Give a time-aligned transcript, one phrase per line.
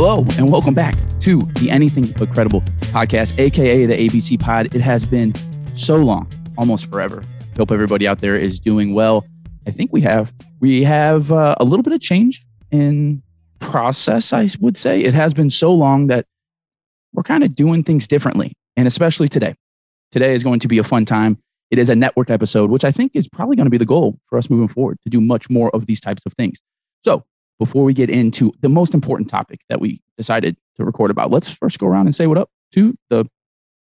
[0.00, 2.60] Hello, and welcome back to the Anything But Credible
[2.92, 4.72] podcast, aka the ABC Pod.
[4.72, 5.34] It has been
[5.74, 7.20] so long, almost forever.
[7.56, 9.26] Hope everybody out there is doing well.
[9.66, 13.24] I think we have we have uh, a little bit of change in
[13.58, 14.32] process.
[14.32, 16.26] I would say it has been so long that
[17.12, 19.56] we're kind of doing things differently, and especially today.
[20.12, 21.38] Today is going to be a fun time.
[21.72, 24.20] It is a network episode, which I think is probably going to be the goal
[24.28, 26.60] for us moving forward to do much more of these types of things.
[27.04, 27.24] So
[27.58, 31.48] before we get into the most important topic that we decided to record about, let's
[31.48, 33.28] first go around and say what up to the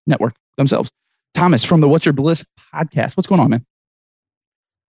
[0.06, 0.92] network themselves.
[1.34, 3.16] Thomas from the What's Your Bliss podcast.
[3.16, 3.66] What's going on, man?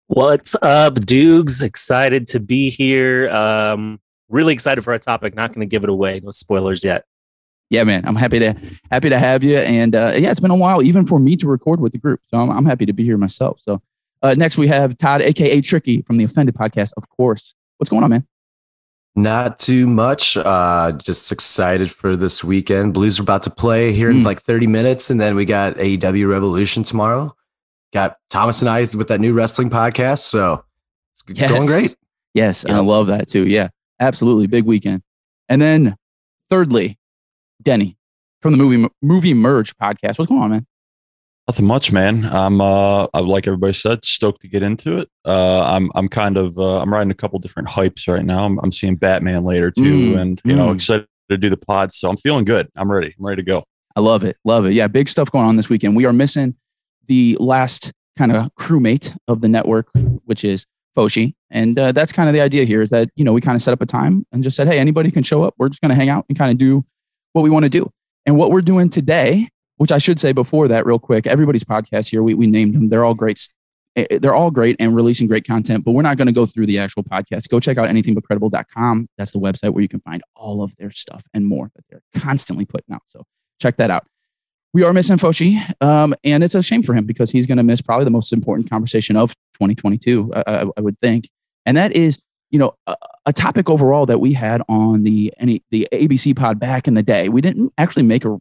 [0.07, 1.63] What's up, Dukes?
[1.63, 3.29] Excited to be here.
[3.31, 3.99] Um,
[4.29, 5.35] really excited for our topic.
[5.35, 6.21] Not going to give it away.
[6.23, 7.05] No spoilers yet.
[7.71, 8.05] Yeah, man.
[8.05, 8.55] I'm happy to
[8.91, 9.57] happy to have you.
[9.57, 12.21] And uh, yeah, it's been a while, even for me to record with the group.
[12.29, 13.59] So I'm, I'm happy to be here myself.
[13.59, 13.81] So
[14.21, 16.93] uh, next we have Todd, aka Tricky, from the Offended podcast.
[16.95, 17.55] Of course.
[17.77, 18.27] What's going on, man?
[19.15, 20.35] Not too much.
[20.35, 22.93] Uh, just excited for this weekend.
[22.93, 24.25] Blues are about to play here in Mm.
[24.25, 27.33] like 30 minutes, and then we got AEW Revolution tomorrow.
[27.93, 30.65] Got Thomas and I with that new wrestling podcast, so
[31.13, 31.49] it's Yes.
[31.49, 31.95] going great.
[32.33, 33.47] Yes, I love that too.
[33.47, 33.69] Yeah,
[34.01, 34.47] absolutely.
[34.47, 35.01] Big weekend.
[35.47, 35.95] And then
[36.49, 36.99] thirdly,
[37.61, 37.97] Denny
[38.41, 40.17] from the movie movie merge podcast.
[40.17, 40.67] What's going on, man?
[41.47, 42.25] Nothing much, man.
[42.25, 45.09] I'm uh, like everybody said, stoked to get into it.
[45.23, 48.45] Uh, I'm I'm kind of uh, I'm riding a couple different hypes right now.
[48.45, 50.75] I'm, I'm seeing Batman later too, Mm, and you know mm.
[50.75, 51.91] excited to do the pod.
[51.91, 52.69] So I'm feeling good.
[52.75, 53.13] I'm ready.
[53.17, 53.63] I'm ready to go.
[53.95, 54.37] I love it.
[54.43, 54.73] Love it.
[54.73, 55.95] Yeah, big stuff going on this weekend.
[55.95, 56.55] We are missing
[57.07, 59.87] the last kind of crewmate of the network,
[60.25, 61.33] which is Foshi.
[61.51, 63.61] And uh, that's kind of the idea here is that, you know, we kind of
[63.61, 65.53] set up a time and just said, hey, anybody can show up.
[65.57, 66.83] We're just going to hang out and kind of do
[67.33, 67.91] what we want to do.
[68.25, 72.09] And what we're doing today, which I should say before that, real quick, everybody's podcast
[72.09, 72.89] here, we, we named them.
[72.89, 73.49] They're all great.
[73.95, 76.45] Eh, eh, They're all great and releasing great content, but we're not going to go
[76.45, 77.49] through the actual podcast.
[77.49, 79.07] Go check out anythingbutcredible.com.
[79.17, 82.01] That's the website where you can find all of their stuff and more that they're
[82.21, 83.03] constantly putting out.
[83.07, 83.23] So
[83.61, 84.05] check that out.
[84.73, 87.63] We are missing Foshi, um, and it's a shame for him because he's going to
[87.63, 91.29] miss probably the most important conversation of 2022, I, would think,
[91.65, 95.63] and that is, you know, a, a topic overall that we had on the any
[95.71, 97.29] the ABC pod back in the day.
[97.29, 98.37] We didn't actually make a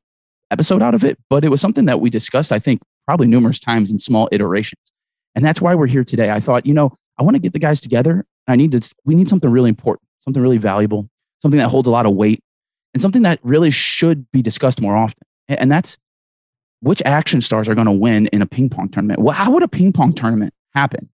[0.51, 3.61] episode out of it, but it was something that we discussed, I think, probably numerous
[3.61, 4.93] times in small iterations,
[5.35, 6.31] and that's why we're here today.
[6.31, 8.25] I thought, you know, I want to get the guys together.
[8.47, 8.95] I need to.
[9.05, 11.09] We need something really important, something really valuable,
[11.43, 12.41] something that holds a lot of weight,
[12.93, 15.23] and something that really should be discussed more often.
[15.49, 15.99] And that's
[16.85, 19.21] which action stars are going to win in a ping pong tournament?
[19.21, 21.09] Well, how would a ping pong tournament happen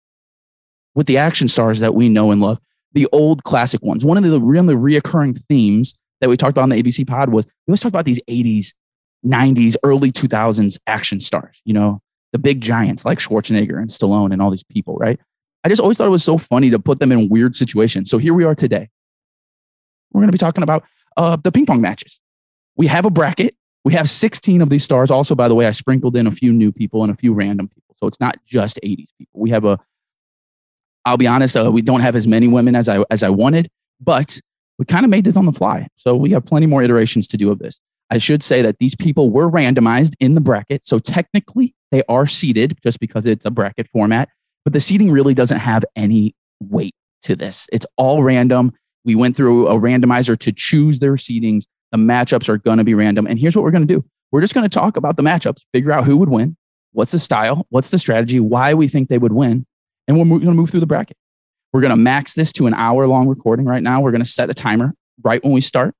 [0.96, 2.60] with the action stars that we know and love,
[2.94, 4.04] the old classic ones?
[4.04, 7.46] One of the really reoccurring themes that we talked about on the ABC pod was
[7.46, 8.74] we always talk about these 80s,
[9.26, 14.42] 90s, early 2000s action stars, you know, the big giants like Schwarzenegger and Stallone and
[14.42, 15.20] all these people, right?
[15.64, 18.10] I just always thought it was so funny to put them in weird situations.
[18.10, 18.90] So here we are today.
[20.12, 20.84] We're going to be talking about
[21.18, 22.22] uh, the ping pong matches.
[22.76, 23.56] We have a bracket.
[23.84, 25.12] We have 16 of these stars.
[25.12, 27.68] Also, by the way, I sprinkled in a few new people and a few random
[27.68, 27.96] people.
[27.98, 29.42] So it's not just 80s people.
[29.42, 29.80] We have a,
[31.06, 33.70] I'll be honest, uh, we don't have as many women as I, as I wanted,
[34.00, 34.40] but
[34.78, 35.88] we kind of made this on the fly.
[35.98, 37.80] So we have plenty more iterations to do of this.
[38.10, 40.86] I should say that these people were randomized in the bracket.
[40.86, 44.30] So technically, they are seated just because it's a bracket format,
[44.64, 47.68] but the seating really doesn't have any weight to this.
[47.72, 48.72] It's all random.
[49.06, 51.66] We went through a randomizer to choose their seedings.
[51.92, 53.26] The matchups are going to be random.
[53.28, 55.62] And here's what we're going to do we're just going to talk about the matchups,
[55.74, 56.56] figure out who would win,
[56.92, 59.66] what's the style, what's the strategy, why we think they would win.
[60.08, 61.18] And we're going to move through the bracket.
[61.74, 64.02] We're going to max this to an hour long recording right now.
[64.02, 64.94] We're going to set a timer
[65.24, 65.94] right when we start.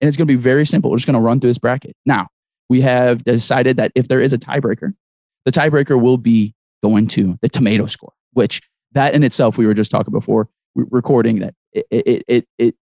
[0.00, 0.90] And it's going to be very simple.
[0.90, 1.96] We're just going to run through this bracket.
[2.06, 2.28] Now,
[2.68, 4.94] we have decided that if there is a tiebreaker,
[5.44, 9.74] the tiebreaker will be going to the tomato score, which that in itself, we were
[9.74, 12.74] just talking before recording that it, it, it, it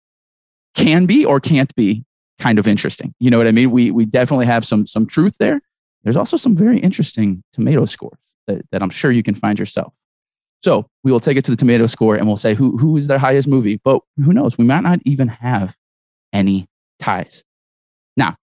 [0.74, 2.04] can be or can't be
[2.38, 3.14] kind of interesting.
[3.18, 3.70] You know what I mean?
[3.70, 5.60] We, we definitely have some, some truth there.
[6.04, 9.94] There's also some very interesting tomato scores that, that I'm sure you can find yourself.
[10.62, 13.06] So we will take it to the tomato score and we'll say who, who is
[13.06, 14.58] their highest movie, but who knows?
[14.58, 15.74] We might not even have
[16.32, 16.66] any
[16.98, 17.44] ties.
[18.16, 18.36] Now,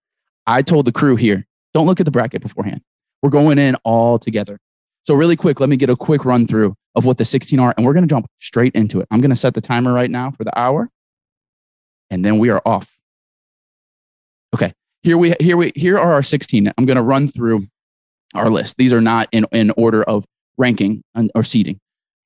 [0.46, 2.80] I told the crew here, don't look at the bracket beforehand.
[3.22, 4.58] We're going in all together.
[5.06, 7.74] So, really quick, let me get a quick run through of what the 16 are,
[7.76, 9.08] and we're going to jump straight into it.
[9.10, 10.90] I'm going to set the timer right now for the hour,
[12.10, 12.98] and then we are off.
[14.54, 14.72] Okay,
[15.02, 16.72] here we here we here are our 16.
[16.76, 17.68] I'm going to run through
[18.34, 18.76] our list.
[18.76, 20.24] These are not in, in order of
[20.56, 21.02] ranking
[21.34, 21.78] or seating.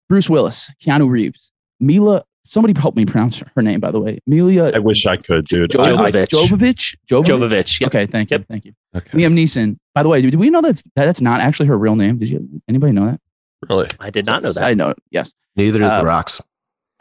[0.09, 2.25] Bruce Willis, Keanu Reeves, Mila.
[2.47, 4.21] Somebody help me pronounce her name, by the way.
[4.27, 5.75] Amelia I wish I could, dude.
[5.77, 6.29] I- I- Jovovich.
[6.29, 6.95] Jovovich.
[7.09, 7.25] Jovovich.
[7.27, 7.81] Jovovich.
[7.81, 7.89] Yep.
[7.89, 8.47] Okay, thank you, Yep.
[8.49, 8.73] thank you.
[8.97, 9.11] okay.
[9.19, 9.77] Liam Neeson.
[9.95, 12.19] By the way, do, do we know that's that, that's not actually her real name?
[12.19, 13.21] Did you anybody know that?
[13.69, 13.89] Really?
[13.99, 14.63] I did not know that.
[14.63, 14.95] I know.
[15.11, 15.33] Yes.
[15.57, 16.41] Neither is Uh, the Rocks.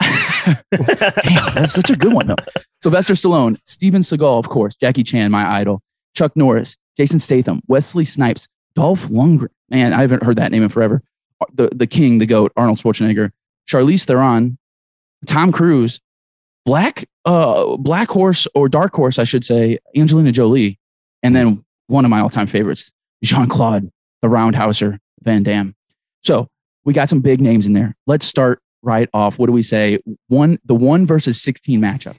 [0.44, 2.36] Damn, that's such a good one, though.
[2.80, 5.82] Sylvester Stallone, Steven Seagal, of course, Jackie Chan, my idol,
[6.14, 9.48] Chuck Norris, Jason Statham, Wesley Snipes, Dolph Lundgren.
[9.70, 11.02] Man, I haven't heard that name in forever.
[11.54, 13.30] The, the king, the goat, Arnold Schwarzenegger,
[13.68, 14.58] Charlize Theron,
[15.24, 16.00] Tom Cruise,
[16.64, 20.78] Black, uh, Black Horse or Dark Horse, I should say, Angelina Jolie,
[21.22, 22.92] and then one of my all time favorites,
[23.22, 23.90] Jean Claude,
[24.22, 25.74] the Roundhouser, Van Damme.
[26.22, 26.48] So
[26.84, 27.94] we got some big names in there.
[28.06, 29.38] Let's start right off.
[29.38, 29.98] What do we say?
[30.28, 32.16] One, the one versus 16 matchup.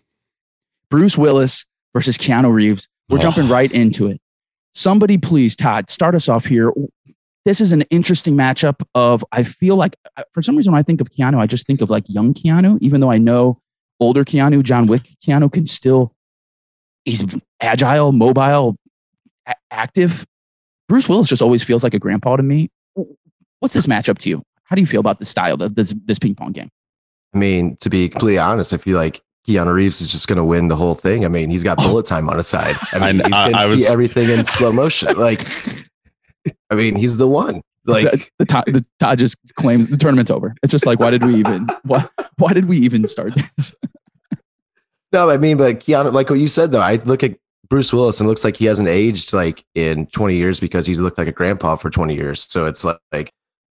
[0.89, 2.87] Bruce Willis versus Keanu Reeves.
[3.09, 3.21] We're Oh.
[3.21, 4.19] jumping right into it.
[4.73, 6.71] Somebody, please, Todd, start us off here.
[7.45, 9.95] This is an interesting matchup of, I feel like,
[10.33, 12.79] for some reason, when I think of Keanu, I just think of like young Keanu,
[12.81, 13.61] even though I know
[13.99, 16.13] older Keanu, John Wick Keanu can still,
[17.05, 17.23] he's
[17.61, 18.77] agile, mobile,
[19.47, 20.25] a- active.
[20.89, 22.69] Bruce Willis just always feels like a grandpa to me.
[23.59, 24.43] What's this matchup to you?
[24.63, 26.69] How do you feel about the style of this, this ping pong game?
[27.33, 30.43] I mean, to be completely honest, I feel like Keanu Reeves is just going to
[30.43, 31.25] win the whole thing.
[31.25, 32.75] I mean, he's got bullet time on his side.
[32.93, 35.13] I mean, I- can I- I see was- everything in slow motion.
[35.19, 35.41] Like,
[36.69, 37.61] I mean, he's the one.
[37.85, 40.55] Like, the, the, Todd, the Todd just claims the tournament's over.
[40.63, 42.07] It's just like, why did we even, why,
[42.37, 43.73] why did we even start this?
[45.11, 47.37] no, I mean, but Keanu, like what you said though, I look at
[47.69, 50.99] Bruce Willis and it looks like he hasn't aged like in 20 years because he's
[50.99, 52.47] looked like a grandpa for 20 years.
[52.49, 53.31] So it's like, like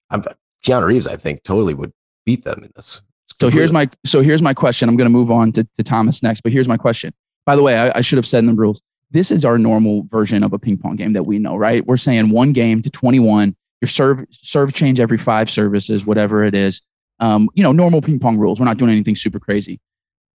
[0.10, 0.24] I'm
[0.66, 1.94] Keanu Reeves, I think totally would
[2.26, 3.02] beat them in this.
[3.40, 4.88] So here's my, so here's my question.
[4.88, 7.14] I'm going to move on to, to Thomas next, but here's my question.
[7.46, 8.82] By the way, I, I should have said in the rules,
[9.12, 11.86] this is our normal version of a ping pong game that we know, right?
[11.86, 16.56] We're saying one game to 21, your serve, serve change every five services, whatever it
[16.56, 16.82] is.
[17.20, 18.60] Um, you know, normal ping pong rules.
[18.60, 19.80] We're not doing anything super crazy.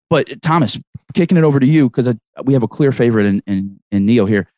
[0.09, 0.79] But Thomas,
[1.13, 2.13] kicking it over to you because
[2.43, 4.49] we have a clear favorite in, in in Neo here.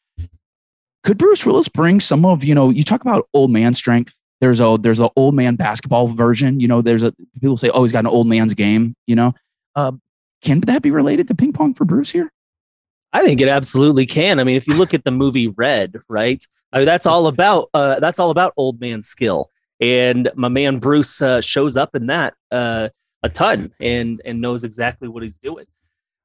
[1.03, 2.69] Could Bruce Willis bring some of you know?
[2.69, 4.15] You talk about old man strength.
[4.41, 6.59] There's a there's an old man basketball version.
[6.59, 8.95] You know, there's a people say, oh, he's got an old man's game.
[9.07, 9.33] You know,
[9.75, 9.93] uh,
[10.41, 12.31] can that be related to ping pong for Bruce here?
[13.13, 14.39] I think it absolutely can.
[14.39, 16.43] I mean, if you look at the movie Red, right?
[16.71, 20.77] I mean, that's all about uh, that's all about old man skill, and my man
[20.79, 22.89] Bruce uh, shows up in that uh,
[23.23, 25.65] a ton and and knows exactly what he's doing.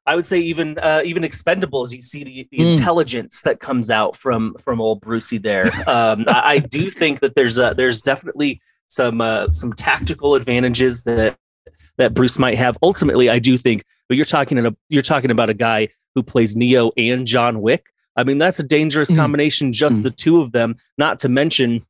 [0.06, 2.76] I would say even uh, even Expendables, you see the, the Mm.
[2.76, 5.70] intelligence that comes out from from old Brucey there.
[5.86, 11.04] Um, I, I do think that there's a, there's definitely some uh, some tactical advantages
[11.04, 11.38] that
[11.96, 12.76] that Bruce might have.
[12.82, 16.22] Ultimately, I do think, but you're talking in a, you're talking about a guy who
[16.22, 17.86] plays Neo and John Wick.
[18.16, 19.16] I mean, that's a dangerous Mhm.
[19.16, 20.04] combination, just Mhm.
[20.04, 20.76] the two of them.
[20.98, 21.84] Not to mention,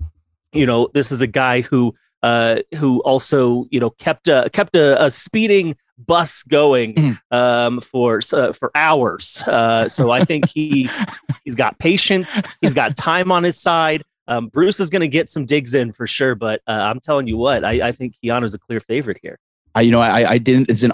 [0.52, 4.74] you know, this is a guy who uh, who also you know kept a, kept
[4.76, 7.18] a, a speeding bus going Mhm.
[7.30, 9.42] um, for uh, for hours.
[9.46, 10.88] Uh, so I think he
[11.44, 12.40] he's got patience.
[12.62, 14.04] He's got time on his side.
[14.26, 17.26] Um, Bruce is going to get some digs in for sure, but uh, I'm telling
[17.26, 19.38] you what, I, I think Keanu's a clear favorite here.
[19.74, 20.70] I, you know, I, I didn't.
[20.70, 20.92] It's an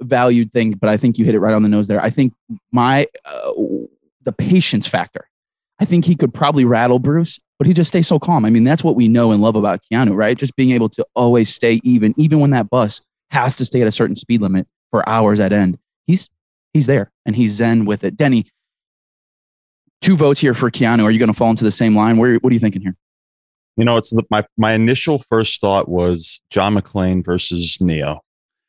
[0.00, 2.02] undervalued thing, but I think you hit it right on the nose there.
[2.02, 2.34] I think
[2.72, 3.52] my uh,
[4.22, 5.28] the patience factor.
[5.78, 8.44] I think he could probably rattle Bruce, but he just stays so calm.
[8.44, 10.36] I mean, that's what we know and love about Keanu, right?
[10.36, 13.00] Just being able to always stay even, even when that bus
[13.30, 15.78] has to stay at a certain speed limit for hours at end.
[16.06, 16.28] He's
[16.74, 18.16] he's there and he's zen with it.
[18.16, 18.46] Denny,
[20.02, 21.04] two votes here for Keanu.
[21.04, 22.18] Are you going to fall into the same line?
[22.18, 22.96] Where, what are you thinking here?
[23.76, 28.20] You know, it's the, my my initial first thought was John McClane versus Neo.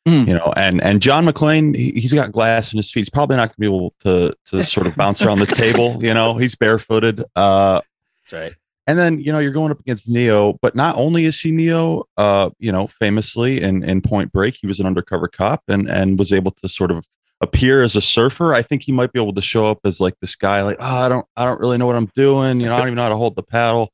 [0.07, 0.27] Mm.
[0.27, 3.01] You know, and and John McClane, he, he's got glass in his feet.
[3.01, 6.03] He's probably not going to be able to to sort of bounce around the table.
[6.03, 7.23] You know, he's barefooted.
[7.35, 7.81] Uh,
[8.23, 8.55] That's right.
[8.87, 12.05] and then you know you're going up against Neo, but not only is he Neo,
[12.17, 16.17] uh, you know, famously in in Point Break, he was an undercover cop and and
[16.17, 17.05] was able to sort of
[17.39, 18.55] appear as a surfer.
[18.55, 20.97] I think he might be able to show up as like this guy, like, oh,
[20.97, 22.59] I don't I don't really know what I'm doing.
[22.59, 23.91] You know, I don't even know how to hold the paddle.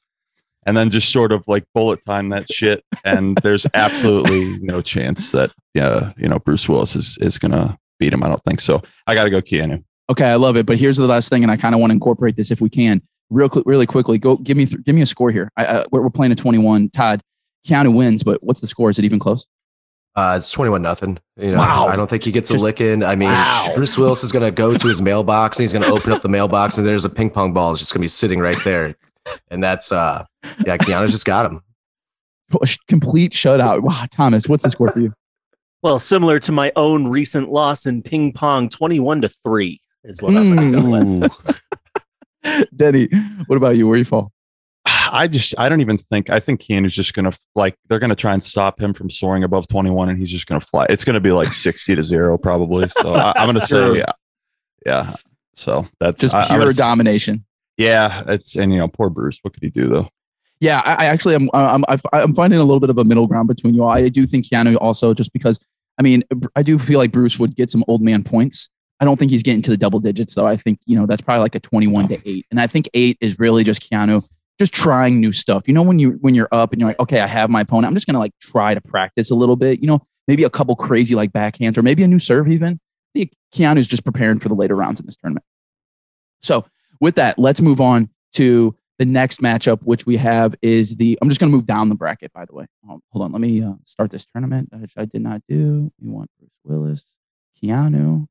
[0.68, 2.84] And then just sort of like bullet time that shit.
[3.06, 8.14] And there's absolutely no chance that yeah, you know, Bruce Willis is is gonna beat
[8.14, 8.22] him.
[8.24, 8.82] I don't think so.
[9.08, 9.84] I gotta go Keanu.
[10.10, 10.66] Okay, I love it.
[10.66, 12.70] But here's the last thing, and I kind of want to incorporate this if we
[12.70, 14.18] can, real quick, really quickly.
[14.20, 15.50] Go give me th- give me a score here.
[15.58, 16.90] I, I, we're, we're playing a 21.
[16.90, 17.22] Todd,
[17.68, 18.90] Keanu wins, but what's the score?
[18.90, 19.48] Is it even close?
[20.16, 21.20] Uh, it's 21 nothing.
[21.38, 21.88] You know, Wow.
[21.88, 23.04] I don't think he gets Just- a lick in.
[23.04, 23.72] I mean, Wow.
[23.76, 26.24] Bruce Willis is going to go to his mailbox and he's going to open up
[26.24, 27.70] the mailbox and there's a ping pong ball.
[27.72, 28.96] It's just going to be sitting right there.
[29.50, 30.26] And that's, uh,
[30.66, 31.62] yeah, Keanu just got him.
[32.88, 33.82] Complete shutout.
[33.82, 35.14] Wow, Thomas, what's the score for you?
[35.84, 40.36] Well, similar to my own recent loss in ping pong, 21 to 3 is what
[40.36, 41.28] I'm going to go
[42.44, 42.68] with.
[42.76, 43.10] Denny,
[43.48, 43.88] what about you?
[43.88, 44.32] Where you fall?
[45.12, 48.34] I just I don't even think I think Keanu's just gonna like they're gonna try
[48.34, 50.86] and stop him from soaring above 21 and he's just gonna fly.
[50.90, 52.88] It's gonna be like 60 to zero probably.
[52.90, 54.12] So I, I'm gonna say yeah.
[54.86, 55.14] Yeah.
[55.56, 57.46] So that's Just I- I'm pure gonna- domination.
[57.78, 59.40] Yeah, it's and you know poor Bruce.
[59.42, 60.10] What could he do though?
[60.60, 61.50] Yeah, I, I actually am.
[61.54, 63.90] I'm, uh, I'm I'm finding a little bit of a middle ground between you all.
[63.90, 65.60] I do think Keanu also just because
[65.98, 66.24] I mean,
[66.56, 68.70] I do feel like Bruce would get some old man points.
[69.00, 70.48] I don't think he's getting to the double digits though.
[70.48, 72.46] I think, you know, that's probably like a 21 to 8.
[72.50, 74.24] And I think 8 is really just Keanu
[74.60, 75.68] just trying new stuff.
[75.68, 77.88] You know when you when you're up and you're like, "Okay, I have my opponent.
[77.88, 80.76] I'm just to like try to practice a little bit." You know, maybe a couple
[80.76, 82.74] crazy like backhands or maybe a new serve even.
[82.74, 85.46] I think Keanu's just preparing for the later rounds in this tournament.
[86.42, 86.66] So,
[87.00, 91.18] with that, let's move on to the next matchup, which we have is the.
[91.22, 92.66] I'm just going to move down the bracket, by the way.
[92.90, 93.32] Um, hold on.
[93.32, 95.92] Let me uh, start this tournament, which I did not do.
[96.02, 97.06] We want Bruce Willis,
[97.62, 98.28] Keanu,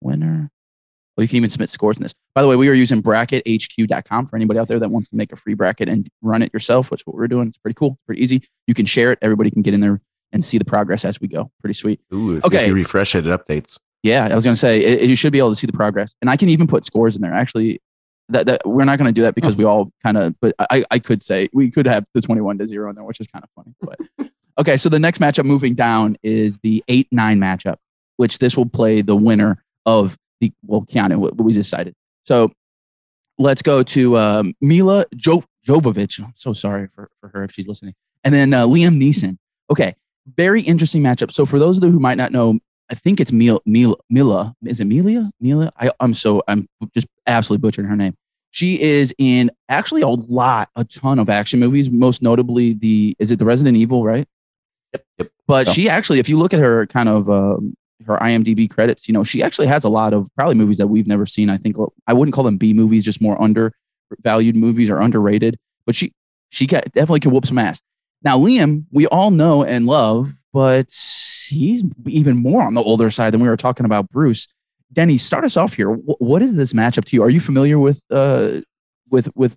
[0.00, 0.50] winner.
[1.16, 2.14] Well, you can even submit scores in this.
[2.34, 5.32] By the way, we are using brackethq.com for anybody out there that wants to make
[5.32, 7.48] a free bracket and run it yourself, which is what we're doing.
[7.48, 7.98] It's pretty cool.
[8.06, 8.42] pretty easy.
[8.66, 9.18] You can share it.
[9.20, 10.00] Everybody can get in there
[10.32, 11.50] and see the progress as we go.
[11.60, 12.00] Pretty sweet.
[12.14, 12.68] Ooh, if, Okay.
[12.68, 13.78] you refresh it, it updates.
[14.04, 15.72] Yeah, I was going to say it, it- you should be able to see the
[15.72, 17.34] progress, and I can even put scores in there.
[17.34, 17.80] Actually,
[18.28, 20.34] that, that we're not going to do that because we all kind of.
[20.40, 23.20] But I, I could say we could have the twenty-one to zero in there, which
[23.20, 23.74] is kind of funny.
[23.80, 27.76] But okay, so the next matchup moving down is the eight-nine matchup,
[28.16, 31.16] which this will play the winner of the well, Keanu.
[31.16, 31.94] What we decided.
[32.24, 32.52] So
[33.38, 36.22] let's go to um, Mila jo- Jovovich.
[36.22, 37.94] I'm so sorry for, for her if she's listening,
[38.24, 39.38] and then uh, Liam Neeson.
[39.70, 39.94] Okay,
[40.36, 41.32] very interesting matchup.
[41.32, 42.58] So for those of you who might not know,
[42.90, 43.60] I think it's Mila.
[43.66, 43.96] Mila.
[44.08, 44.54] Mila.
[44.64, 45.30] Is it Melia?
[45.40, 45.70] Mila?
[45.78, 48.16] I, I'm so I'm just absolutely butchering her name.
[48.50, 51.90] She is in actually a lot, a ton of action movies.
[51.90, 54.26] Most notably, the is it the Resident Evil, right?
[54.94, 55.04] Yep.
[55.18, 55.28] Yep.
[55.46, 55.72] But Yeah.
[55.74, 57.74] she actually, if you look at her kind of um,
[58.06, 61.06] her IMDb credits, you know, she actually has a lot of probably movies that we've
[61.06, 61.50] never seen.
[61.50, 61.76] I think
[62.06, 65.58] I wouldn't call them B movies, just more undervalued movies or underrated.
[65.84, 66.12] But she
[66.48, 67.82] she got, definitely can whoop some ass.
[68.22, 70.86] Now, Liam, we all know and love, but
[71.48, 74.48] he's even more on the older side than we were talking about Bruce.
[74.92, 75.94] Denny, start us off here.
[75.94, 77.22] Wh- what is this matchup to you?
[77.22, 78.60] Are you familiar with uh
[79.10, 79.56] with with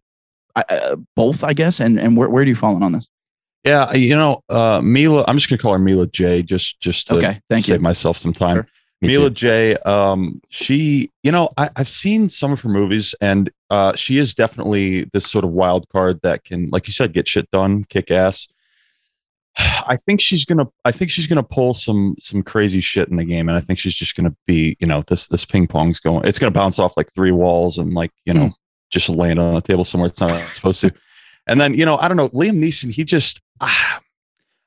[0.56, 1.44] uh, uh, both?
[1.44, 3.08] I guess, and and where where do you fall in on this?
[3.64, 5.24] Yeah, you know, uh, Mila.
[5.28, 6.42] I'm just gonna call her Mila J.
[6.44, 7.82] Just just to Okay, thank save you.
[7.82, 8.56] myself some time.
[8.58, 8.68] Sure.
[9.02, 9.36] Me Mila too.
[9.36, 9.78] J.
[9.78, 14.34] Um, she, you know, I, I've seen some of her movies, and uh, she is
[14.36, 18.12] definitely this sort of wild card that can, like you said, get shit done, kick
[18.12, 18.48] ass.
[19.58, 20.68] I think she's gonna.
[20.86, 23.80] I think she's gonna pull some some crazy shit in the game, and I think
[23.80, 26.26] she's just gonna be, you know, this this ping pong's going.
[26.26, 28.52] It's gonna bounce off like three walls and like you know,
[28.92, 30.94] just land on a table somewhere it's not supposed to.
[31.48, 32.94] And then you know, I don't know, Liam Neeson.
[32.94, 33.42] He just.
[33.60, 34.00] Ah,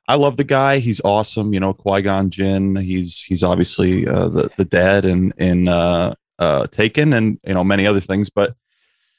[0.06, 0.78] I love the guy.
[0.78, 1.54] He's awesome.
[1.54, 2.76] You know, Qui Gon Jinn.
[2.76, 7.64] He's he's obviously uh, the the dad in in uh, uh, Taken and you know
[7.64, 8.30] many other things.
[8.30, 8.54] But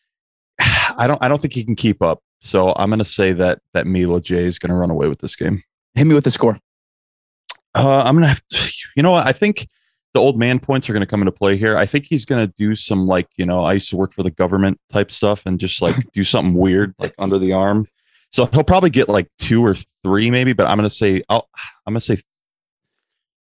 [0.60, 2.22] I don't I don't think he can keep up.
[2.42, 5.20] So I'm going to say that that Mila J is going to run away with
[5.20, 5.64] this game.
[5.96, 6.60] Hit me with the score.
[7.74, 8.42] Uh, I'm going to have.
[8.50, 9.16] To, you know?
[9.16, 9.68] I think
[10.14, 11.78] the old man points are going to come into play here.
[11.78, 14.24] I think he's going to do some like you know I used to work for
[14.24, 17.88] the government type stuff and just like do something weird like under the arm.
[18.36, 21.48] So he'll probably get like two or three maybe, but I'm to say I'll
[21.88, 22.18] I'm to say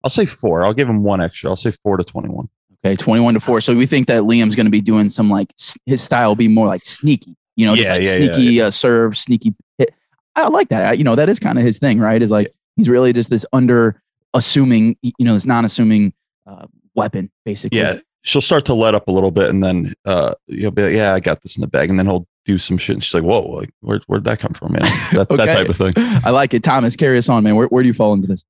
[0.04, 0.66] I'll say four.
[0.66, 1.48] I'll give him one extra.
[1.48, 2.50] I'll say four to twenty one.
[2.84, 3.62] Okay, twenty-one to four.
[3.62, 5.50] So we think that Liam's to be doing some like
[5.86, 7.34] his style will be more like sneaky.
[7.56, 9.94] You know, just Yeah, like yeah, yeah, sneaky Uh, serve, sneaky hit.
[10.34, 10.84] I like that.
[10.84, 12.20] I, you know, that is kind of his thing, right?
[12.20, 14.02] Is like he's really just this under
[14.34, 16.12] assuming, you know, this non-assuming
[16.46, 17.78] uh, weapon, basically.
[17.78, 20.92] Yeah, she'll start to let up a little bit, and then uh, you'll be like,
[20.92, 23.12] "Yeah, I got this in the bag," and then he'll do some shit, and she's
[23.14, 25.44] like, "Whoa, like where where'd that come from, man?" That, Okay.
[25.44, 25.92] that type of thing.
[25.96, 26.62] I like it.
[26.62, 27.56] Thomas, carry us on, man.
[27.56, 28.44] Where, where do you fall into this?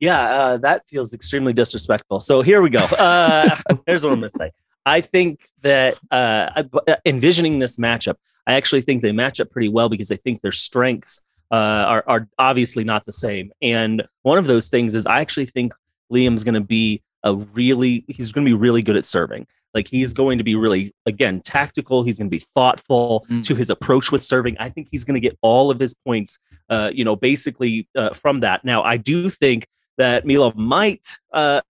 [0.00, 2.20] Yeah, uh, that feels extremely disrespectful.
[2.20, 2.84] So here we go.
[2.98, 4.52] Uh, here's what I'm going to say.
[4.86, 6.62] I think that uh,
[7.04, 8.14] envisioning this matchup,
[8.46, 12.04] I actually think they match up pretty well because I think their strengths uh, are,
[12.06, 13.52] are obviously not the same.
[13.60, 15.74] And one of those things is I actually think
[16.12, 19.46] Liam's going to be a really, he's going to be really good at serving.
[19.74, 22.02] Like he's going to be really, again, tactical.
[22.02, 23.42] He's going to be thoughtful Mm.
[23.44, 24.56] to his approach with serving.
[24.58, 26.38] I think he's going to get all of his points,
[26.70, 28.64] uh, you know, basically uh, from that.
[28.64, 29.66] Now, I do think
[29.98, 31.60] that Mila might uh,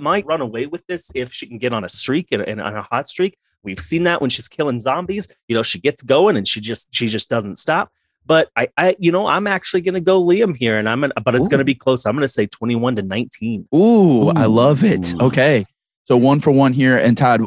[0.00, 2.74] might run away with this if she can get on a streak and, and on
[2.76, 3.36] a hot streak.
[3.62, 5.26] We've seen that when she's killing zombies.
[5.48, 7.90] You know, she gets going and she just she just doesn't stop.
[8.26, 11.14] But I, I you know, I'm actually going to go Liam here, and I'm gonna,
[11.24, 12.04] but it's going to be close.
[12.04, 13.68] I'm going to say 21 to 19.
[13.74, 15.14] Ooh, I love it.
[15.20, 15.64] Okay,
[16.04, 16.96] so one for one here.
[16.96, 17.42] And Todd,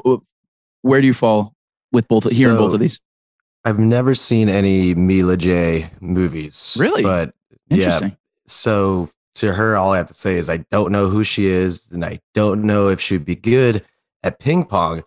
[0.81, 1.53] where do you fall
[1.91, 2.99] with both here in both of these?
[3.65, 6.75] I've never seen any Mila J movies.
[6.79, 7.03] Really?
[7.03, 7.33] But
[7.69, 8.09] Interesting.
[8.09, 8.15] yeah.
[8.47, 11.89] So to her, all I have to say is I don't know who she is,
[11.91, 13.85] and I don't know if she'd be good
[14.23, 15.03] at ping pong.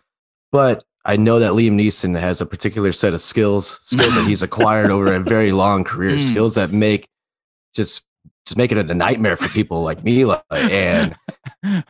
[0.51, 4.41] But I know that Liam Neeson has a particular set of skills, skills that he's
[4.47, 6.23] acquired over a very long career, Mm.
[6.31, 7.07] skills that make
[7.75, 8.07] just
[8.45, 10.43] just make it a nightmare for people like Mila.
[10.51, 11.15] And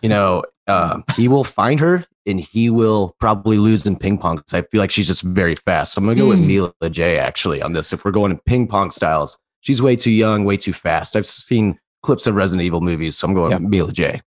[0.01, 4.38] you know, um, he will find her and he will probably lose in ping pong
[4.38, 5.93] because I feel like she's just very fast.
[5.93, 6.48] So I'm gonna go with Mm.
[6.48, 7.91] Mila J actually on this.
[7.91, 11.15] If we're going in ping pong styles, she's way too young, way too fast.
[11.15, 13.17] I've seen clips of Resident Evil movies.
[13.17, 13.58] So I'm going Yeah.
[13.60, 14.22] Mila J.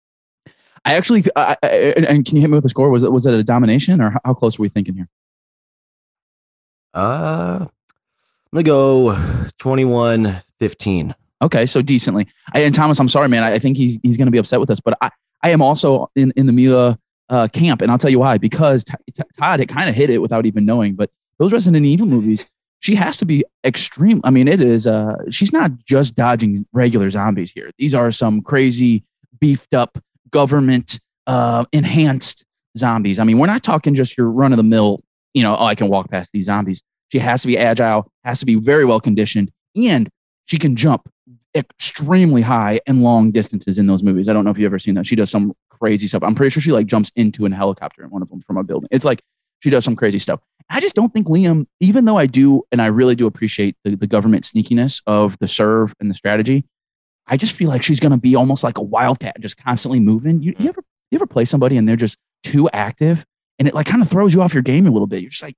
[0.85, 1.67] I actually, I, I,
[2.09, 2.91] and can you hit me with the score?
[2.91, 5.09] Was it was it a domination or how- close were we thinking here?
[6.93, 7.69] Uh, I'm
[8.53, 11.15] gonna go 21 15.
[11.43, 12.27] Okay, so decently.
[12.55, 13.43] I, and Thomas, I'm sorry, man.
[13.43, 15.11] I, I think he's he's going to be upset with us, but I,
[15.43, 16.99] I am also in in the Mila
[17.29, 18.39] uh, camp, and I'll tell you why.
[18.39, 20.95] Because T- T- Todd had kind of hit it without even knowing.
[20.95, 22.47] But those Resident Evil movies,
[22.81, 24.21] she has to be extreme.
[24.25, 24.87] I mean, it is.
[24.87, 27.71] Uh, she's not just dodging regular zombies here.
[27.77, 29.05] These are some crazy,
[29.41, 29.99] beefed up,
[30.35, 30.99] government
[31.29, 32.45] uh, enhanced
[32.77, 33.21] zombies.
[33.21, 35.01] I mean, we're not talking just your run of the mill.
[35.33, 36.83] You know, oh, I can walk past these zombies.
[37.13, 40.11] She has to be agile, has to be very well conditioned, and
[40.47, 41.09] she can jump
[41.55, 44.29] extremely high and long distances in those movies.
[44.29, 45.07] I don't know if you've ever seen that.
[45.07, 46.25] She does some crazy stuff.
[46.25, 48.65] I'm pretty sure she like jumps into an helicopter in one of them from a
[48.65, 48.89] building.
[48.91, 49.23] It's like
[49.61, 50.41] she does some crazy stuff.
[50.69, 53.95] I just don't think Liam, even though I do, and I really do appreciate the,
[53.95, 56.65] the government sneakiness of the serve and the strategy,
[57.27, 60.43] I just feel like she's going to be almost like a wildcat, just constantly moving.
[60.43, 60.69] You, you mm.
[60.69, 63.25] ever you ever play somebody and they're just too active,
[63.59, 65.21] and it like kind of throws you off your game a little bit.
[65.23, 65.57] You're just like,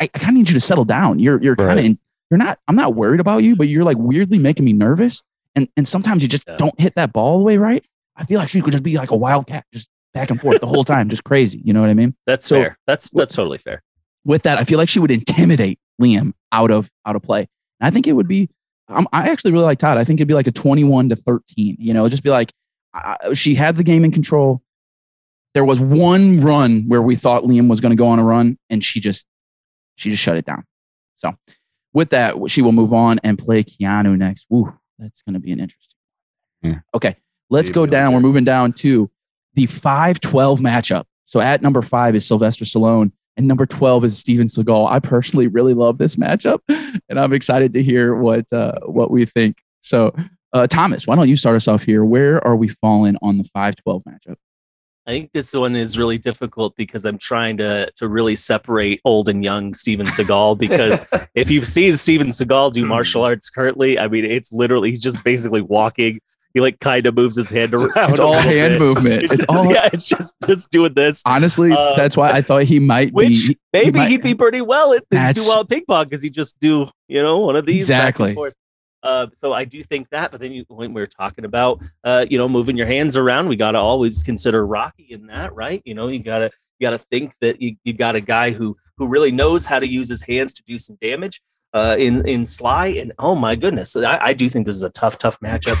[0.00, 1.18] I, I kind of need you to settle down.
[1.18, 1.98] You're you're kind of Right.
[2.30, 5.22] you're not i'm not worried about you but you're like weirdly making me nervous
[5.54, 6.56] and and sometimes you just Yeah.
[6.56, 7.84] don't hit that ball the way right
[8.16, 10.66] i feel like she could just be like a wildcat just back and forth the
[10.66, 12.78] whole time just crazy you know what i mean That's So- fair.
[12.86, 13.82] That's that's totally fair.
[14.24, 17.40] with that i feel like she would intimidate liam out of out of play
[17.80, 18.48] and i think it would be
[18.88, 19.98] I'm, i actually really like todd.
[19.98, 22.52] I think it'd be like a 21 to 13 you know just be like
[22.94, 24.62] uh, she had the game in control.
[25.54, 28.58] There was one run where we thought liam was going to go on a run
[28.70, 29.26] and she just
[29.96, 30.64] she just shut it down.
[31.16, 31.32] So
[31.92, 34.46] with that she will move on and play keanu next.
[34.50, 35.96] Woo, that's going to be an interesting
[36.62, 36.80] Yeah.
[36.94, 37.16] okay
[37.50, 38.12] let's Maybe go down.
[38.12, 39.10] We're moving down to
[39.54, 41.04] the 512 matchup.
[41.24, 44.90] So at number five is sylvester stallone and number 12 is Steven Seagal.
[44.90, 46.60] I personally really love this matchup,
[47.08, 49.58] and I'm excited to hear what uh, what we think.
[49.80, 50.14] So,
[50.52, 52.04] uh, Thomas, why don't you start us off here?
[52.04, 54.36] Where are we falling on the 512 matchup?
[55.08, 59.28] I think this one is really difficult because I'm trying to to really separate old
[59.28, 61.00] and young Steven Seagal because
[61.34, 65.22] if you've seen Steven Seagal do martial arts currently, I mean it's literally he's just
[65.22, 66.20] basically walking.
[66.56, 67.92] He like kind of moves his hand around.
[68.12, 68.78] It's all hand bit.
[68.80, 69.22] movement.
[69.24, 71.22] It's It's just, all yeah, it's just just doing this.
[71.26, 71.70] honestly.
[71.70, 73.58] Uh, that's why I thought he might Which be.
[73.74, 76.88] maybe might- he'd be pretty well at do well ping pong because he just do
[77.08, 78.34] you know one of these Exactly.
[79.02, 82.38] Uh, so I do think that, but then you, when we're talking about uh, you
[82.38, 85.82] know moving your hands around, we got to always consider Rocky in that, right?
[85.84, 89.06] You know, you gotta you gotta think that you, you got a guy who who
[89.06, 91.42] really knows how to use his hands to do some damage.
[91.74, 94.90] Uh, in in Sly, and oh my goodness, I, I do think this is a
[94.90, 95.76] tough, tough matchup.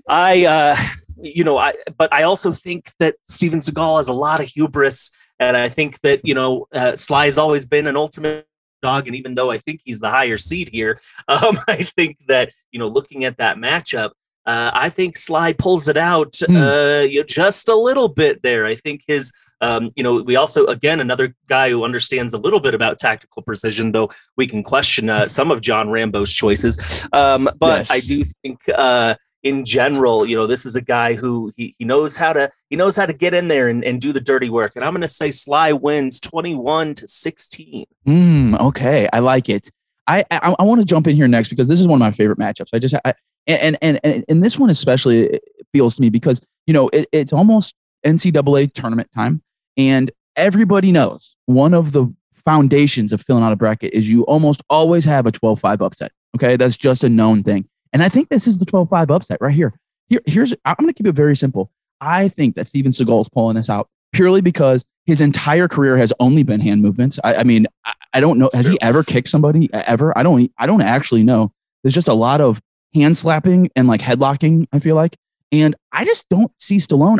[0.08, 0.76] I, uh,
[1.18, 5.10] you know, I but I also think that Steven Seagal has a lot of hubris,
[5.38, 8.46] and I think that you know uh, Sly has always been an ultimate
[8.82, 12.52] dog, and even though I think he's the higher seed here, um, I think that
[12.70, 14.12] you know looking at that matchup.
[14.46, 16.56] Uh, I think Sly pulls it out Hmm.
[16.56, 18.64] uh, you know, just a little bit there.
[18.64, 22.60] I think his, um, you know, we also again another guy who understands a little
[22.60, 27.08] bit about tactical precision, though we can question uh, some of John Rambo's choices.
[27.12, 27.90] Um, but Yes.
[27.90, 31.84] I do think uh, in general, you know, this is a guy who he, he
[31.84, 34.50] knows how to he knows how to get in there and, and do the dirty
[34.50, 34.72] work.
[34.76, 37.86] And I'm going to say Sly wins 21 to 16.
[38.06, 39.70] Mm, okay, I like it.
[40.06, 42.12] I I, I want to jump in here next because this is one of my
[42.12, 42.70] favorite matchups.
[42.72, 43.14] I just I,
[43.46, 45.40] and and and and this one especially
[45.72, 49.42] feels to me because you know it, it's almost NCAA tournament time,
[49.76, 54.62] and everybody knows one of the foundations of filling out a bracket is you almost
[54.70, 56.12] always have a 12-5 upset.
[56.36, 59.54] Okay, that's just a known thing, and I think this is the 12-5 upset right
[59.54, 59.78] here.
[60.08, 61.70] Here, here's I'm going to keep it very simple.
[62.00, 66.12] I think that Steven Seagal is pulling this out purely because his entire career has
[66.18, 67.18] only been hand movements.
[67.22, 68.46] I, I mean, I, I don't know.
[68.46, 68.72] That's Has true.
[68.72, 70.16] he ever kicked somebody ever?
[70.16, 70.50] I don't.
[70.58, 71.52] I don't actually know.
[71.82, 72.60] There's just a lot of
[72.94, 74.66] hand slapping and like headlocking.
[74.72, 75.16] I feel like,
[75.52, 77.18] and I just don't see Stallone.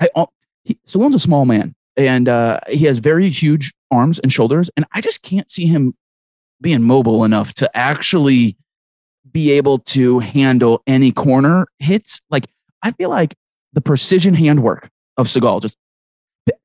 [0.00, 0.26] I uh,
[0.64, 4.86] he, Stallone's a small man, and uh, he has very huge arms and shoulders, and
[4.94, 5.94] I just can't see him
[6.60, 8.56] being mobile enough to actually
[9.32, 12.20] be able to handle any corner hits.
[12.30, 12.46] Like
[12.82, 13.34] I feel like
[13.74, 15.76] the precision handwork of Seagal just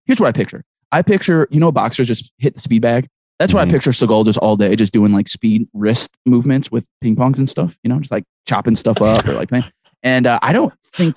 [0.06, 0.64] here's what I picture.
[0.92, 3.08] I picture, you know, boxers just hit the speed bag.
[3.40, 3.70] That's what Mhm.
[3.70, 7.38] I picture Seagal just all day, just doing like speed wrist movements with ping pongs
[7.38, 9.66] and stuff, you know, just like chopping stuff up or like playing.
[10.04, 11.16] And uh, I don't think,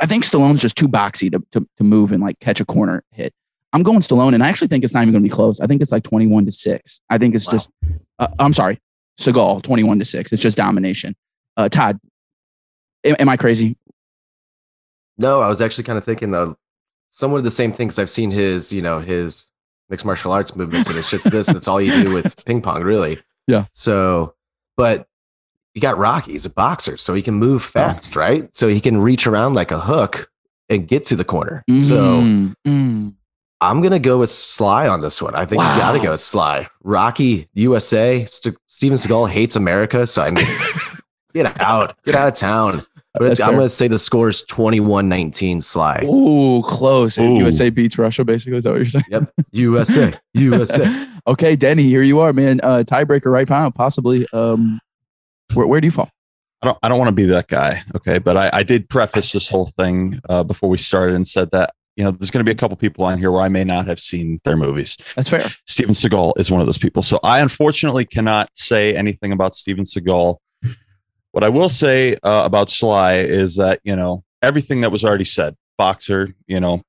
[0.00, 3.02] I think Stallone's just too boxy to, to, to move and like catch a corner
[3.12, 3.32] hit.
[3.74, 5.60] I'm going Stallone, and I actually think it's not even going to be close.
[5.60, 7.00] I think it's like 21 to 6.
[7.10, 7.52] I think it's Wow.
[7.52, 7.70] just,
[8.20, 8.80] uh, I'm sorry,
[9.20, 10.32] Seagal, 21 to 6.
[10.32, 11.14] It's just domination.
[11.56, 11.98] Uh, Todd,
[13.04, 13.76] am, am I crazy?
[15.18, 16.56] No, I was actually kind of thinking of
[17.10, 17.98] somewhat of the same things.
[17.98, 19.46] I've seen his, you know, his
[19.90, 21.46] mixed martial arts movements, and it's just this.
[21.46, 23.18] That's all you do with ping pong, really.
[23.46, 23.66] Yeah.
[23.72, 24.34] So,
[24.76, 25.06] but
[25.74, 26.32] you got Rocky.
[26.32, 28.54] He's a boxer, so he can move fast, right?
[28.56, 30.30] So he can reach around like a hook
[30.68, 31.62] and get to the corner.
[31.70, 33.14] So Mm, mm.
[33.64, 35.34] I'm gonna go with Sly on this one.
[35.34, 35.74] I think Wow.
[35.74, 36.68] you gotta go with Sly.
[36.82, 38.24] Rocky, USA.
[38.26, 40.46] St- Steven Seagal hates America, so I mean,
[41.34, 42.82] get out, get out of town.
[43.14, 46.02] But it's, I'm gonna say the score is 21-19 Sly.
[46.04, 47.16] Ooh, close.
[47.18, 47.36] Ooh.
[47.38, 48.58] USA beats Russia, basically.
[48.58, 49.04] Is that what you're saying?
[49.08, 49.32] Yep.
[49.52, 51.06] USA, USA.
[51.28, 52.60] okay, Denny, here you are, man.
[52.62, 54.26] Uh, tiebreaker right now, possibly.
[54.32, 54.80] Um,
[55.54, 56.10] where, where do you fall?
[56.60, 57.82] I don't I don't want to be that guy.
[57.94, 58.18] Okay.
[58.18, 61.72] But I, I did preface this whole thing uh, before we started and said that,
[61.96, 63.86] you know, there's going to be a couple people on here where I may not
[63.86, 64.96] have seen their movies.
[65.14, 65.46] That's fair.
[65.66, 67.02] Steven Seagal is one of those people.
[67.02, 70.36] So I unfortunately cannot say anything about Steven Seagal.
[71.32, 75.24] What I will say uh, about Sly is that, you know, everything that was already
[75.24, 76.82] said, boxer, you know,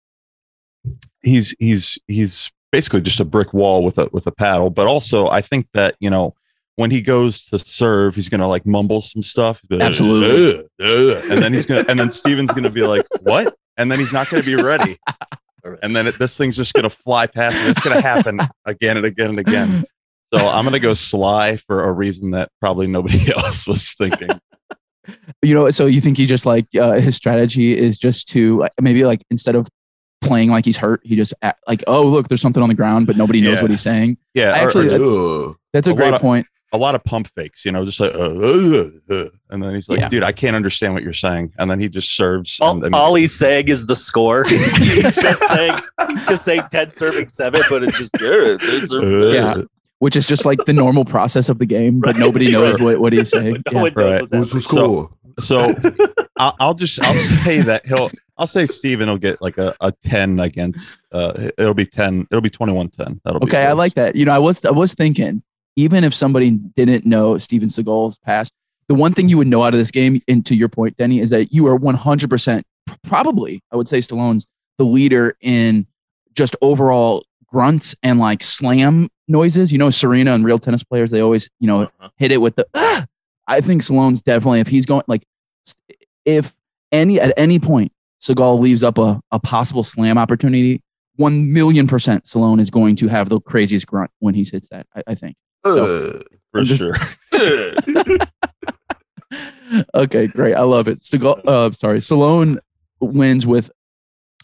[1.24, 5.30] he's he's he's basically just a brick wall with a with a paddle, but also
[5.30, 6.36] I think that, you know,
[6.76, 9.62] when he goes to serve, he's gonna like mumble some stuff.
[9.72, 10.60] Absolutely.
[10.60, 14.00] "Ugh, ugh," and then he's gonna, and then Steven's gonna be like, "What?" And then
[14.00, 14.98] he's not gonna be ready.
[15.82, 17.72] And then it, this thing's just gonna fly past him.
[17.72, 19.84] It's gonna happen again and again and again.
[20.32, 24.30] So I'm gonna go Sly for a reason that probably nobody else was thinking.
[25.42, 29.06] You know, so you think he just like uh, his strategy is just to maybe
[29.06, 29.68] like instead of
[30.22, 33.08] playing like he's hurt, he just act, like, oh look, there's something on the ground,
[33.08, 33.62] but nobody knows Yeah.
[33.64, 34.20] what he's saying.
[34.36, 35.56] Yeah, I or- or actually- Ooh.
[35.74, 36.46] That's a, A great of- point.
[36.76, 39.90] A lot of pump fakes, you know, just like, uh, uh, uh, and then he's
[39.90, 40.10] like, Yeah.
[40.10, 41.54] dude, I can't understand what you're saying.
[41.58, 42.60] And then he just serves.
[42.60, 44.44] All, and, and- all he's saying is the score.
[44.48, 49.02] he's just saying, he's just saying ten serving seven, but it's just yeah, it's uh,
[49.34, 49.62] Yeah.
[50.00, 53.14] Which is just like the normal process of the game, but nobody knows what, what
[53.14, 53.64] he's saying.
[53.72, 53.92] no Yeah.
[53.96, 54.22] Right.
[54.22, 54.50] what's What's happening.
[54.54, 55.10] the score?
[55.40, 55.74] So
[56.38, 59.92] I'll, I'll just I'll say that he'll I'll say Steven will get like a, a
[59.92, 63.20] ten against uh it'll be ten it'll be 21-10.
[63.24, 64.16] That'll be Okay, I like that.
[64.16, 65.44] You know, I was I was thinking,
[65.76, 68.52] even if somebody didn't know Steven Seagal's past,
[68.88, 71.20] the one thing you would know out of this game, and to your point, Denny,
[71.20, 72.66] is that you are 100 percent
[73.04, 74.46] probably, I would say, Stallone's
[74.78, 75.88] the leader in
[76.36, 79.72] just overall grunts and like slam noises.
[79.72, 82.10] You know, Serena and real tennis players, they always, you know, Uh-huh.
[82.18, 82.68] hit it with the.
[82.76, 83.06] "Ah!"
[83.48, 85.24] I think Stallone's definitely if he's going like,
[86.26, 86.54] if
[86.92, 90.82] any at any point Seagal leaves up a, a possible slam opportunity,
[91.16, 94.86] one million percent Stallone is going to have the craziest grunt when he hits that.
[94.96, 95.36] I, I think.
[95.66, 96.96] So- Uh, for just- sure.
[99.96, 100.54] okay, great.
[100.54, 101.00] I love it.
[101.14, 102.60] Uh, sorry, Stallone
[103.02, 103.70] wins with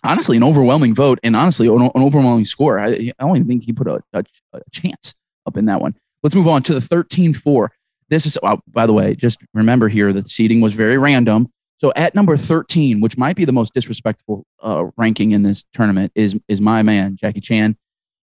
[0.03, 2.79] honestly an overwhelming vote and honestly an, an overwhelming score.
[2.79, 5.13] I, I don't even think he put a, a, a chance
[5.45, 5.95] up in that one.
[6.23, 7.69] Let's move on to the 13-4.
[8.09, 11.51] This is, oh, by the way, just remember here that the seating was very random.
[11.77, 16.11] So at number 13, which might be the most disrespectful uh, ranking in this tournament,
[16.13, 17.75] is is my man Jackie Chan,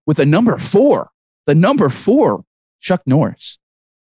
[0.06, 1.10] with a number four,
[1.46, 2.44] the number four
[2.84, 3.58] Chuck Norris.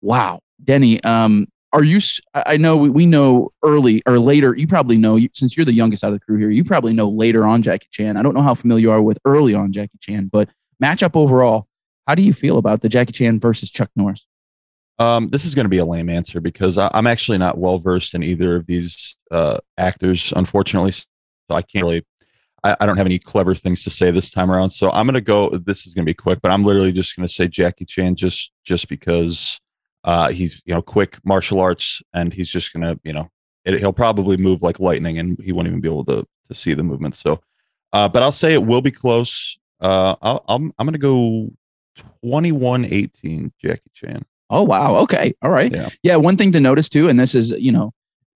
[0.01, 1.99] Wow, Denny, um, are you?
[2.33, 4.55] I know we, we know early or later.
[4.55, 6.49] You probably know since you're the youngest out of the crew here.
[6.49, 8.17] You probably know later on Jackie Chan.
[8.17, 10.49] I don't know how familiar you are with early on Jackie Chan, but
[10.83, 11.67] matchup overall,
[12.07, 14.25] how do you feel about the Jackie Chan versus Chuck Norris?
[14.99, 17.79] Um, this is going to be a lame answer because I, I'm actually not well
[17.79, 20.91] versed in either of these uh, actors, unfortunately.
[20.91, 21.05] So
[21.49, 22.05] I can't really.
[22.63, 24.69] I, I don't have any clever things to say this time around.
[24.71, 25.49] So I'm going to go.
[25.49, 28.15] This is going to be quick, but I'm literally just going to say Jackie Chan
[28.15, 29.59] just just because
[30.03, 33.29] uh, he's you know quick martial arts and he's just going to you know
[33.65, 36.73] it, he'll probably move like lightning and he won't even be able to to see
[36.73, 37.15] the movement.
[37.15, 37.41] So,
[37.91, 39.57] uh, but I'll say it will be close.
[39.79, 41.51] Uh, I'll, I'm I'm going to go
[42.23, 44.23] 21-18 Jackie Chan.
[44.49, 44.97] Oh wow.
[44.97, 45.33] Okay.
[45.41, 45.71] All right.
[45.71, 45.89] Yeah.
[46.03, 46.15] Yeah.
[46.17, 47.93] One thing to notice too, and this is you know,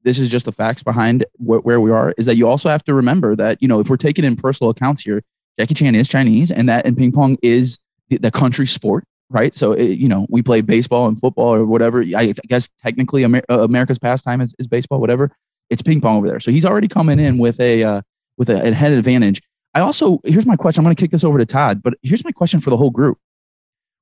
[0.08, 2.84] this is just the facts behind wh- where we are, is that you also have
[2.86, 5.22] to remember that you know if we're taking in personal accounts here,
[5.60, 7.78] Jackie Chan is Chinese, and that and ping pong is
[8.10, 9.54] the, the country sport, right?
[9.54, 12.02] So it, you know we play baseball and football or whatever.
[12.16, 15.32] I guess technically Amer- uh, America's pastime is, is baseball, whatever.
[15.70, 16.40] It's ping pong over there.
[16.40, 18.02] So he's already coming in with a uh,
[18.38, 19.42] with a, a head advantage.
[19.76, 20.80] I also here's my question.
[20.80, 22.92] I'm going to kick this over to Todd, but here's my question for the whole
[22.92, 23.18] group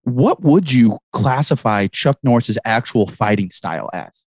[0.03, 4.25] what would you classify Chuck Norris's actual fighting style as?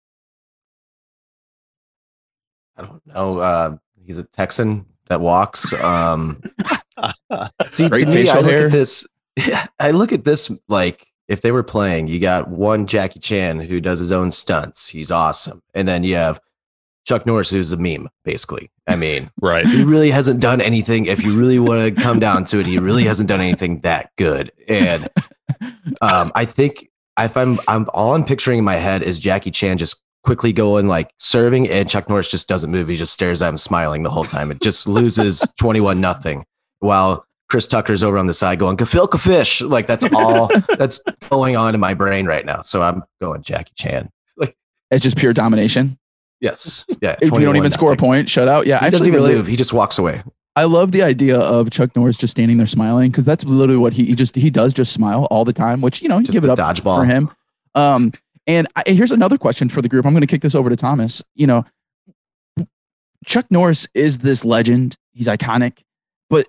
[2.76, 3.38] I don't know.
[3.38, 5.72] Uh, he's a Texan that walks.
[5.82, 6.42] Um,
[7.70, 8.66] see, Great to me, I look hair.
[8.66, 9.06] at this.
[9.78, 13.80] I look at this like if they were playing, you got one Jackie Chan who
[13.80, 14.88] does his own stunts.
[14.88, 16.40] He's awesome, and then you have
[17.04, 18.70] Chuck Norris, who's a meme, basically.
[18.88, 19.66] I mean, Right.
[19.66, 21.06] he really hasn't done anything.
[21.06, 24.10] If you really want to come down to it, he really hasn't done anything that
[24.16, 24.50] good.
[24.68, 25.08] And
[26.00, 29.78] um, I think if I'm, I'm all I'm picturing in my head is Jackie Chan
[29.78, 32.88] just quickly going like serving, and Chuck Norris just doesn't move.
[32.88, 34.50] He just stares at him, smiling the whole time.
[34.50, 36.44] It just loses twenty one nothing.
[36.80, 41.56] While Chris Tucker's over on the side going "Kafilka fish," like that's all that's going
[41.56, 42.60] on in my brain right now.
[42.60, 44.10] So I'm going Jackie Chan.
[44.36, 44.54] Like
[44.90, 45.98] It's just pure domination.
[46.40, 46.84] Yes.
[47.00, 47.16] Yeah.
[47.22, 48.28] You don't even score a point.
[48.28, 48.66] Shut out.
[48.66, 49.46] Yeah, He doesn't even really, move.
[49.46, 50.22] He just walks away.
[50.54, 53.94] I love the idea of Chuck Norris just standing there smiling because that's literally what
[53.94, 56.34] he, he just he does just smile all the time, which you know you Just
[56.34, 56.96] give it up dodgeball.
[56.98, 57.30] for him.
[57.74, 58.12] Um,
[58.46, 60.06] and, I, and here's another question for the group.
[60.06, 61.22] I'm going to kick this over to Thomas.
[61.34, 61.64] You know,
[63.24, 64.96] Chuck Norris is this legend.
[65.12, 65.78] He's iconic,
[66.30, 66.46] but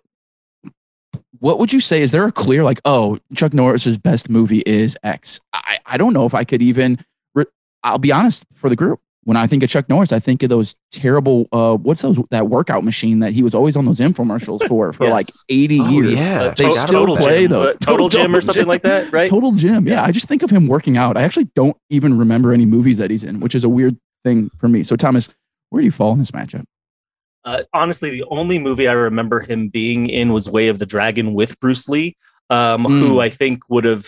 [1.40, 2.02] what would you say?
[2.02, 5.40] Is there a clear like, oh, Chuck Norris's best movie is X?
[5.54, 7.00] I I don't know if I could even.
[7.34, 7.46] Re-
[7.84, 9.00] I'll be honest for the group.
[9.28, 11.48] When I think of Chuck Norris, I think of those terrible.
[11.52, 15.04] Uh, what's those that workout machine that he was always on those infomercials for for
[15.04, 15.12] Yes.
[15.12, 16.13] like 80 Oh, years.
[16.13, 16.42] yeah.
[16.44, 17.52] Uh, They To- still Total play Gym.
[17.52, 17.76] those.
[17.76, 18.68] Uh, Total, Gym or something Gym.
[18.70, 19.30] like that, right?
[19.30, 19.86] Total Gym.
[19.86, 19.96] Yeah.
[19.96, 20.04] Yeah.
[20.06, 21.18] I just think of him working out.
[21.18, 24.50] I actually don't even remember any movies that he's in, which is a weird thing
[24.60, 24.82] for me.
[24.84, 25.28] So, Thomas,
[25.72, 26.63] where do you fall in this matchup?
[27.44, 31.34] Uh, honestly, the only movie I remember him being in was Way of the Dragon
[31.34, 32.16] with Bruce Lee,
[32.50, 33.06] um, Mm.
[33.08, 34.08] who I think would have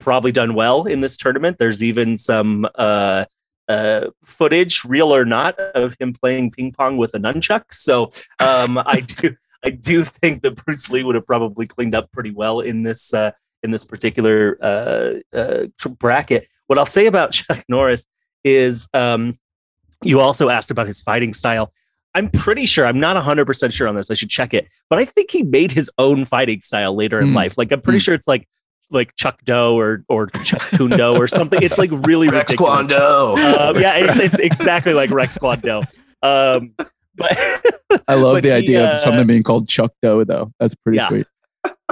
[0.00, 1.58] probably done well in this tournament.
[1.60, 3.24] There's even some uh,
[3.68, 7.64] uh, footage, real or not, of him playing ping pong with a nunchuck.
[7.70, 12.10] So um, I do, I do think that Bruce Lee would have probably cleaned up
[12.12, 15.66] pretty well in this uh, in this particular uh, uh,
[15.98, 16.48] bracket.
[16.68, 18.06] What I'll say about Chuck Norris
[18.44, 19.36] is, um,
[20.04, 21.72] you also asked about his fighting style.
[22.14, 24.10] I'm pretty sure, I'm not 100% sure on this.
[24.10, 24.68] I should check it.
[24.88, 27.34] But I think he made his own fighting style later in Mm.
[27.34, 27.58] life.
[27.58, 28.02] Like, I'm pretty Mm.
[28.04, 28.48] sure it's like
[28.90, 31.62] like Chuck Doe or or Chuck Kundo or something.
[31.62, 32.86] It's like really Rex ridiculous.
[32.88, 33.36] Kwando.
[33.58, 35.82] Um, yeah, it's, it's exactly like Rex Kwon Do.
[36.26, 36.74] Um,
[37.14, 37.36] but
[38.08, 40.52] I love But the he, idea uh, of something being called Chuck Doe, though.
[40.60, 41.08] That's pretty Yeah.
[41.08, 41.26] sweet.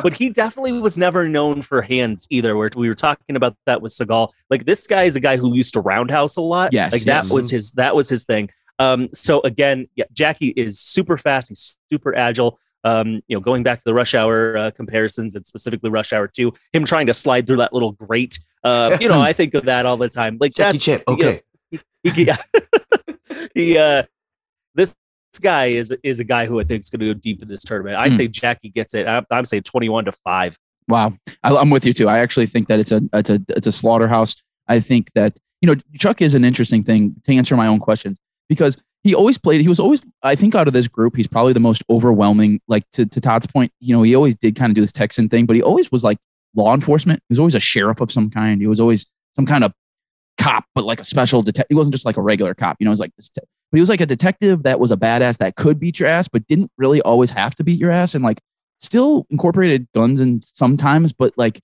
[0.02, 2.56] but he definitely was never known for hands either.
[2.56, 4.30] Where we were talking about that with Seagal.
[4.50, 6.72] Like this guy is a guy who used to roundhouse a lot.
[6.72, 8.48] Yes, like that was his that was his thing.
[8.78, 11.48] Um, so again, yeah, Jackie is super fast.
[11.48, 12.59] He's super agile.
[12.87, 16.29] Um, you know, going back to the rush hour uh, comparisons and specifically rush hour
[16.29, 18.38] two, him trying to slide through that little grate.
[18.62, 20.37] Uh, you know, I think of that all the time.
[20.40, 21.03] Like Jackie Chan.
[21.09, 21.42] you know, Okay.
[22.05, 22.37] he, yeah.
[23.55, 24.05] he uh
[24.75, 24.94] this
[25.33, 27.49] this guy is is a guy who I think is going to go deep in
[27.49, 27.96] this tournament.
[27.96, 28.16] I'd Hmm.
[28.16, 29.07] say Jackie gets it.
[29.09, 30.57] I'm, I'm saying 21 to 5.
[30.88, 32.09] Wow, I, I'm with you too.
[32.09, 34.37] I actually think that it's a it's a it's a slaughterhouse.
[34.68, 38.18] I think that you know Chuck is an interesting thing to answer my own questions
[38.49, 39.61] because he always played.
[39.61, 42.61] He was always I think out of this group, he's probably the most overwhelming.
[42.68, 45.28] Like to to Todd's point, you know, he always did kind of do this Texan
[45.28, 46.18] thing, but he always was like
[46.54, 47.20] law enforcement.
[47.28, 48.61] He was always a sheriff of some kind.
[48.61, 49.06] He was always
[49.37, 49.72] some kind of
[50.38, 51.68] cop, but like a special detective.
[51.70, 52.76] He wasn't just like a regular cop.
[52.80, 53.28] You know, he was like this.
[53.28, 56.09] Te- but he was like a detective that was a badass that could beat your
[56.09, 58.40] ass, but didn't really always have to beat your ass, and like
[58.80, 61.61] still incorporated guns and sometimes, but like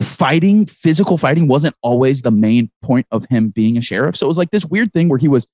[0.00, 4.16] fighting, physical fighting wasn't always the main point of him being a sheriff.
[4.16, 5.48] So it was like this weird thing where he was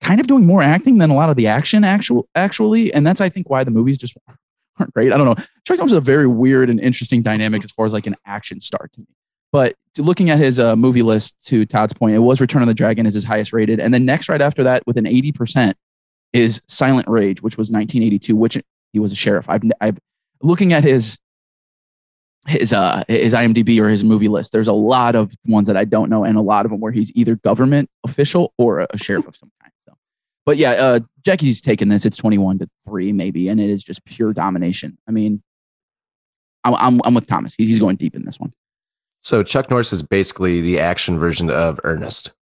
[0.00, 2.92] kind of doing more acting than a lot of the action actual actually.
[2.92, 4.16] And that's I think why the movies just
[4.78, 5.12] aren't great.
[5.12, 5.44] I don't know.
[5.66, 8.60] Chuck Norris is a very weird and interesting dynamic as far as like an action
[8.60, 9.06] star to me.
[9.50, 12.74] But looking at his uh, movie list, to Todd's point, it was Return of the
[12.74, 15.76] Dragon is his highest rated, and then next right after that with an eighty percent
[16.32, 18.58] is Silent Rage, which was 1982, which
[18.92, 19.48] he was a sheriff.
[19.48, 19.98] I've, I've
[20.42, 21.18] looking at his
[22.46, 24.52] his uh his IMDb or his movie list.
[24.52, 26.92] There's a lot of ones that I don't know, and a lot of them where
[26.92, 29.50] he's either government official or a, sheriff of some
[30.48, 32.06] but yeah, uh, Jackie's taken this.
[32.06, 34.96] It's 21 to three maybe, and it is just pure domination.
[35.06, 35.42] I mean,
[36.64, 37.54] I'm I'm, I'm with Thomas.
[37.58, 38.54] He's, he's going deep in this one.
[39.22, 42.32] So Chuck Norris is basically the action version of Ernest.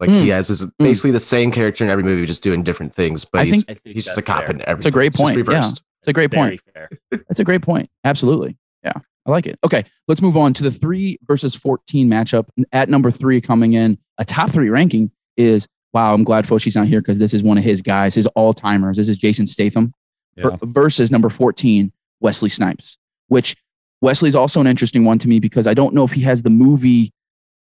[0.00, 0.22] Like Mm.
[0.22, 3.26] he has this basically the same character in every movie, just doing different things.
[3.26, 4.50] But I he's, think- I think he's just a cop fair.
[4.50, 4.90] in everything.
[4.90, 5.70] great It's just point, yeah.
[6.00, 6.60] It's a great point.
[6.74, 7.20] Very fair.
[7.28, 7.90] That's a great point.
[8.04, 8.56] Absolutely.
[8.82, 8.94] Yeah.
[9.26, 9.58] I like it.
[9.64, 9.84] Okay.
[10.08, 12.48] Let's move on to the three versus 14 matchup.
[12.72, 16.86] At number three, coming in, a top three ranking is wow, I'm glad Foshi's not
[16.86, 18.96] here because this is one of his guys, his all timers.
[18.96, 19.92] This is Jason Statham
[20.36, 20.56] Yeah.
[20.62, 22.96] versus number 14, Wesley Snipes,
[23.28, 23.56] which
[24.00, 26.50] Wesley's also an interesting one to me because I don't know if he has the
[26.50, 27.12] movie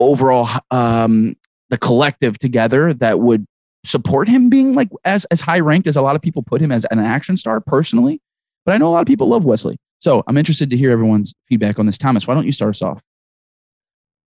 [0.00, 1.36] overall, um,
[1.70, 3.44] the collective together that would
[3.84, 6.72] support him being like as, as high ranked as a lot of people put him
[6.72, 8.20] as an action star personally.
[8.64, 9.76] But I know a lot of people love Wesley.
[10.00, 11.98] So I'm interested to hear everyone's feedback on this.
[11.98, 13.00] Thomas, why don't you start us off?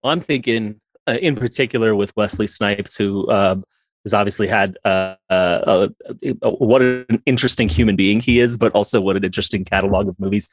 [0.02, 3.64] I'm thinking in particular with Wesley Snipes, who um,
[4.04, 5.88] has obviously had uh, uh,
[6.42, 10.20] uh, what an interesting human being he is, but also what an interesting catalog of
[10.20, 10.50] movies.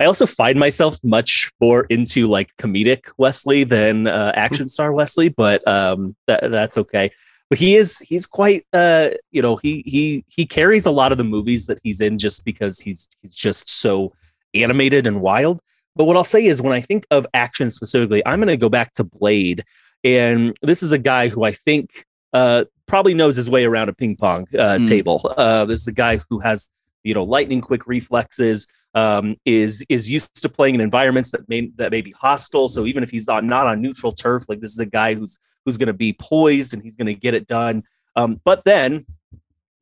[0.00, 5.28] I also find myself much more into like comedic Wesley than uh, action star Wesley,
[5.28, 7.10] but um, that, that's okay.
[7.48, 11.18] But he is he's quite uh, you know he he he carries a lot of
[11.18, 14.12] the movies that he's in just because he's he's just so
[14.54, 15.60] animated and wild.
[15.96, 18.68] But what I'll say is when I think of action specifically, I'm going to go
[18.68, 19.64] back to Blade,
[20.04, 23.94] and this is a guy who I think uh, probably knows his way around a
[23.94, 24.88] ping pong uh, Mm.
[24.88, 25.34] table.
[25.36, 26.70] Uh, this is a guy who has
[27.02, 31.70] you know lightning quick reflexes um, is is used to playing in environments that may
[31.76, 32.68] that may be hostile.
[32.68, 35.38] So even if he's not not on neutral turf, like this is a guy who's
[35.64, 37.82] who's going to be poised and he's going to get it done.
[38.14, 39.04] Um, but then,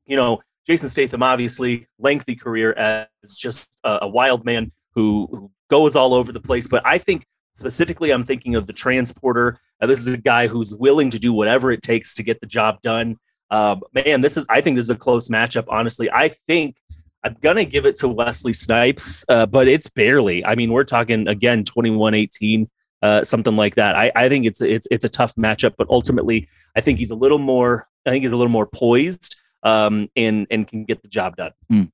[0.06, 5.50] you know, Jason Statham obviously lengthy career as just a, a wild man who, who
[5.74, 6.68] goes all over the place.
[6.68, 9.58] But I think specifically, I'm thinking of the transporter.
[9.80, 12.46] Uh, this is a guy who's willing to do whatever it takes to get the
[12.46, 13.16] job done.
[13.50, 15.64] Um, man, this is I think this is a close matchup.
[15.68, 16.76] Honestly, I think
[17.24, 20.44] I'm gonna give it to Wesley Snipes, uh, but it's barely.
[20.44, 22.68] I mean, we're talking again 21-18,
[23.02, 23.96] uh, something like that.
[23.96, 27.16] I, I think it's it's it's a tough matchup, but ultimately, I think he's a
[27.16, 27.88] little more.
[28.06, 29.34] I think he's a little more poised
[29.64, 31.52] um, and and can get the job done.
[31.72, 31.90] Mm.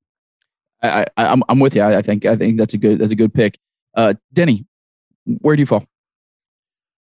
[0.83, 1.83] I, I I'm I'm with you.
[1.83, 3.59] I, I think I think that's a good that's a good pick.
[3.95, 4.67] Uh, Denny,
[5.25, 5.87] where do you fall?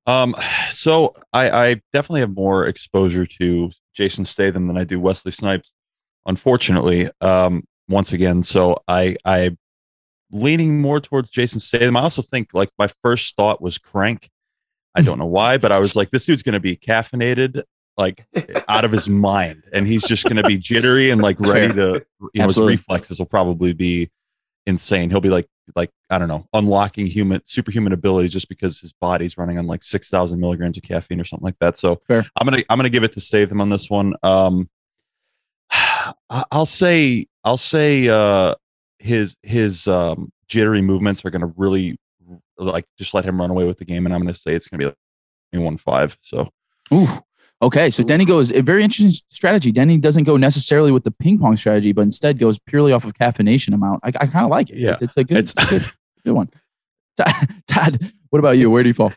[0.07, 0.35] Um,
[0.71, 5.71] so I, I definitely have more exposure to Jason Statham than I do Wesley Snipes.
[6.25, 8.43] Unfortunately, um, once again.
[8.43, 9.57] So I I
[10.31, 11.97] leaning more towards Jason Statham.
[11.97, 14.31] I also think like my first thought was Crank.
[14.95, 17.63] I don't know why, but I was like, this dude's gonna be caffeinated,
[17.97, 18.27] like
[18.69, 22.41] out of his mind, and he's just gonna be jittery and like ready to, you
[22.41, 22.75] know, Absolutely.
[22.75, 24.11] his reflexes will probably be
[24.69, 25.11] insane.
[25.11, 29.37] He'll be like, like I don't know, unlocking human superhuman abilities just because his body's
[29.37, 31.77] running on like six thousand milligrams of caffeine or something like that.
[31.77, 32.25] So Fair.
[32.37, 34.15] I'm gonna I'm gonna give it to Statham on this one.
[34.23, 34.69] Um,
[36.31, 38.55] I'll say I'll say uh,
[38.99, 41.99] his his um, jittery movements are going to really
[42.59, 44.69] like just let him run away with the game, and I'm going to say it's
[44.69, 46.17] going to be like one five.
[46.21, 46.51] So
[46.93, 47.09] Ooh.
[47.61, 49.73] Okay, so Denny goes a very interesting strategy.
[49.73, 53.15] Denny doesn't go necessarily with the ping pong strategy, but instead goes purely off of
[53.15, 54.01] caffeination amount.
[54.05, 54.77] I, I kind of like it.
[54.77, 55.93] Yeah, it's, it's a good, it's- it's good,
[56.25, 56.51] good one.
[57.17, 58.71] Todd, Todd, what about you?
[58.71, 59.13] Where do you fall?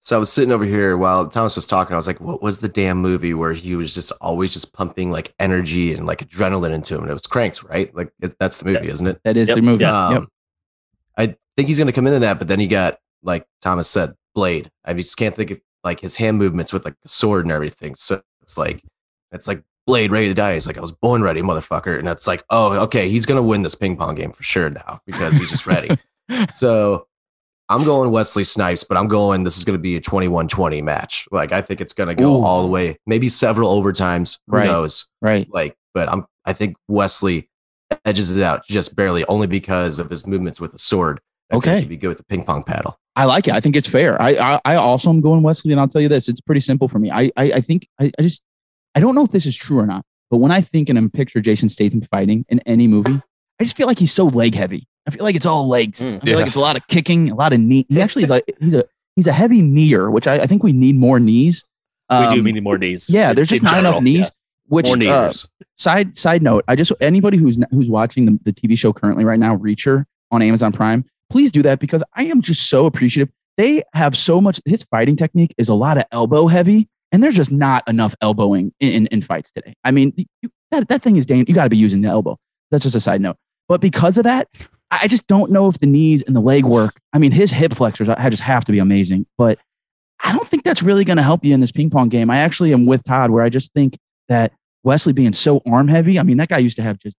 [0.00, 1.92] So I was sitting over here while Thomas was talking.
[1.92, 5.10] I was like, "What was the damn movie where he was just always just pumping
[5.10, 7.92] like energy and like adrenaline into him?" And it was Cranks, right?
[7.94, 9.20] Like it, that's the movie, isn't it?
[9.24, 9.84] That is Yep, the movie.
[9.84, 10.24] Um, Yep.
[11.18, 14.14] I think he's going to come into that, but then he got like Thomas said,
[14.34, 14.70] Blade.
[14.84, 17.94] I just can't think of like his hand movements with like a sword and everything.
[17.94, 18.82] So it's like
[19.32, 20.54] it's like Blade ready to die.
[20.54, 21.96] He's like, I was born ready, motherfucker.
[21.98, 25.00] And it's like, oh, okay, he's to win this ping pong game for sure now
[25.06, 25.88] because he's just ready.
[26.52, 27.06] so
[27.68, 31.28] I'm going Wesley Snipes, but I'm going this is to be a 21-20 match.
[31.30, 32.44] Like I think it's to go Ooh.
[32.44, 34.38] all the way, maybe several overtimes.
[34.48, 34.66] Who Right.
[34.66, 35.06] knows?
[35.22, 35.48] Right.
[35.50, 37.48] Like, but I'm I think Wesley
[38.04, 41.20] edges it out just barely, only because of his movements with a sword.
[41.52, 41.70] I Okay.
[41.70, 42.98] think he'd be good with the ping pong paddle.
[43.16, 43.54] I like it.
[43.54, 44.20] I think it's fair.
[44.20, 46.86] I, I I also am going Wesley, and I'll tell you this: it's pretty simple
[46.88, 47.10] for me.
[47.10, 48.42] I I, I think I, I just
[48.94, 51.10] I don't know if this is true or not, but when I think and I'm
[51.10, 53.20] picture Jason Statham fighting in any movie,
[53.60, 54.86] I just feel like he's so leg heavy.
[55.06, 56.02] I feel like it's all legs.
[56.04, 56.48] Mm, I feel like yeah.
[56.48, 57.86] it's a lot of kicking, a lot of knee.
[57.88, 58.84] He actually is a he's a
[59.16, 61.64] he's a heavy kneer, which I, I think we need more knees.
[62.10, 63.08] we do Um, need more knees.
[63.08, 64.18] Yeah, there's just in not general, enough knees.
[64.18, 64.28] yeah.
[64.68, 65.08] Which More knees.
[65.10, 65.32] uh,
[65.76, 69.38] side side note, I just anybody who's who's watching the, the TV show currently right
[69.38, 73.32] now, Reacher on Amazon Prime, please do that because I am just so appreciative.
[73.56, 74.60] They have so much.
[74.64, 78.72] His fighting technique is a lot of elbow heavy, and there's just not enough elbowing
[78.80, 79.74] in, in, in fights today.
[79.84, 81.48] I mean, you, that that thing is dangerous.
[81.48, 82.38] You got to be using the elbow.
[82.70, 83.36] That's just a side note.
[83.68, 84.48] But because of that,
[84.90, 87.00] I just don't know if the knees and the leg work.
[87.12, 89.58] I mean, his hip flexors I just have to be amazing, but
[90.22, 92.30] I don't think that's really going to help you in this ping pong game.
[92.30, 94.52] I actually am with Todd, where I just think that
[94.84, 96.18] Wesley being so arm heavy.
[96.18, 97.16] I mean, that guy used to have just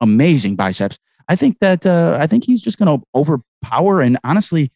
[0.00, 0.98] amazing biceps.
[1.28, 4.00] I think that uh, I think he's just going to overpower.
[4.00, 4.70] And honestly,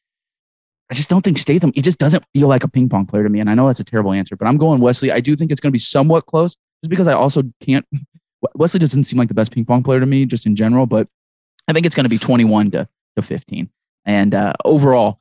[0.90, 1.72] I just don't think Statham.
[1.74, 3.40] He just doesn't feel like a ping pong player to me.
[3.40, 5.10] And I know that's a terrible answer, but I'm going Wesley.
[5.10, 7.86] I do think it's going to be somewhat close, just because I also can't.
[8.54, 10.86] Wesley doesn't seem like the best ping pong player to me, just in general.
[10.86, 11.08] But
[11.68, 13.70] I think it's going to be 21 to to 15.
[14.04, 15.20] And uh, overall,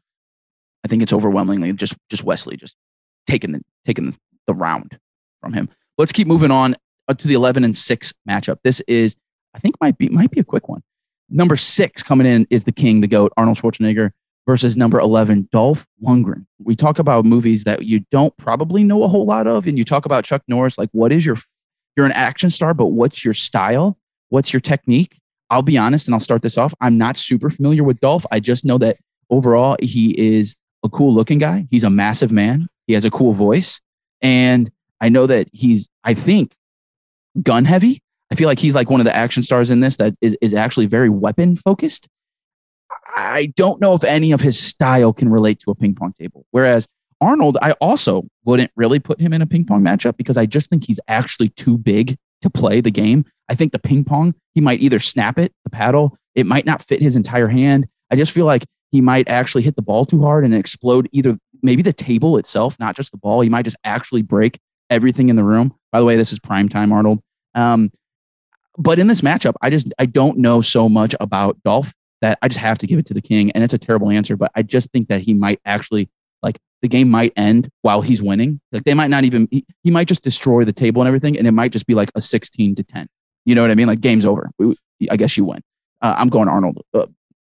[0.84, 2.76] I think it's overwhelmingly just just Wesley just
[3.26, 5.00] taking the taking the, the round
[5.42, 5.70] from him.
[5.98, 6.76] Let's keep moving on
[7.08, 8.58] uh, to the 11 and 6 matchup.
[8.64, 9.16] This is
[9.56, 10.84] I think might be might be a quick one.
[11.30, 14.12] Number 6 coming in is the king, the goat, Arnold Schwarzenegger
[14.46, 16.46] versus number 11 Dolph Lundgren.
[16.60, 19.84] We talk about movies that you don't probably know a whole lot of and you
[19.84, 21.38] talk about Chuck Norris like what is your
[21.98, 23.98] you're an action star but what's your style?
[24.30, 25.20] What's your technique?
[25.50, 26.74] I'll be honest and I'll start this off.
[26.82, 28.26] I'm not super familiar with Dolph.
[28.32, 28.98] I just know that
[29.30, 31.68] overall he is a cool looking guy.
[31.72, 32.68] He's a massive man.
[32.88, 33.82] He has a cool voice.
[34.22, 34.72] And
[35.02, 36.56] I know that he's, I think,
[37.42, 38.02] gun heavy.
[38.32, 40.54] I feel like he's like one of the action stars in this that is, is
[40.54, 42.08] actually very weapon focused.
[43.16, 46.46] I don't know if any of his style can relate to a ping pong table.
[46.52, 46.88] Whereas
[47.22, 50.70] Arnold, I also wouldn't really put him in a ping pong matchup because I just
[50.70, 53.26] think he's actually too big to play the game.
[53.48, 56.82] I think the ping pong, he might either snap it, the paddle, it might not
[56.82, 57.88] fit his entire hand.
[58.12, 61.38] I just feel like he might actually hit the ball too hard and explode either
[61.62, 63.42] maybe the table itself, not just the ball.
[63.42, 64.60] He might just actually break
[64.90, 65.74] everything in the room.
[65.92, 67.22] By the way, this is prime time, Arnold.
[67.56, 67.92] Um,
[68.78, 72.48] but in this matchup, I just I don't know so much about Dolph that I
[72.48, 73.52] just have to give it to the king.
[73.52, 76.10] And it's a terrible answer, but I just think that he might actually
[76.42, 78.60] like the game might end while he's winning.
[78.72, 81.48] Like they might not even he, he might just destroy the table and everything, and
[81.48, 83.08] it might just be like a 16 to 10.
[83.46, 83.88] You know what I mean?
[83.88, 84.50] Like game's over.
[85.10, 85.62] I guess you win.
[86.02, 86.82] Uh, I'm going Arnold.
[86.94, 87.08] Uh,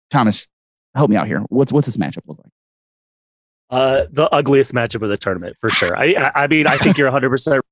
[0.10, 0.48] Thomas,
[0.96, 1.40] help me out here.
[1.50, 2.52] What's what's this matchup look like?
[3.70, 5.98] Uh, the ugliest matchup of the tournament for sure.
[5.98, 7.64] I, I, I mean, I think you're 100 percent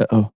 [0.00, 0.30] Uh oh.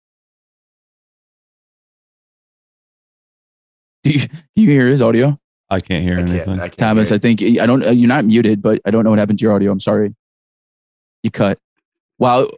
[4.02, 5.38] Do you, do you hear his audio?
[5.68, 6.60] I can't hear I can't, anything.
[6.60, 7.84] I can't Thomas, hear I think I don't.
[7.84, 9.72] uh, You're not muted, but I don't know what happened to your audio.
[9.72, 10.14] I'm sorry.
[11.22, 11.58] You cut.
[12.18, 12.48] Wow.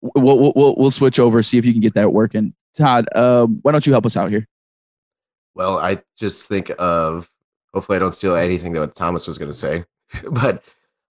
[0.00, 1.42] We'll, we'll, we'll, we'll switch over.
[1.42, 2.54] See if you can get that working.
[2.76, 4.46] Todd, um, why don't you help us out here?
[5.54, 7.28] Well, I just think of
[7.74, 9.84] hopefully I don't steal anything that what Thomas was going to say,
[10.30, 10.62] but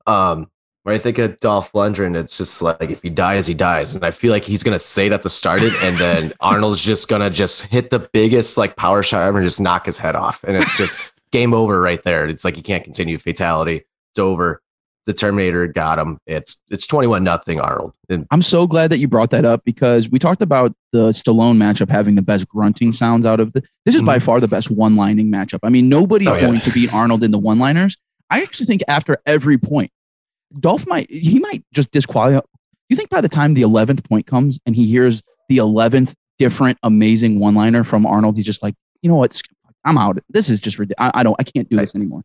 [0.08, 0.50] um,
[0.86, 4.06] when I think of Dolph Lundgren, it's just like if he dies, he dies, and
[4.06, 7.08] I feel like he's going to say that to start it, and then Arnold's just
[7.08, 10.16] going to just hit the biggest like power shot ever and just knock his head
[10.16, 12.28] off, and it's just game over right there.
[12.28, 13.78] It's like he can't continue fatality.
[14.12, 14.62] It's over.
[15.08, 16.20] The Terminator got him.
[16.28, 17.94] It's it's twenty one nothing Arnold.
[18.08, 21.58] And I'm so glad that you brought that up because we talked about the Stallone
[21.58, 23.64] matchup having the best grunting sounds out of the.
[23.86, 24.26] This is by mm-hmm.
[24.26, 25.62] far the best one-lining matchup.
[25.64, 26.42] I mean, nobody's Oh, yeah.
[26.42, 27.98] going to beat Arnold in the one-liners.
[28.30, 29.92] I actually think after every point,
[30.60, 32.40] Dolph might he might just disqualify.
[32.90, 36.78] You think by the time the eleventh point comes and he hears the eleventh different
[36.84, 39.42] amazing one-liner from Arnold, he's just like, you know what,
[39.84, 40.20] I'm out.
[40.30, 41.12] This is just ridiculous.
[41.16, 41.36] I, I don't.
[41.40, 42.22] I can't do this anymore.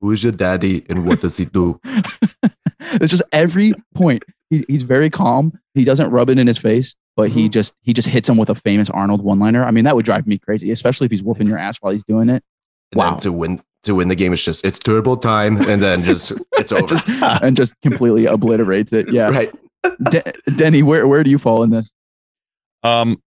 [0.00, 1.80] who's your daddy and what does he do?
[2.80, 4.24] it's just every point.
[4.50, 5.58] He, he's very calm.
[5.74, 7.52] He doesn't rub it in his face, but he Mhm.
[7.52, 9.64] just he just hits him with a famous Arnold one liner.
[9.64, 12.04] I mean, that would drive me crazy, especially if he's whooping your ass while he's
[12.04, 12.42] doing it.
[12.92, 13.14] And Wow.
[13.16, 16.72] to win to win the game, it's just it's turbo time, and then just it's
[16.72, 16.86] over.
[16.86, 19.12] Just and just completely obliterates it.
[19.12, 19.52] Yeah, right.
[20.10, 21.92] De- Denny, where where do you fall in this?
[22.82, 23.22] Um,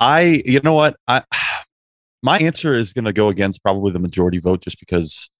[0.00, 1.22] I, you know what, I,
[2.22, 5.30] my answer is going to go against probably the majority vote, just because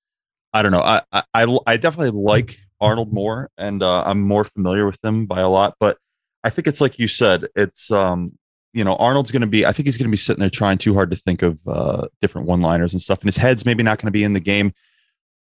[0.53, 0.83] I don't know.
[0.83, 5.27] I, I, I, I definitely like Arnold more, and uh, I'm more familiar with him
[5.27, 5.75] by a lot.
[5.81, 5.99] But
[6.45, 8.39] I think it's like you said, it's um,
[8.73, 9.67] you know, Arnold's going to be.
[9.67, 12.09] I think he's going to be sitting there trying too hard to think of uh,
[12.21, 14.73] different one-liners and stuff, and his head's maybe not going to be in the game.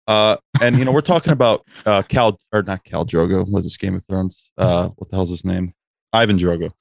[0.07, 3.49] Uh, and you know, we're talking about uh, Khal or not Khal Drogo.
[3.49, 4.51] Was this Game of Thrones?
[4.57, 5.73] Uh, what the hell's his name?
[6.11, 6.71] Ivan Drogo.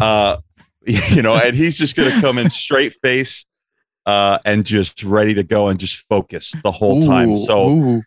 [0.00, 0.38] Uh,
[0.86, 3.46] you know, and he's just going to come in straight face
[4.04, 7.34] uh, and just ready to go and just focus the whole time.
[7.34, 8.02] So ooh,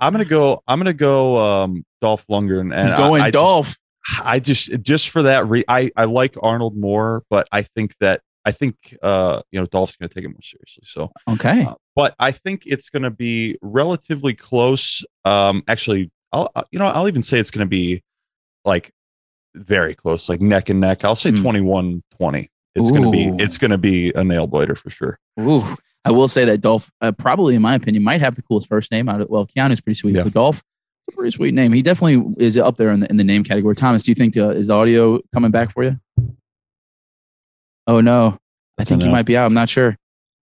[0.00, 0.62] I'm going to go.
[0.66, 2.74] I'm going to go um, Dolph Lundgren.
[2.74, 3.68] And he's going I, I Dolph.
[3.68, 3.78] Just,
[4.24, 5.46] I just just for that.
[5.48, 9.66] Re- I I like Arnold more, but I think that I think uh, you know
[9.66, 10.82] Dolph's going to take it more seriously.
[10.84, 15.04] So okay, uh, but I think it's going to be relatively close.
[15.24, 18.02] Um, actually, I'll uh, you know I'll even say it's going to be
[18.64, 18.90] like
[19.54, 21.04] very close, like neck and neck.
[21.04, 21.42] I'll say Hmm.
[21.42, 22.48] 21 20.
[22.74, 25.18] It's going to be it's going to be a nail biter for sure.
[25.38, 28.68] Ooh, I will say that Dolph, uh, probably in my opinion, might have the coolest
[28.68, 29.28] first name out of.
[29.28, 30.22] Well, Keanu's pretty sweet, Yeah.
[30.24, 30.62] but Dolph,
[31.06, 31.72] it's a pretty sweet name.
[31.72, 33.74] He definitely is up there in the in the name category.
[33.74, 35.98] Thomas, do you think uh, is the audio coming back for you?
[37.86, 38.38] Oh no,
[38.78, 39.46] I think you might be out.
[39.46, 39.96] I'm not sure.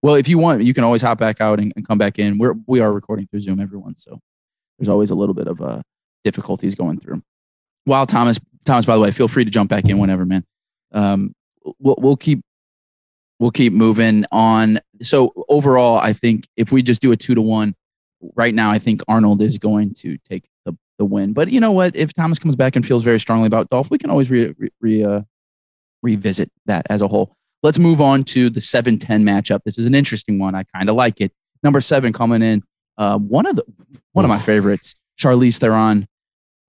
[0.03, 2.39] Well, if you want, you can always hop back out and, and come back in.
[2.39, 4.21] We're we are recording through Zoom, everyone, so
[4.79, 5.83] there's always a little bit of uh,
[6.25, 7.23] difficulties going through.
[7.85, 10.45] While Thomas, Thomas, by the way, feel free to jump back in whenever, man.
[10.93, 11.35] Um,
[11.79, 12.41] we'll we'll keep
[13.39, 14.79] we'll keep moving on.
[15.03, 17.75] So overall, I think if we just do a two to one
[18.35, 21.33] right now, I think Arnold is going to take the, the win.
[21.33, 21.97] But you know what?
[21.97, 24.69] If Thomas comes back and feels very strongly about Dolph, we can always re, re,
[24.81, 25.21] re, uh,
[26.03, 27.35] revisit that as a whole.
[27.63, 29.61] Let's move on to the 7 10 matchup.
[29.65, 30.55] This is an interesting one.
[30.55, 31.33] I kind of like it.
[31.63, 32.63] Number seven coming in.
[32.97, 33.65] Uh, one of the
[34.13, 36.07] one of my favorites, Charlize Theron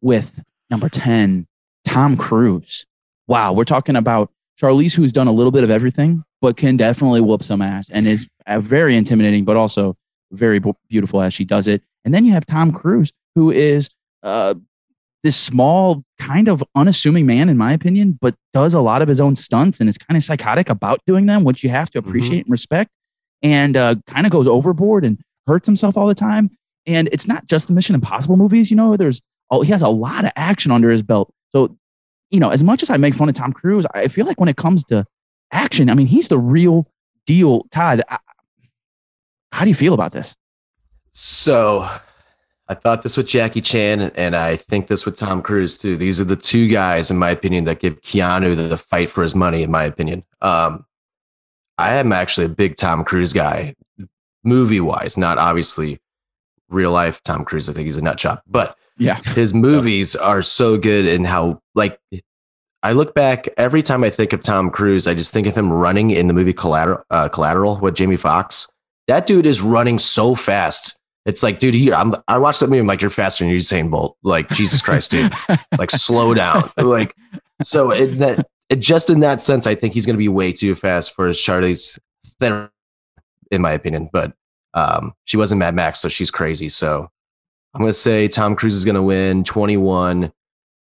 [0.02, 1.48] with number 10,
[1.86, 2.86] Tom Cruise.
[3.28, 7.22] Wow, we're talking about Charlize, who's done a little bit of everything, but can definitely
[7.22, 9.96] whoop some ass and is uh, very intimidating, but also
[10.32, 11.84] very beautiful as she does it.
[12.06, 13.90] And then you have Tom Cruise, who is
[14.24, 14.56] uh,
[15.24, 19.20] this small, kind of unassuming man, in my opinion, but does a lot of his
[19.20, 22.46] own stunts and is kind of psychotic about doing them, which you have to appreciate
[22.46, 22.92] and respect,
[23.42, 26.52] and uh, kind of goes overboard and hurts himself all the time.
[26.86, 28.96] And it's not just the Mission Impossible movies, you know.
[28.98, 29.22] There's
[29.52, 31.34] oh, he has a lot of action under his belt.
[31.52, 31.78] So,
[32.32, 34.50] you know, as much as I make fun of Tom Cruise, I feel like when
[34.50, 35.06] it comes to
[35.52, 36.88] action, I mean, he's the real
[37.26, 37.66] deal.
[37.72, 38.20] Todd, I-
[39.52, 40.36] how do you feel about this?
[41.12, 41.88] So
[42.68, 45.98] I thought this with Jackie Chan, and I think this with Tom Cruise too.
[45.98, 49.24] These are the two guys, in my opinion, that give Keanu the, the fight for
[49.24, 49.64] his money.
[49.64, 50.86] In my opinion, um,
[51.78, 53.76] I am actually a big Tom Cruise guy,
[54.44, 56.00] movie wise, not obviously
[56.70, 57.68] real life Tom Cruise.
[57.68, 59.20] I think he's a nut job, but Yeah.
[59.34, 62.00] his movies are so good in how like
[62.84, 65.74] I look back every time I think of Tom Cruise, I just think of him
[65.74, 68.68] running in the movie Collateral, uh, Collateral with Jamie Foxx.
[69.10, 70.96] That dude is running so fast.
[71.26, 72.80] It's like, dude, he, I'm, I watched that movie.
[72.80, 74.16] I'm like, you're faster than Usain Bolt.
[74.24, 75.34] Like, Jesus Christ, dude.
[75.80, 76.70] like, slow down.
[76.78, 77.16] Like,
[77.64, 80.54] so it, that it, just in that sense, I think he's going to be way
[80.54, 81.98] too fast for Charlize
[82.40, 84.10] in my opinion.
[84.14, 84.34] But
[84.76, 86.70] um, she wasn't Mad Max, so she's crazy.
[86.70, 87.10] So
[87.74, 90.32] I'm going to say Tom Cruise is going to win 21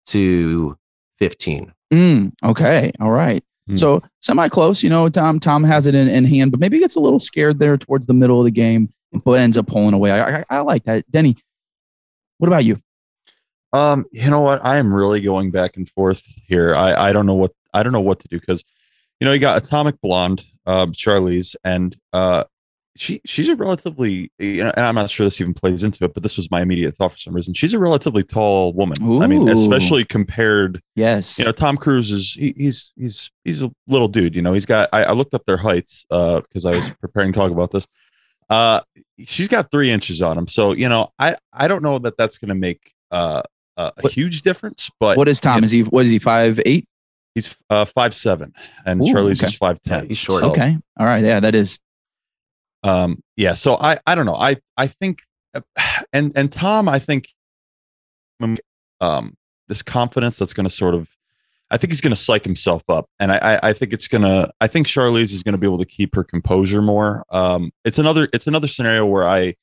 [0.08, 0.78] to
[1.20, 1.74] 15.
[1.94, 2.92] Mm, okay.
[3.00, 3.42] All right.
[3.68, 3.76] Hmm.
[3.76, 6.96] So semi close, you know, Tom Tom has it in, in hand, but maybe gets
[6.96, 8.94] a little scared there towards the middle of the game,
[9.24, 10.12] but ends up pulling away.
[10.12, 11.10] I, I, I like that.
[11.12, 11.38] Denny,
[12.38, 12.82] what about you?
[13.74, 14.64] Um, you know what?
[14.66, 16.74] I am really going back and forth here.
[16.76, 18.64] I, I don't know what I don't know what to do because,
[19.20, 22.46] you know, you got Atomic Blonde, uh, Charlize, and uh,
[22.98, 26.14] she she's a relatively you know, and I'm not sure this even plays into it,
[26.14, 27.54] but this was my immediate thought for some reason.
[27.54, 28.98] She's a relatively tall woman.
[29.22, 31.40] I mean, especially compared, Yes.
[31.40, 34.36] you know, Tom Cruise is he, he's he's he's a little dude.
[34.36, 34.90] You know, he's got.
[34.92, 37.88] I, I looked up their heights uh because I was preparing to talk about this.
[38.50, 38.82] Uh,
[39.26, 42.38] she's got three inches on him, so you know, I I don't know that that's
[42.38, 43.44] going to make uh
[43.78, 45.64] a, a What- huge difference, but what is Tom?
[45.64, 46.86] Is he what is he five eight?
[47.36, 48.54] He's uh five seven,
[48.86, 49.48] and Ooh, Charlize okay.
[49.48, 50.44] is five Yeah, he's short.
[50.44, 50.78] Okay.
[51.00, 51.24] All right.
[51.24, 51.78] Yeah, that is.
[52.88, 53.54] Um, yeah.
[53.54, 54.36] So I I don't know.
[54.36, 55.22] I I think,
[56.14, 57.30] and and Tom, I think,
[59.02, 59.36] um,
[59.68, 61.10] this confidence that's going to sort of,
[61.70, 64.52] I think he's going to psych himself up, and I I, think it's gonna.
[64.62, 67.24] I think Charlize is going to be able to keep her composure more.
[67.30, 69.56] Um, it's another it's another scenario where I.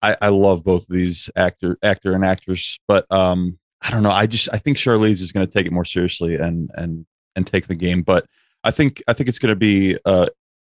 [0.00, 4.12] I, I love both these actor actor and actors, but um, I don't know.
[4.12, 7.04] I just I think Charlize is going to take it more seriously and and
[7.34, 8.02] and take the game.
[8.02, 8.24] But
[8.62, 10.28] I think I think it's going to be a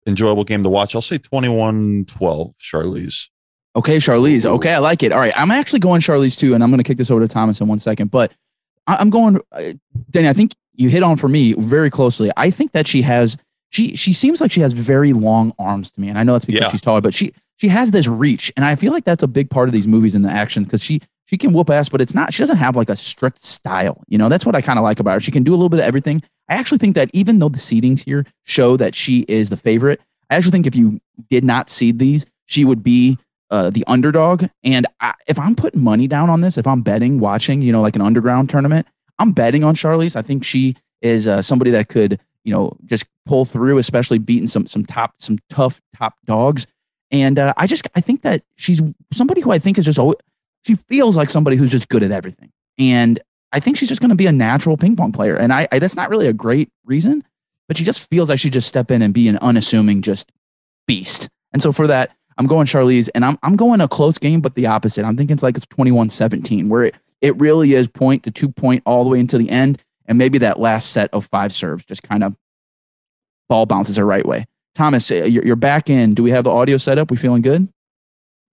[0.07, 0.95] enjoyable game to watch.
[0.95, 3.27] I'll say 21-12, Charlize.
[3.75, 4.45] Okay, Charlize.
[4.45, 5.11] Okay, I like it.
[5.11, 7.27] All right, I'm actually going Charlize too, and I'm going to kick this over to
[7.27, 8.11] Thomas in one second.
[8.11, 8.33] But
[8.87, 9.73] I'm going, uh,
[10.09, 10.27] Danny.
[10.27, 12.31] I think you hit on for me very closely.
[12.35, 13.37] I think that she has
[13.69, 16.43] she she seems like she has very long arms to me, and I know that's
[16.45, 16.69] because Yeah.
[16.69, 19.49] she's taller, but she she has this reach, and I feel like that's a big
[19.49, 22.13] part of these movies and the action because she she can whoop ass, but it's
[22.13, 22.33] not.
[22.33, 24.03] She doesn't have like a strict style.
[24.09, 25.19] You know, that's what I kind of like about her.
[25.21, 26.21] She can do a little bit of everything.
[26.49, 30.01] I actually think that even though the seedings here show that she is the favorite,
[30.29, 33.17] I actually think if you did not seed these, she would be
[33.49, 34.45] uh, the underdog.
[34.63, 37.81] And I, if I'm putting money down on this, if I'm betting, watching, you know,
[37.81, 38.87] like an underground tournament,
[39.19, 40.15] I'm betting on Charlize.
[40.15, 44.47] I think she is uh, somebody that could, you know, just pull through, especially beating
[44.47, 46.65] some some top some tough top dogs.
[47.11, 48.81] And uh, I just I think that she's
[49.13, 50.15] somebody who I think is just always,
[50.65, 52.51] she feels like somebody who's just good at everything.
[52.77, 53.19] And
[53.51, 55.35] I think she's just going to be a natural ping pong player.
[55.35, 57.23] And I, I that's not really a great reason,
[57.67, 60.31] but she just feels like she just step in and be an unassuming just
[60.87, 61.29] beast.
[61.53, 64.55] And so for that, I'm going Charlize and I'm I'm going a close game, but
[64.55, 65.05] the opposite.
[65.05, 68.83] I'm thinking it's like it's 21-17, where it, it really is point to two point
[68.85, 69.81] all the way into the end.
[70.05, 72.35] And maybe that last set of five serves just kind of
[73.47, 74.45] ball bounces the right way.
[74.73, 76.13] Thomas, uh, you're back in.
[76.13, 77.11] Do we have the audio set up?
[77.11, 77.67] We feeling good?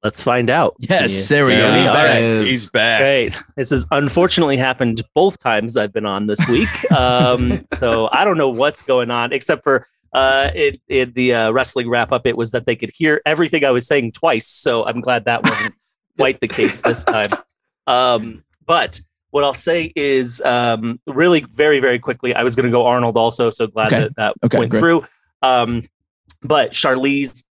[0.03, 0.76] Let's find out.
[0.78, 1.72] Yes, there we go.
[1.74, 1.97] He's back.
[2.14, 2.22] right.
[2.24, 3.01] Is- He's back.
[3.01, 3.42] Great.
[3.57, 6.68] This has unfortunately happened both times I've been on this week.
[6.97, 11.51] Um, so I don't know what's going on, except for uh, it, it the uh,
[11.51, 12.26] wrestling wrap up.
[12.26, 14.47] It was that they could hear everything I was saying twice.
[14.47, 15.74] So I'm glad that wasn't
[16.18, 17.30] quite the case this time.
[17.86, 22.34] Um, but what I'll say is um, really very very quickly.
[22.34, 23.51] I was going to go Arnold also.
[23.51, 24.03] So glad Okay.
[24.05, 24.80] that that Okay, went great.
[24.80, 25.05] through.
[25.42, 25.82] Um,
[26.42, 27.44] but Charlize for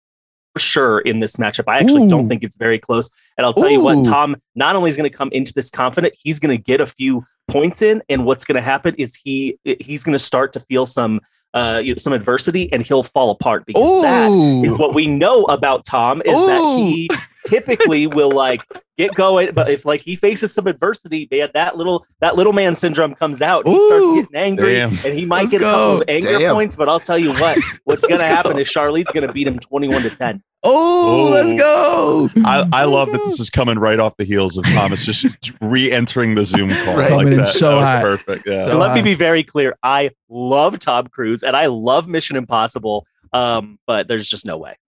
[0.56, 1.64] sure in this matchup.
[1.68, 3.10] I actually don't think it's very close.
[3.36, 6.14] And I'll tell you what, Tom not only is going to come into this confident,
[6.20, 9.58] he's going to get a few points in, and what's going to happen is he
[9.64, 11.20] he's going to start to feel some
[11.52, 14.64] uh you know, some adversity, and he'll fall apart because that Ooh.
[14.64, 17.08] is what we know about Tom is that he
[17.46, 18.62] typically will like
[18.96, 22.74] get going, but if like he faces some adversity, man, that little that little man
[22.74, 23.66] syndrome comes out.
[23.66, 24.90] He starts getting angry, Damn.
[24.90, 26.54] and he might Let's get a couple of anger Damn.
[26.54, 26.76] points.
[26.76, 28.58] But I'll tell you what, what's going Let's to happen go.
[28.58, 30.42] is Charlize going to beat him twenty-one to ten.
[30.66, 32.30] Oh, let's go.
[32.42, 36.34] I, I love that this is coming right off the heels of Thomas just re-entering
[36.36, 36.96] the Zoom call.
[36.96, 37.10] Right.
[37.10, 37.48] Like Coming in that.
[37.48, 38.02] so that was hot.
[38.02, 38.46] perfect.
[38.48, 38.64] Yeah.
[38.64, 39.76] So And let me be very clear.
[39.82, 43.06] I love Tom Cruise and I love Mission Impossible.
[43.34, 44.78] Um, but there's just no way.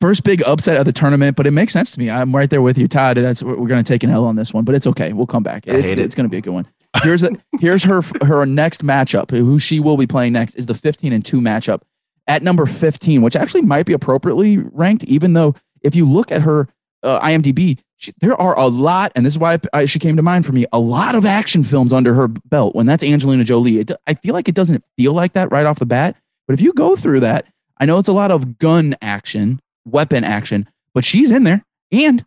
[0.00, 2.10] First big upset of the tournament, but it makes sense to me.
[2.10, 3.16] I'm right there with you, Todd.
[3.16, 5.12] That's we're going to take an L on this one, but it's okay.
[5.12, 5.66] We'll come back.
[5.66, 5.98] I It's, it.
[5.98, 6.66] it's going to be a good one.
[7.02, 7.30] Here's a,
[7.60, 9.30] here's her her next matchup.
[9.30, 11.80] Who she will be playing next is the 15 and two matchup
[12.26, 16.42] at number 15, which actually might be appropriately ranked, even though if you look at
[16.42, 16.68] her
[17.02, 20.22] uh, IMDb, she, there are a lot, and this is why I, she came to
[20.22, 20.66] mind for me.
[20.72, 22.74] A lot of action films under her belt.
[22.74, 25.78] When that's Angelina Jolie, it, I feel like it doesn't feel like that right off
[25.78, 26.16] the bat.
[26.46, 27.46] But if you go through that,
[27.78, 31.64] I know it's a lot of gun action, weapon action, but she's in there.
[31.90, 32.24] And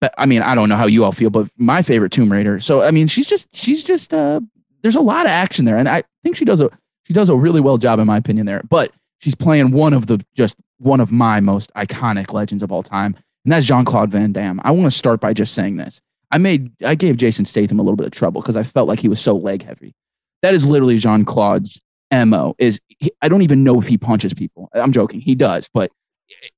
[0.00, 2.58] but I mean, I don't know how you all feel, but my favorite Tomb Raider.
[2.58, 4.40] So I mean, she's just she's just uh
[4.82, 6.70] there's a lot of action there, and I think she does a
[7.06, 8.62] she does a really well job in my opinion there.
[8.68, 12.82] But she's playing one of the just one of my most iconic legends of all
[12.82, 13.14] time,
[13.44, 14.60] and that's Jean Claude Van Damme.
[14.64, 16.00] I want to start by just saying this.
[16.32, 18.98] I made I gave Jason Statham a little bit of trouble because I felt like
[18.98, 19.94] he was so leg heavy.
[20.42, 21.80] That is literally Jean Claude's
[22.12, 22.56] mo.
[22.58, 24.68] Is he, I don't even know if he punches people.
[24.74, 25.20] I'm joking.
[25.20, 25.92] He does, but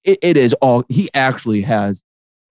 [0.04, 2.02] it, it is all he actually has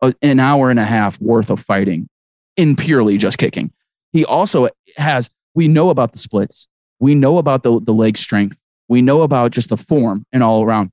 [0.03, 2.09] a, an hour and a half worth of fighting
[2.57, 3.73] in purely just kicking.
[4.12, 5.31] He also has.
[5.55, 6.69] We know about the splits.
[7.01, 8.59] We know about the the leg strength.
[8.89, 10.91] We know about just the form and all around.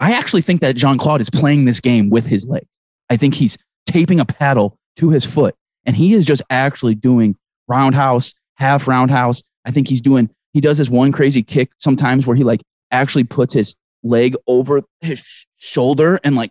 [0.00, 2.66] I actually think that Jean Claude is playing this game with his legs.
[3.08, 5.54] I think he's taping a paddle to his foot.
[5.86, 7.36] And he is just actually doing
[7.68, 9.42] roundhouse, half roundhouse.
[9.64, 13.24] I think he's doing, he does this one crazy kick sometimes where he like actually
[13.24, 13.74] puts his
[14.04, 15.22] leg over his
[15.56, 16.50] shoulder and like,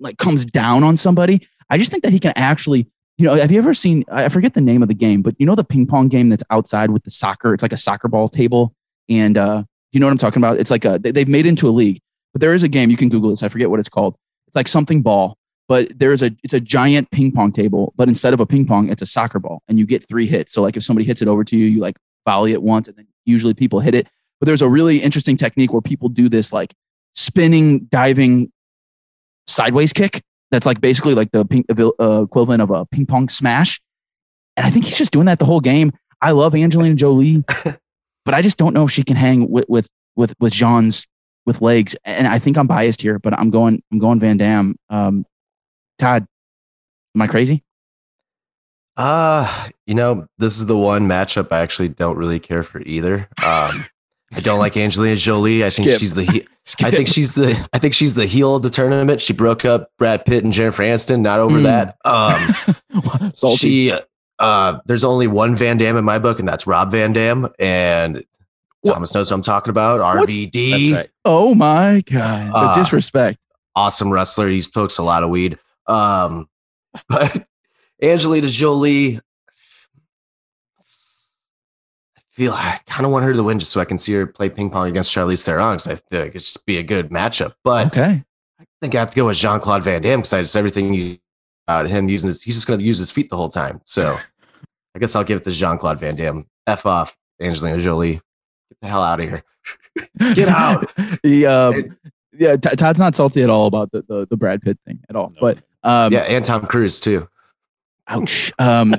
[0.00, 1.46] like comes down on somebody.
[1.70, 4.54] I just think that he can actually, you know, have you ever seen, I forget
[4.54, 7.04] the name of the game, but you know, the ping pong game that's outside with
[7.04, 8.74] the soccer, it's like a soccer ball table.
[9.08, 10.58] And, uh, you know what I'm talking about?
[10.58, 12.00] It's like a, they've made into a league,
[12.32, 12.90] but there is a game.
[12.90, 13.42] You can Google this.
[13.42, 14.16] I forget what it's called.
[14.46, 18.32] It's like something ball but there's a it's a giant ping pong table but instead
[18.34, 20.76] of a ping pong it's a soccer ball and you get three hits so like
[20.76, 23.54] if somebody hits it over to you you like volley it once and then usually
[23.54, 24.08] people hit it
[24.40, 26.74] but there's a really interesting technique where people do this like
[27.14, 28.52] spinning diving
[29.46, 33.80] sideways kick that's like basically like the ping, uh, equivalent of a ping pong smash
[34.56, 37.42] and i think he's just doing that the whole game i love angelina jolie
[38.24, 41.06] but i just don't know if she can hang with with with with jean's
[41.46, 44.76] with legs and i think i'm biased here but i'm going i'm going van damme
[44.90, 45.24] um,
[45.98, 46.26] Todd,
[47.14, 47.64] am I crazy?
[48.96, 53.28] Uh, you know, this is the one matchup I actually don't really care for either.
[53.44, 53.84] Um,
[54.32, 55.64] I don't like Angelina Jolie.
[55.64, 56.46] I think she's the he-
[56.84, 59.20] I think she's the I think she's the heel of the tournament.
[59.20, 61.20] She broke up Brad Pitt and Jennifer Aniston.
[61.20, 61.62] Not over mm.
[61.62, 61.96] that.
[62.04, 63.94] Um, she
[64.38, 67.48] uh, there's only one Van Damme in my book, and that's Rob Van Dam.
[67.58, 68.24] And
[68.82, 68.94] what?
[68.94, 70.00] Thomas knows what I'm talking about.
[70.00, 70.94] RVD.
[70.94, 71.10] Right.
[71.24, 73.38] Oh my god, the uh, disrespect.
[73.74, 74.48] Awesome wrestler.
[74.48, 75.58] He smokes a lot of weed.
[75.86, 76.48] Um,
[77.08, 77.46] but
[78.02, 79.20] Angelina Jolie,
[82.16, 84.24] I feel I kind of want her to win just so I can see her
[84.24, 87.10] play ping pong against Charlize Theron because I feel like it just be a good
[87.10, 87.54] matchup.
[87.64, 88.22] But okay,
[88.60, 91.18] I think I have to go with Jean Claude Van Damme because I just everything
[91.66, 93.80] about him using his, he's just going to use his feet the whole time.
[93.86, 94.02] So
[94.94, 96.46] I guess I'll give it to Jean Claude Van Damme.
[96.68, 98.14] F off, Angelina Jolie.
[98.14, 99.42] Get the hell out of here.
[100.34, 100.92] Get out.
[101.24, 101.96] he, um,
[102.38, 105.30] yeah, Todd's not salty at all about the, the, the Brad Pitt thing at all.
[105.30, 105.40] No.
[105.40, 107.28] But um, yeah, and Tom Cruise too.
[108.06, 108.52] Ouch.
[108.60, 108.94] Um,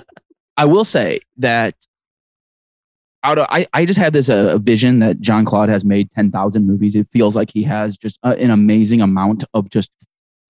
[0.57, 1.75] I will say that
[3.23, 6.65] out of, I, I just had this uh, vision that John Claude has made 10,000
[6.65, 6.95] movies.
[6.95, 9.89] It feels like he has just uh, an amazing amount of just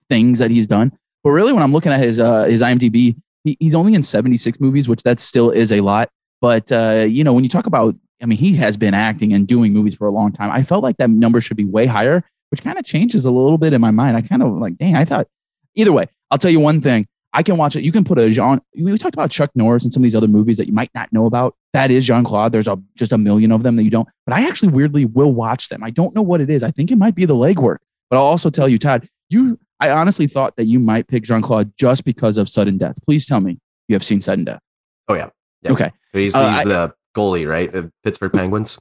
[0.10, 0.92] things that he's done.
[1.24, 4.60] But really, when I'm looking at his uh, his IMDb, he, he's only in 76
[4.60, 6.10] movies, which that still is a lot.
[6.42, 9.48] But uh, you know, when you talk about, I mean, he has been acting and
[9.48, 10.50] doing movies for a long time.
[10.52, 13.58] I felt like that number should be way higher, which kind of changes a little
[13.58, 14.16] bit in my mind.
[14.16, 15.28] I kind of like, dang, I thought.
[15.76, 17.08] Either way, I'll tell you one thing.
[17.34, 17.84] I can watch it.
[17.84, 18.60] You can put a Jean.
[18.76, 21.14] We talked about Chuck Norris and some of these other movies that you might not
[21.14, 21.56] know about.
[21.74, 22.52] That is Jean Claude.
[22.52, 24.08] There's a, just a million of them that you don't.
[24.26, 25.84] But I actually weirdly will watch them.
[25.84, 26.64] I don't know what it is.
[26.64, 27.78] I think it might be the legwork.
[28.10, 29.08] But I'll also tell you, Todd.
[29.30, 32.98] You, I honestly thought that you might pick Jean Claude just because of sudden death.
[33.06, 34.62] Please tell me you have seen sudden death.
[35.08, 35.30] Oh yeah.
[35.62, 35.72] yeah.
[35.72, 35.92] Okay.
[36.14, 37.72] He's, uh, he's the goalie, right?
[37.72, 38.80] The Pittsburgh Penguins.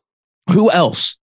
[0.51, 1.19] Who else?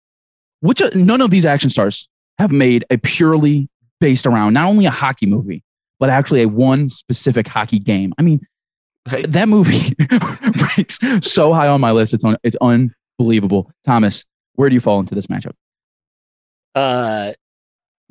[0.59, 2.07] Which none of these action stars
[2.37, 3.67] have made a purely
[3.99, 5.63] based around not only a hockey movie
[5.99, 8.13] but actually a one specific hockey game.
[8.17, 8.41] I mean,
[9.11, 9.29] right.
[9.31, 12.13] that movie ranks so high on my list.
[12.13, 13.71] It's on, it's unbelievable.
[13.85, 15.53] Thomas, where do you fall into this matchup?
[16.73, 17.33] Uh,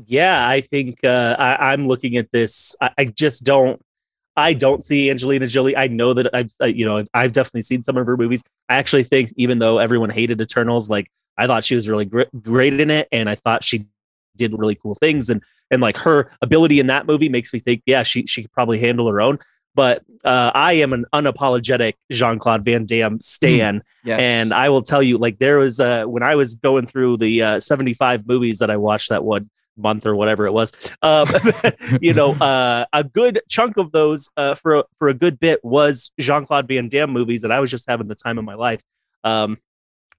[0.07, 2.75] yeah, I think uh, I, am looking at this.
[2.81, 3.81] I, I, just don't.
[4.37, 5.77] I don't see Angelina Jolie.
[5.77, 8.43] I know that I've, uh, you know, I've definitely seen some of her movies.
[8.69, 12.23] I actually think, even though everyone hated Eternals, like I thought she was really gr-
[12.43, 13.87] great in it, and I thought she
[14.37, 17.83] did really cool things and and like her ability in that movie makes me think
[17.87, 19.39] yeah she she could probably handle her own
[19.75, 24.21] but uh, I am an unapologetic Jean Claude Van Damme stan, mm, yes.
[24.21, 27.43] and I will tell you, like there was uh, when I was going through the
[27.43, 30.73] uh, seventy five movies that I watched that one month or whatever it was,
[31.03, 31.27] um,
[32.01, 35.63] you know, uh, a good chunk of those uh, for a, for a good bit
[35.65, 38.55] was Jean Claude Van Damme movies, and I was just having the time of my
[38.55, 38.83] life.
[39.25, 39.59] Um,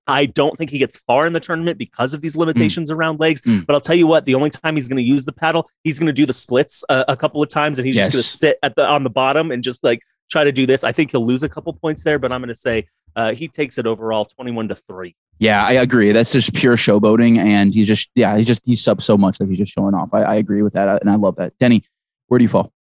[0.08, 2.95] I don't think he gets far in the tournament because of these limitations mm.
[2.95, 3.41] around legs.
[3.41, 3.66] Mm.
[3.66, 5.97] But I'll tell you what, the only time he's going to use the paddle, he's
[5.97, 8.08] going to do the splits uh, a couple of times, and he's yes.
[8.08, 10.66] just going to sit at the on the bottom and just like try to do
[10.66, 10.84] this.
[10.84, 13.47] I think he'll lose a couple points there, but I'm going to say uh, he
[13.47, 15.16] takes it overall, 21 to three.
[15.39, 16.12] Yeah, I agree.
[16.12, 19.49] That's just pure showboating, and he's just yeah, he's just he's sub so much that
[19.49, 20.14] he's just showing off.
[20.14, 21.58] I, I agree with that, and I love that.
[21.58, 21.84] Denny,
[22.28, 22.72] where do you fall?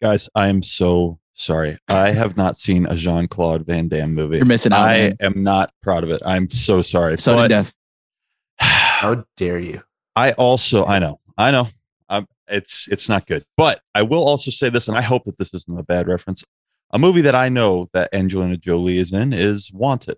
[0.00, 1.78] Guys, I am so sorry.
[1.88, 4.36] I have not seen a Jean Claude Van Damme movie.
[4.36, 4.80] You're missing out.
[4.80, 5.16] I man.
[5.20, 6.20] am not proud of it.
[6.26, 7.16] I'm so sorry.
[7.16, 7.72] Sudden But death.
[8.58, 9.82] How dare you?
[10.16, 11.68] I also I know I know
[12.08, 15.38] um, it's it's not good, but I will also say this, and I hope that
[15.38, 16.44] this isn't a bad reference.
[16.90, 20.16] A movie that I know that Angelina Jolie is in is Wanted,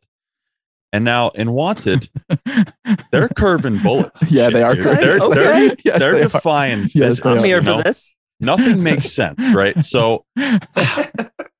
[0.92, 2.08] and now in Wanted
[3.12, 4.22] they're curving bullets.
[4.30, 5.34] Yeah, shit, they are curving They're, bullets.
[5.34, 5.76] they're, Okay.
[5.84, 6.28] Yes, they're they are.
[6.28, 7.20] defying Yes, physics.
[7.24, 7.44] they I'm are.
[7.44, 7.82] here for know?
[7.82, 8.12] this.
[8.40, 9.82] Nothing makes sense, right?
[9.84, 10.24] So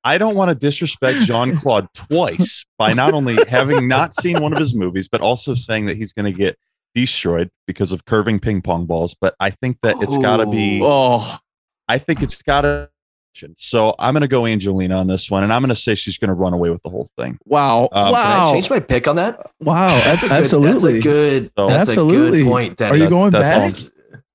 [0.03, 4.51] I don't want to disrespect Jean Claude twice by not only having not seen one
[4.53, 6.57] of his movies, but also saying that he's going to get
[6.95, 9.15] destroyed because of curving ping pong balls.
[9.19, 11.37] But I think that it's got to be, Oh,
[11.87, 12.89] I think it's got to.
[13.55, 16.17] So I'm going to go Angelina on this one, and I'm going to say she's
[16.17, 17.37] going to run away with the whole thing.
[17.45, 17.83] wow.
[17.93, 18.51] Um, Can I wow.
[18.51, 19.51] change my pick on that?
[19.61, 19.87] Wow.
[20.03, 20.93] That's a good, absolutely.
[20.95, 21.51] That's a good.
[21.57, 22.41] So- That's Absolutely.
[22.41, 22.91] a good point, Denny.
[22.91, 23.91] Are you going that's back?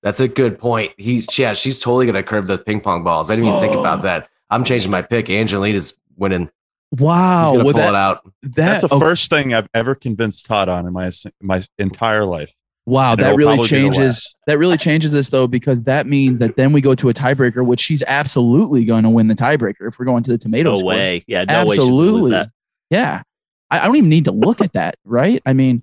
[0.07, 0.13] All.
[0.13, 0.93] That's, that's a good point.
[0.99, 3.31] He, yeah, she's totally gonna curve the ping pong balls.
[3.31, 3.81] I didn't even think oh.
[3.81, 4.29] about that.
[4.51, 5.29] I'm changing my pick.
[5.29, 6.51] Angelina's winning.
[6.93, 7.55] Wow.
[7.55, 8.25] Well, pull that, it out.
[8.43, 11.11] that, That's the oh, first thing I've ever convinced Todd on in my
[11.43, 12.53] my entire life.
[12.87, 13.13] wow.
[13.13, 14.37] and That really probably be the changes.
[14.47, 17.67] That really changes this though, because that means that then we go to a tiebreaker,
[17.67, 20.77] which she's absolutely going to win the tiebreaker if we're going to the tomato No
[20.77, 20.91] score.
[20.91, 21.25] way.
[21.27, 21.77] Yeah, no way.
[21.77, 22.45] Absolutely.
[22.91, 23.23] Yeah.
[23.71, 25.43] I, I don't even need to look at that, right?
[25.45, 25.83] I mean,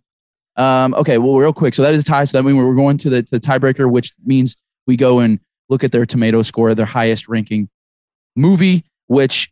[0.55, 1.73] um, okay, well, real quick.
[1.73, 2.25] So that is a tie.
[2.25, 5.39] So that means we're going to the, the tiebreaker, which means we go and
[5.69, 7.69] look at their tomato score, their highest ranking
[8.35, 9.51] movie, which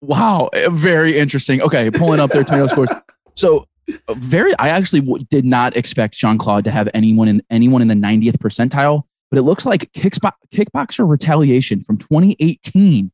[0.00, 1.62] wow, eh, very interesting.
[1.62, 2.90] Okay, pulling up their tomato scores.
[3.34, 3.66] So
[4.08, 7.82] uh, very I actually w- did not expect Jean Claude to have anyone in anyone
[7.82, 13.10] in the 90th percentile, but it looks like Kickbo- Kickboxer Retaliation from 2018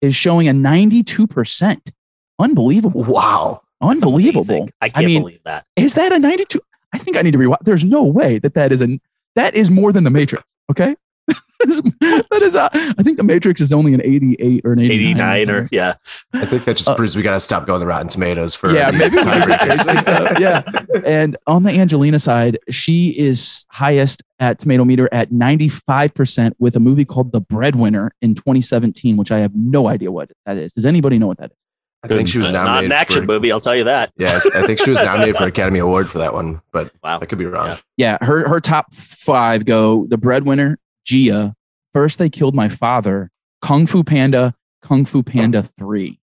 [0.00, 1.92] is showing a 92%.
[2.38, 3.04] Unbelievable.
[3.04, 3.62] Wow.
[3.82, 4.68] It's Unbelievable.
[4.80, 5.64] I can't mean, believe that.
[5.76, 6.60] is that a 92?
[6.92, 7.58] I think I need to rewatch.
[7.62, 8.98] There's no way that that is a
[9.36, 10.44] that is more than the Matrix.
[10.70, 10.96] Okay.
[11.60, 15.00] that is, a, I think the Matrix is only an 88 or an 89.
[15.00, 15.76] 89 or something.
[15.76, 15.94] yeah.
[16.32, 18.72] I think that just Uh, proves we got to stop going to Rotten Tomatoes for
[18.74, 19.84] yeah, maybe I tiebreakers.
[19.84, 20.28] think so.
[20.40, 20.62] Yeah.
[21.04, 26.80] And on the Angelina side, she is highest at tomato meter at 95% with a
[26.80, 30.72] movie called The Breadwinner in 2017, which I have no idea what that is.
[30.72, 31.56] Does anybody know what that is?
[32.02, 34.10] I think she was It's not an action for, movie, I'll tell you that.
[34.18, 37.18] Yeah, I think she was nominated for Academy Award for that one, but Wow.
[37.20, 37.68] I could be wrong.
[37.68, 37.78] Yeah.
[37.96, 41.54] Yeah, her her top five go The Breadwinner, Gia,
[41.92, 43.30] First They Killed My Father,
[43.60, 46.18] Kung Fu Panda, Kung Fu Panda 3.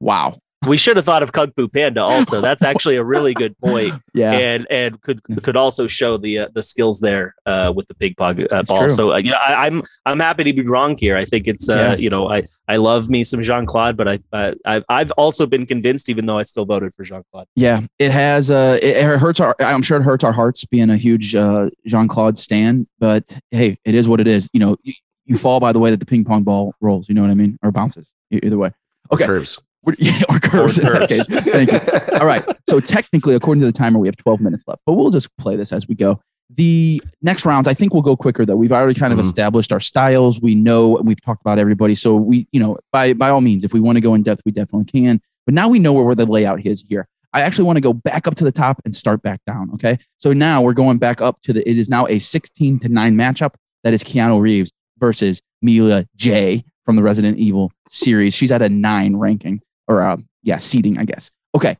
[0.00, 0.38] Wow.
[0.66, 2.40] We should have thought of Kung Fu Panda also.
[2.40, 3.94] That's actually a really good point.
[4.14, 4.32] Yeah.
[4.32, 8.14] and and could could also show the uh, the skills there uh, with the ping
[8.16, 8.78] pong uh, ball.
[8.78, 8.88] true.
[8.88, 11.16] So uh, yeah, I, I'm I'm happy to be wrong here.
[11.16, 11.96] I think it's uh, Yeah.
[11.96, 15.44] you know I I love me some Jean Claude, but I uh, I've I've also
[15.46, 17.46] been convinced, even though I still voted for Jean Claude.
[17.56, 18.50] Yeah, it has.
[18.50, 19.54] Uh, it, it hurts our.
[19.60, 22.86] I'm sure it hurts our hearts being a huge uh, Jean Claude stan.
[22.98, 24.48] But hey, it is what it is.
[24.54, 24.94] You know, you,
[25.26, 27.06] you fall by the way that the ping pong ball rolls.
[27.10, 28.12] You know what I mean, or bounces.
[28.30, 28.72] Either way.
[29.12, 29.26] Okay.
[29.26, 29.58] Curves.
[29.98, 30.78] Yeah, or curves.
[30.78, 31.06] curves.
[31.06, 31.24] case.
[31.26, 31.80] Thank you.
[32.20, 32.44] All right.
[32.68, 35.56] So technically, according to the timer, we have 12 minutes left, but we'll just play
[35.56, 36.20] this as we go.
[36.54, 38.54] The next rounds, I think we'll go quicker though.
[38.56, 39.22] We've already kind of Mhm.
[39.22, 40.40] established our styles.
[40.40, 41.94] We know and we've talked about everybody.
[41.96, 44.42] So we, you know, by by all means, if we want to go in depth,
[44.46, 45.20] we definitely can.
[45.44, 47.08] But now we know where, where the layout is here.
[47.32, 49.70] I actually want to go back up to the top and start back down.
[49.74, 49.98] Okay.
[50.18, 53.14] So now we're going back up to the it is now a 16 to 9
[53.16, 53.54] matchup.
[53.82, 58.34] That is Keanu Reeves versus Mila J from the Resident Evil series.
[58.34, 61.30] She's at a nine ranking or uh, yeah, seating, I guess.
[61.54, 61.76] Okay.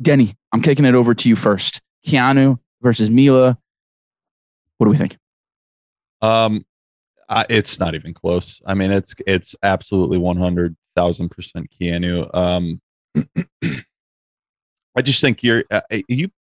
[0.00, 1.80] Denny, I'm kicking it over to you first.
[2.06, 3.58] Keanu versus Mila.
[4.78, 5.16] What do we think?
[6.20, 6.64] Um,
[7.28, 8.60] I, it's not even close.
[8.66, 12.28] I mean, it's it's absolutely one hundred thousand percent Keanu.
[12.34, 12.80] Um,
[14.96, 16.30] I just think you're uh, you.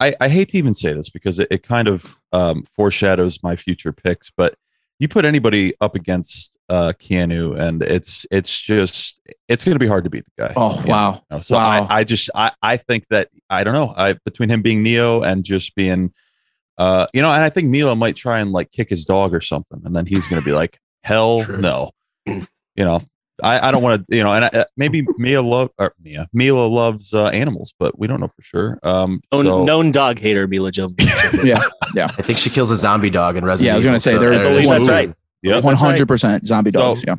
[0.00, 3.54] I, I hate to even say this because it, it kind of um, foreshadows my
[3.54, 4.56] future picks, but
[4.98, 9.86] you put anybody up against uh, Keanu, and it's it's just it's going to be
[9.86, 10.52] hard to beat the guy.
[10.56, 11.22] Oh, you wow.
[11.30, 11.86] know, So Wow.
[11.90, 13.92] I, I just I, I think that I don't know.
[13.96, 16.12] I between him being Neo and just being
[16.78, 19.40] uh you know, and I think Milo might try and like kick his dog or
[19.40, 21.58] something, and then he's gonna be like, hell True.
[21.58, 21.90] no.
[22.74, 23.02] You know,
[23.42, 26.26] I, I don't want to, you know, and I, uh, maybe Mia love or Mia
[26.32, 28.78] Mila loves uh, animals, but we don't know for sure.
[28.82, 31.44] Um, Known, so known dog hater, Mila Jovovich.
[31.44, 31.62] Yeah,
[31.94, 32.06] yeah.
[32.18, 34.16] I think she kills a zombie dog in Resident Yeah, I was gonna Evil, say,
[34.16, 35.14] there- there I believe that's right.
[35.42, 35.64] Yep.
[35.64, 35.88] one That's right.
[35.88, 37.04] hundred percent zombie So- dogs.
[37.06, 37.16] yeah,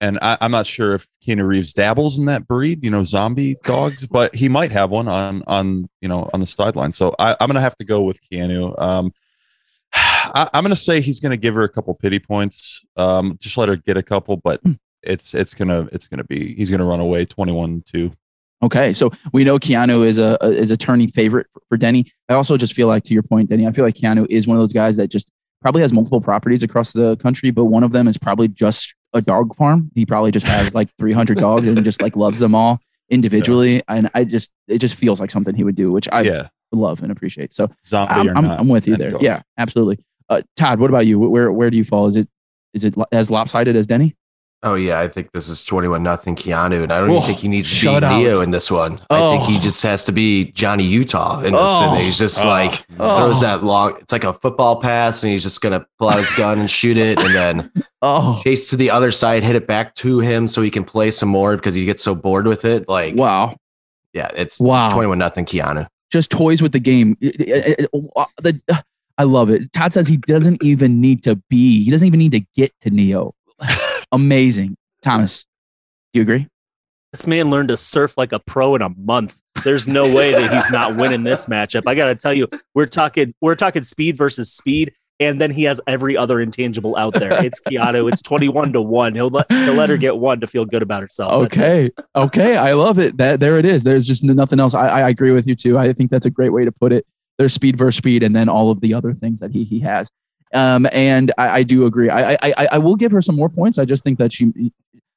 [0.00, 3.56] and I, I'm not sure if Keanu Reeves dabbles in that breed, you know, zombie
[3.64, 6.92] dogs, but he might have one on on you know on the sideline.
[6.92, 8.80] So I, I'm gonna have to go with Keanu.
[8.80, 9.12] Um,
[9.94, 12.84] I, I'm gonna say he's gonna give her a couple pity points.
[12.96, 14.72] Um, just let her get a couple, but Hmm.
[15.02, 18.12] it's it's gonna it's gonna be he's gonna run away 21 2.
[18.62, 22.06] Okay, so we know Keanu is a is a turning favorite for, for Denny.
[22.28, 24.56] I also just feel like, to your point, Denny, I feel like Keanu is one
[24.56, 25.30] of those guys that just
[25.66, 29.20] probably has multiple properties across the country, but one of them is probably just a
[29.20, 29.90] dog farm.
[29.96, 32.78] He probably just has like 300 dogs and just like loves them all
[33.10, 33.82] individually.
[33.88, 37.02] And I just, it just feels like something he would do, which I yeah, love
[37.02, 37.52] and appreciate.
[37.52, 38.44] So zombie I'm, or I'm.
[38.44, 39.10] I'm with you there.
[39.10, 39.18] goal.
[39.20, 39.98] Yeah, absolutely.
[40.28, 41.18] Uh, Todd, what about you?
[41.18, 42.06] Where, where do you fall?
[42.06, 42.28] Is it,
[42.72, 44.14] is it as lopsided as Denny?
[44.62, 47.38] Oh yeah, I think this is twenty-one nothing Keanu, and I don't even Oh, think
[47.38, 48.18] he needs to be out.
[48.18, 49.00] Neo in this one.
[49.10, 49.60] I think he Oh.
[49.60, 51.90] just has to be Johnny Utah in this, Oh.
[51.92, 52.48] and he's just Oh.
[52.48, 53.18] like Oh.
[53.18, 53.94] throws that long.
[54.00, 56.96] It's like a football pass, and he's just gonna pull out his gun and shoot
[56.96, 57.70] it, and then
[58.02, 61.10] Oh, chase to the other side, hit it back to him so he can play
[61.10, 62.88] some more because he gets so bored with it.
[62.88, 63.56] Like, wow.
[64.14, 64.90] yeah, it's Wow.
[64.90, 65.86] twenty-one nothing Keanu.
[66.10, 67.16] just toys with the game.
[67.22, 68.60] Uh, the-
[69.18, 69.72] I love it.
[69.72, 71.84] Todd says he doesn't even need to be.
[71.84, 73.34] He doesn't even need to get to Neo.
[74.12, 75.44] Amazing, Thomas.
[76.12, 76.48] Do you agree?
[77.12, 79.40] This man learned to surf like a pro in a month.
[79.64, 81.84] There's no way that he's not winning this matchup.
[81.86, 85.64] I got to tell you, we're talking we're talking speed versus speed, and then he
[85.64, 87.42] has every other intangible out there.
[87.44, 88.10] It's Keanu.
[88.10, 89.14] It's twenty one to one.
[89.14, 91.32] He'll let he'll let her get one to feel good about herself.
[91.44, 93.16] Okay, okay, I love it.
[93.16, 93.84] That there it is.
[93.84, 94.74] There's just nothing else.
[94.74, 95.78] I, I agree with you too.
[95.78, 97.06] I think that's a great way to put it.
[97.38, 100.10] There's speed versus speed, and then all of the other things that he he has.
[100.54, 102.08] Um, and I, I do agree.
[102.08, 103.78] I, I I will give her some more points.
[103.78, 104.52] I just think that she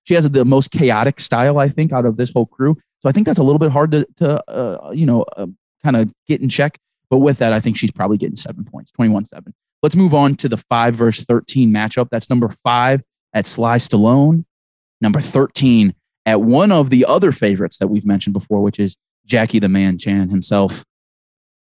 [0.04, 1.60] she has the most chaotic style.
[1.60, 2.76] I think out of this whole crew.
[3.02, 5.48] So I think that's a little bit hard to to uh, you know uh,
[5.84, 6.80] kind of get in check.
[7.10, 9.54] But with that, I think she's probably getting seven points, 21 7.
[9.82, 12.10] Let's move on to the five versus 13 matchup.
[12.12, 13.02] That's number five
[13.34, 14.46] at Sly Stallone,
[15.02, 19.60] number 13 at one of the other favorites that we've mentioned before, which is Jackie
[19.60, 20.84] the Man Chan himself.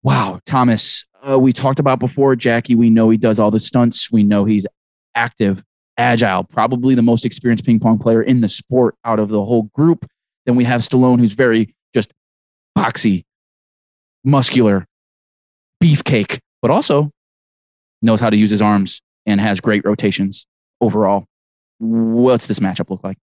[0.04, 2.76] Wow, Thomas, uh, we talked about before Jackie.
[2.76, 4.12] We know he does all the stunts.
[4.12, 4.66] We know he's
[5.16, 5.64] active,
[5.98, 9.64] agile, probably the most experienced ping pong player in the sport out of the whole
[9.74, 10.06] group.
[10.46, 12.14] Then we have Stallone, who's very just
[12.78, 13.24] boxy,
[14.24, 14.86] muscular,
[15.84, 17.12] beefcake, but also
[18.02, 20.48] knows how to use his arms and has great rotations
[20.82, 21.26] overall.
[21.80, 23.18] What's this matchup look like?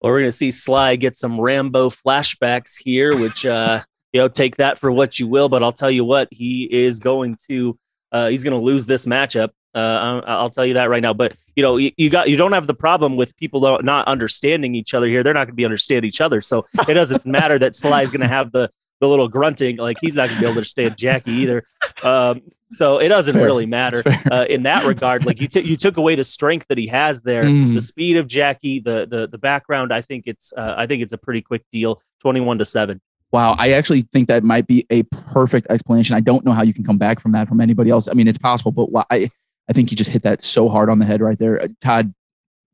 [0.00, 3.82] Well, we're gonna see Sly get some Rambo flashbacks here, which uh,
[4.12, 5.48] you know, take that for what you will.
[5.48, 7.78] But I'll tell you what, he is going to
[8.12, 9.50] uh, he's going to lose this matchup.
[9.72, 11.12] Uh, I'll, tell you that right now.
[11.14, 14.74] But you know, you, you got you don't have the problem with people don't- understanding
[14.74, 15.22] each other here.
[15.22, 18.10] They're not going to be understand each other, so it doesn't matter that Sly is
[18.10, 18.68] going to have the
[19.00, 19.76] the little grunting.
[19.76, 21.62] Like he's not going to be able to understand Jackie either.
[22.02, 22.42] Um,
[22.72, 23.44] so it doesn't Fair.
[23.44, 25.24] really matter uh, in that regard.
[25.24, 27.74] Like you took you took away the strength that he has there, Mhm.
[27.74, 29.92] the speed of Jackie, the the the background.
[29.92, 32.02] I think it's uh, I think it's a pretty quick deal.
[32.20, 33.00] Twenty one to seven.
[33.32, 36.16] Wow, I actually think that might be a perfect explanation.
[36.16, 38.08] I don't know how you can come back from that from anybody else.
[38.08, 39.30] I mean, it's possible, but why, I
[39.68, 41.62] I think you just hit that so hard on the head right there.
[41.62, 42.12] Uh, Todd,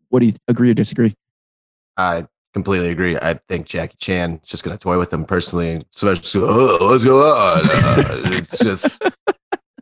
[0.08, 1.14] what do you agree or disagree?
[1.98, 3.16] I completely agree.
[3.16, 5.82] I think Jackie Chan is just going to toy with him personally.
[5.90, 7.60] So just, oh, what's going on?
[7.66, 9.02] Uh, it's just,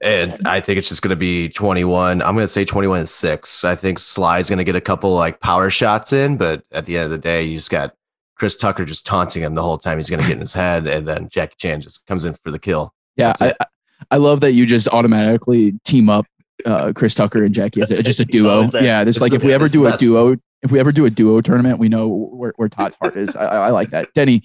[0.02, 2.20] and I think it's just going to be 21.
[2.20, 3.62] I'm going to say 21 and six.
[3.62, 6.96] I think Sly's going to get a couple like power shots in, but at the
[6.96, 7.94] end of the day, you just got
[8.36, 9.98] Chris Tucker just taunting him the whole time.
[9.98, 12.50] He's going to get in his head, and then Jackie Chan just comes in for
[12.50, 12.92] the kill.
[13.16, 13.54] Yeah, I.
[13.60, 13.64] I
[14.10, 16.26] I love that you just automatically team up
[16.66, 18.64] uh, Chris Tucker and Jackie as a, just a duo.
[18.74, 20.00] Yeah, this It's like the- if we ever do a best.
[20.02, 23.34] duo, if we ever do a duo tournament, we know where, where Todd's heart is.
[23.36, 24.12] I, I I like that.
[24.14, 24.42] Denny,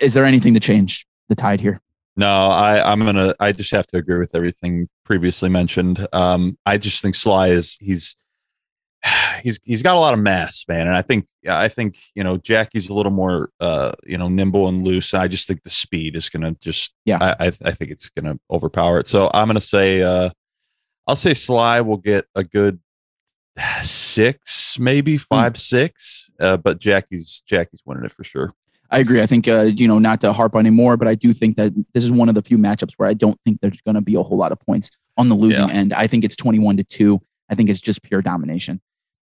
[0.00, 1.80] is there anything to change the tide here?
[2.16, 3.34] No, I, I'm gonna.
[3.40, 6.06] I just have to agree with everything previously mentioned.
[6.14, 8.16] Um, I just think Sly is he's
[9.42, 12.36] he's he's got a lot of mass, man, and I think I think you know
[12.36, 15.70] Jackie's a little more uh you know nimble and loose, and I just think the
[15.70, 17.18] speed is gonna just Yeah.
[17.20, 19.06] I I, I think it's gonna overpower it.
[19.06, 20.30] So I'm gonna say uh
[21.06, 22.80] I'll say Sly will get a good
[23.82, 28.52] six, maybe five, six, uh, but Jackie's Jackie's winning it for sure.
[28.90, 29.20] I agree.
[29.20, 31.72] I think uh, you know not to harp on anymore, but I do think that
[31.92, 34.14] this is one of the few matchups where I don't think there's going to be
[34.14, 35.74] a whole lot of points on the losing Yeah.
[35.74, 35.92] end.
[35.92, 37.20] I think it's 21 to two.
[37.50, 38.80] I think it's just pure domination.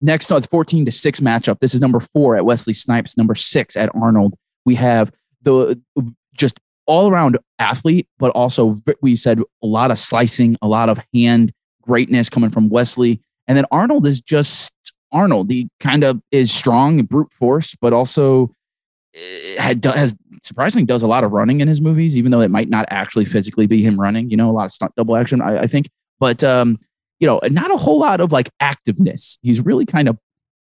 [0.01, 1.59] Next on 14 to six matchup.
[1.59, 4.35] This is number four at Wesley Snipes, number six at Arnold.
[4.65, 5.11] We have
[5.41, 5.81] the
[6.33, 10.99] just all around athlete, but also we said a lot of slicing, a lot of
[11.13, 11.51] hand
[11.81, 14.71] greatness coming from Wesley, and then Arnold is just
[15.11, 15.49] Arnold.
[15.49, 18.55] He kind of is strong, and brute force, but also
[19.15, 22.51] eh, had has surprisingly does a lot of running in his movies, even though it
[22.51, 24.29] might not actually physically be him running.
[24.29, 25.89] You know, a lot of stunt double action, I, I think.
[26.19, 26.79] But um,
[27.19, 29.37] you know, not a whole lot of like activeness.
[29.41, 30.17] He's really kind of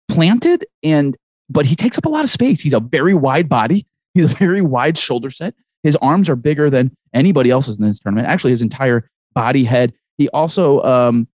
[0.09, 1.16] planted and
[1.48, 2.61] but he takes up a lot of space.
[2.61, 3.86] He's a very wide body.
[4.14, 5.55] He's a very wide shoulder set.
[5.82, 8.28] His arms are bigger than anybody else's in this tournament.
[8.28, 9.92] Actually, his entire body, head.
[10.18, 11.28] He also um,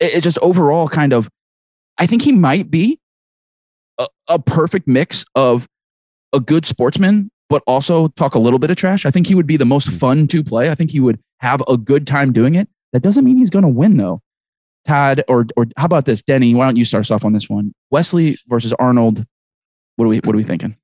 [0.00, 1.28] it, it just overall kind of.
[1.98, 2.98] I think he might be
[3.98, 5.68] a, a perfect mix of
[6.32, 9.04] a good sportsman, but also talk a little bit of trash.
[9.04, 10.70] I think he would be the most fun to play.
[10.70, 12.68] I think he would have a good time doing it.
[12.92, 14.22] That doesn't mean he's going to win, though.
[14.86, 16.54] Todd, or or how about this, Denny?
[16.54, 17.74] Why don't you start us off on this one?
[17.90, 19.24] Wesley versus Arnold.
[19.96, 20.76] What are we what are we thinking?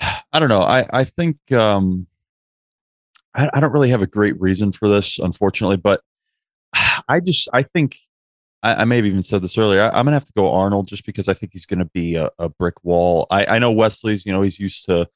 [0.00, 0.62] I don't know.
[0.62, 2.06] I I think um,
[3.34, 6.00] I, I don't really have a great reason for this, unfortunately, but
[7.08, 7.98] I just I think
[8.62, 9.82] I, I may have even said this earlier.
[9.82, 12.30] I, am gonna have to go Arnold just because I think he's gonna be a,
[12.38, 13.26] a brick wall.
[13.30, 15.08] I, I know Wesley's, you know, he's used to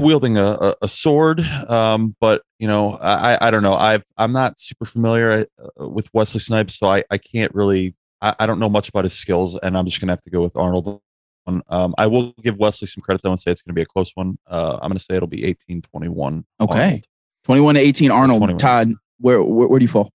[0.00, 3.74] wielding a, a, a sword, um, but you know, I I don't know.
[3.74, 5.46] I I'm not super familiar
[5.80, 7.94] uh, with Wesley Snipes, so I I can't really.
[8.20, 10.42] I, I don't know much about his skills, and I'm just gonna have to go
[10.42, 11.00] with Arnold
[11.46, 13.86] um, I will give Wesley some credit though and say it's going to be a
[13.86, 14.38] close one.
[14.46, 16.44] Uh, I'm going to say it'll be 18 21.
[16.60, 16.74] Okay.
[16.74, 17.06] Arnold.
[17.44, 18.40] 21 to 18 Arnold.
[18.40, 18.58] 21.
[18.58, 20.12] Todd, where, where, where do you fall?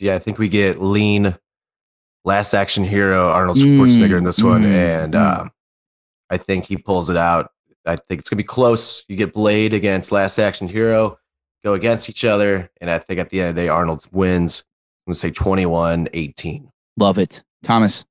[0.00, 1.36] Yeah, I think we get lean
[2.24, 4.64] last action hero Arnold Schwarzenegger mm, in this one.
[4.64, 5.20] Mm, and mm.
[5.20, 5.48] Uh,
[6.30, 7.52] I think he pulls it out.
[7.86, 9.04] I think it's going to be close.
[9.08, 11.18] You get Blade against last action hero,
[11.64, 12.70] go against each other.
[12.80, 14.64] And I think at the end of the day, Arnold wins.
[15.06, 16.70] I'm going to say 21 18.
[16.96, 17.42] Love it.
[17.62, 18.04] Thomas.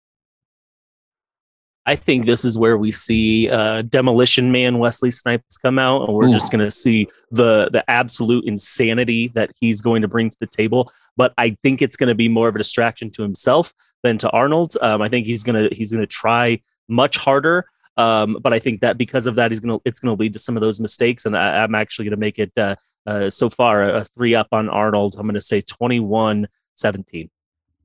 [1.86, 6.14] I think this is where we see uh, Demolition Man Wesley Snipes come out, and
[6.14, 6.32] we're Ooh.
[6.32, 10.48] just going to see the the absolute insanity that he's going to bring to the
[10.48, 10.92] table.
[11.18, 14.30] But I think it's going to be more of a distraction to himself than to
[14.30, 14.78] Arnold.
[14.82, 17.66] Um, I think he's gonna he's gonna try much harder.
[17.98, 20.58] Um, but I think that because of that, he's gonna it's gonna lead to some
[20.58, 22.76] of those mistakes, and I, am actually gonna make it uh,
[23.06, 25.16] uh, so far a, a three up on Arnold.
[25.18, 27.30] I'm gonna say 21 17.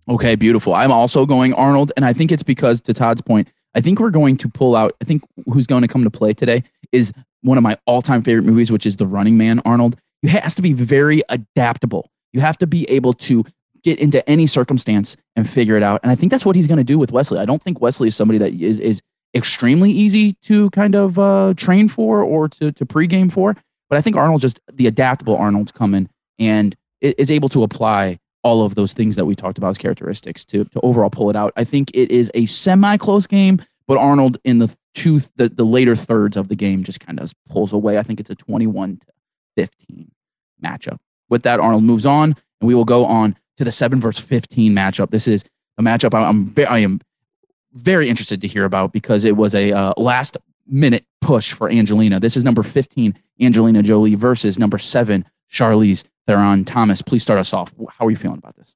[0.08, 0.74] Okay, beautiful.
[0.74, 4.10] I'm also going Arnold, and I think it's because to Todd's point I think we're
[4.10, 4.96] going to pull out.
[5.00, 8.44] I think who's going to come to play today is one of my all-time favorite
[8.44, 9.60] movies, which is The Running Man.
[9.64, 9.96] Arnold.
[10.22, 12.10] You has to be very adaptable.
[12.32, 13.44] You have to be able to
[13.84, 16.00] get into any circumstance and figure it out.
[16.02, 17.38] And I think that's what he's going to do with Wesley.
[17.38, 19.00] I don't think Wesley is somebody that is is
[19.34, 23.56] extremely easy to kind of uh, train for or to to pregame for.
[23.88, 26.08] But I think Arnold just the adaptable Arnold's coming
[26.38, 30.44] and is able to apply all of those things that we talked about as characteristics
[30.46, 31.52] to, to overall pull it out.
[31.56, 35.64] I think it is a semi close game, but Arnold in the two the, the
[35.64, 37.98] later thirds of the game just kind of pulls away.
[37.98, 39.06] I think it's a 21 to
[39.56, 40.10] 15
[40.62, 40.98] matchup.
[41.28, 44.72] With that, Arnold moves on, and we will go on to the seven versus 15
[44.72, 45.10] matchup.
[45.10, 45.44] This is
[45.78, 47.00] a matchup I'm I am
[47.72, 52.20] very interested to hear about because it was a uh, last minute push for Angelina.
[52.20, 56.64] This is number 15, Angelina Jolie versus number seven, Charlize Theron.
[56.64, 57.72] Thomas, please start us off.
[57.90, 58.74] How are you feeling about this?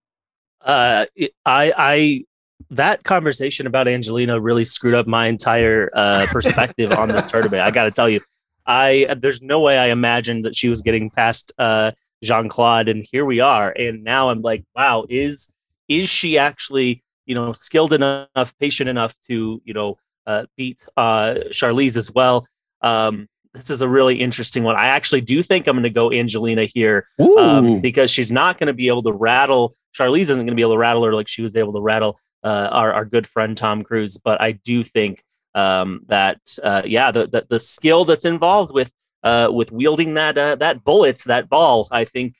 [0.61, 1.07] Uh,
[1.45, 2.25] I, I,
[2.71, 7.63] that conversation about Angelina really screwed up my entire uh, perspective on this tournament.
[7.63, 8.21] I got to tell you,
[8.65, 13.05] I there's no way I imagined that she was getting past uh, Jean Claude, and
[13.11, 13.71] here we are.
[13.71, 15.51] And now I'm like, wow, is
[15.89, 21.35] is she actually you know skilled enough, patient enough to you know uh, beat uh,
[21.51, 22.47] Charlize as well?
[22.81, 24.77] Um, this is a really interesting one.
[24.77, 27.07] I actually do think I'm going to go Angelina here
[27.39, 29.77] um, because she's not going to be able to rattle.
[29.95, 32.19] Charlize isn't going to be able to rattle her like she was able to rattle
[32.43, 34.17] uh, our, our good friend Tom Cruise.
[34.17, 35.23] But I do think
[35.55, 38.91] um, that, uh, yeah, the, the, the skill that's involved with
[39.23, 42.35] uh, with wielding that uh, that bullets, that ball, I think,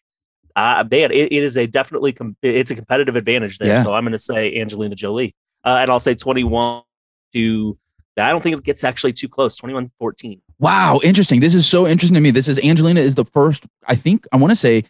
[0.57, 3.69] uh, man, it, it is a definitely com- it's a competitive advantage there.
[3.69, 3.83] Yeah.
[3.83, 5.35] So I'm going to say Angelina Jolie,
[5.65, 6.83] uh, and I'll say 21
[7.35, 7.79] to.
[8.19, 9.57] I don't think it gets actually too close.
[9.57, 10.43] 21 14.
[10.59, 11.41] Wow, interesting.
[11.41, 12.31] This is so interesting to me.
[12.31, 14.85] This is Angelina is the first, I think, I want to say,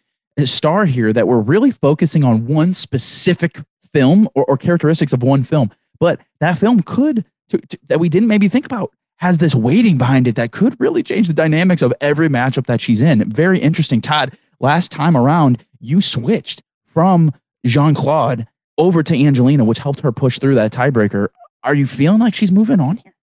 [0.45, 3.61] star here that we're really focusing on one specific
[3.93, 5.71] film or, or characteristics of one film.
[6.01, 9.99] But that film could, to, to, that we didn't maybe think about, has this weighting
[9.99, 13.31] behind it that could really change the dynamics of every matchup that she's in.
[13.31, 14.01] Very interesting.
[14.01, 17.33] Todd, last time around, you switched from
[17.67, 18.47] Jean Claude
[18.79, 21.29] over to Angelina, which helped her push through that tiebreaker.
[21.63, 23.15] Are you feeling like she's moving on here?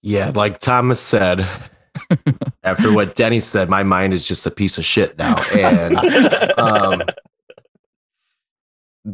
[0.00, 1.46] Yeah, like Thomas said,
[2.62, 5.36] after what Denny said, my mind is just a piece of shit now.
[5.54, 5.98] And
[6.58, 7.02] um,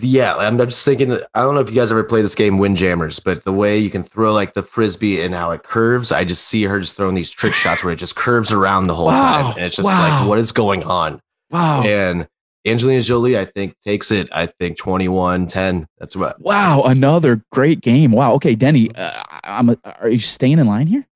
[0.00, 1.12] yeah, I'm just thinking.
[1.34, 3.90] I don't know if you guys ever play this game, Windjammers, but the way you
[3.90, 7.14] can throw like the frisbee and how it curves, I just see her just throwing
[7.14, 9.20] these trick shots where it just curves around the whole wow.
[9.20, 10.20] time, and it's just wow.
[10.20, 11.20] like, what is going on?
[11.50, 11.82] Wow.
[11.82, 12.26] And
[12.66, 15.86] Angelina Jolie, I think, takes it, I think 21 10.
[15.98, 16.40] That's what.
[16.40, 16.82] Wow.
[16.82, 18.12] Another great game.
[18.12, 18.32] Wow.
[18.34, 18.54] Okay.
[18.54, 21.06] Denny, uh, I'm a, are you staying in line here?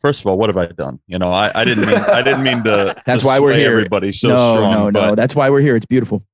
[0.00, 1.00] First of all, what have I done?
[1.06, 3.00] You know, I, I didn't mean I didn't mean to.
[3.06, 3.70] That's to why we're here.
[3.70, 4.72] Everybody so no, strong.
[4.72, 5.14] No, no, no.
[5.14, 5.76] That's why we're here.
[5.76, 6.24] It's beautiful.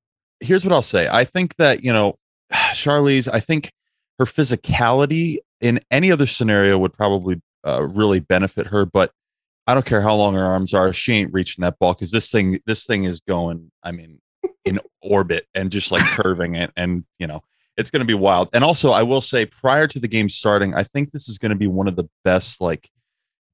[0.41, 1.09] Here's what I'll say.
[1.11, 2.17] I think that you know,
[2.53, 3.29] Charlize.
[3.33, 3.73] I think
[4.19, 9.13] her physicality in any other scenario would probably uh, really benefit her, but
[9.67, 10.93] I don't care how long her arms are.
[10.93, 13.71] She ain't reaching that ball because this thing, this thing is going.
[13.83, 14.21] I mean,
[14.65, 17.43] in orbit and just like curving it and you know
[17.77, 20.75] it's going to be wild and also i will say prior to the game starting
[20.75, 22.91] i think this is going to be one of the best like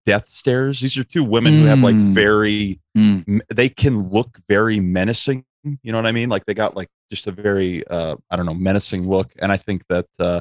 [0.06, 1.60] death stares these are two women mm.
[1.60, 2.12] who have like mm.
[2.12, 3.40] very mm.
[3.48, 6.28] they can look very menacing You know what I mean?
[6.28, 9.56] Like they got like just a very uh, I don't know menacing look, and I
[9.56, 10.40] think that uh,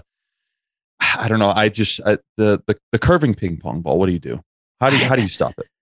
[0.99, 1.51] I don't know.
[1.55, 3.97] I just I, the the the curving ping pong ball.
[3.97, 4.41] What do you do?
[4.82, 5.65] How do you how do you stop it?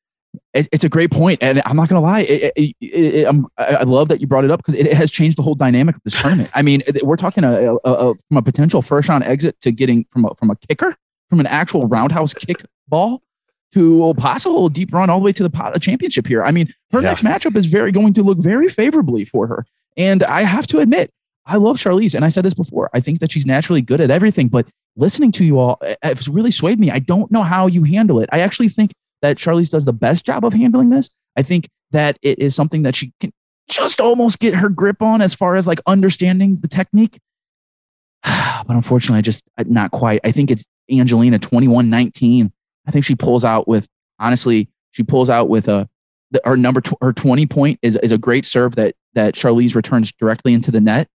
[0.53, 2.21] It, it's a great point, and I'm not gonna lie.
[2.21, 3.27] It, it, it,
[3.57, 6.01] I love that you brought it up because it has changed the whole dynamic of
[6.05, 6.49] this tournament.
[6.53, 10.05] I mean, we're talking a, a, a, from a potential first round exit to getting
[10.09, 10.95] from a, from a kicker,
[11.29, 13.21] from an actual roundhouse kick ball
[13.73, 16.43] to a possible deep run all the way to the championship here.
[16.43, 17.09] I mean, her yeah.
[17.09, 19.65] next matchup is very going to look very favorably for her.
[19.97, 21.11] And I have to admit,
[21.45, 22.89] I love Charlize, and I said this before.
[22.93, 26.09] I think that she's naturally good at everything, but listening to you all, eh, eh,
[26.11, 26.91] it's really swayed me.
[26.91, 28.29] I don't know how you handle it.
[28.31, 28.91] I actually think
[29.21, 31.09] that Charlize does the best job of handling this.
[31.35, 33.31] I think that it is something that she can
[33.69, 37.19] just almost get her grip on as far as like understanding the technique.
[38.23, 40.19] but unfortunately, I just not quite.
[40.23, 42.51] I think it's Angelina 21 19.
[42.87, 43.87] I think she pulls out with,
[44.19, 45.89] honestly, she pulls out with a,
[46.45, 50.11] her number, tw- her 20 point is, is a great serve that, that Charlize returns
[50.11, 51.07] directly into the net.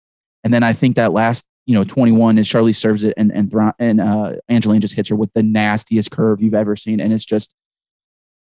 [0.43, 3.53] And then I think that last, you know, 21 is Charlize serves it and, and,
[3.79, 7.01] and uh, Angelina just hits her with the nastiest curve you've ever seen.
[7.01, 7.55] And it's just,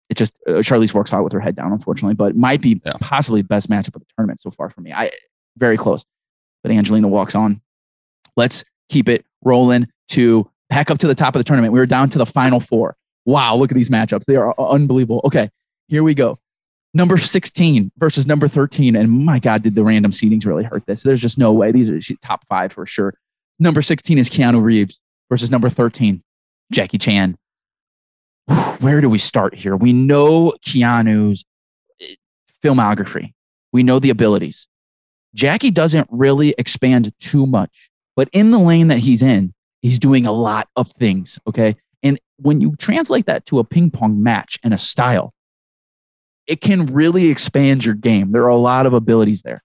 [0.09, 2.93] it just, uh, Charlize works out with her head down, unfortunately, but might be yeah.
[2.99, 4.93] possibly best matchup of the tournament so far for me.
[4.93, 5.11] I,
[5.57, 6.05] very close,
[6.63, 7.61] but Angelina walks on.
[8.37, 11.73] Let's keep it rolling to back up to the top of the tournament.
[11.73, 12.95] We were down to the final four.
[13.25, 14.25] Wow, look at these matchups.
[14.25, 15.21] They are unbelievable.
[15.25, 15.49] Okay,
[15.87, 16.39] here we go.
[16.93, 18.95] Number 16 versus number 13.
[18.95, 21.03] And my God, did the random seedings really hurt this?
[21.03, 21.71] There's just no way.
[21.71, 23.13] These are top five for sure.
[23.59, 24.99] Number 16 is Keanu Reeves
[25.29, 26.23] versus number 13,
[26.71, 27.37] Jackie Chan.
[28.79, 29.75] Where do we start here?
[29.75, 31.45] We know Keanu's
[32.01, 32.15] eh,
[32.63, 33.33] filmography,
[33.71, 34.67] we know the abilities.
[35.35, 39.53] Jackie doesn't really expand too much, but in the lane that he's in,
[39.83, 41.37] he's doing a lot of things.
[41.45, 41.75] Okay
[42.41, 45.33] when you translate that to a ping pong match and a style,
[46.47, 48.31] it can really expand your game.
[48.31, 49.63] There are a lot of abilities there.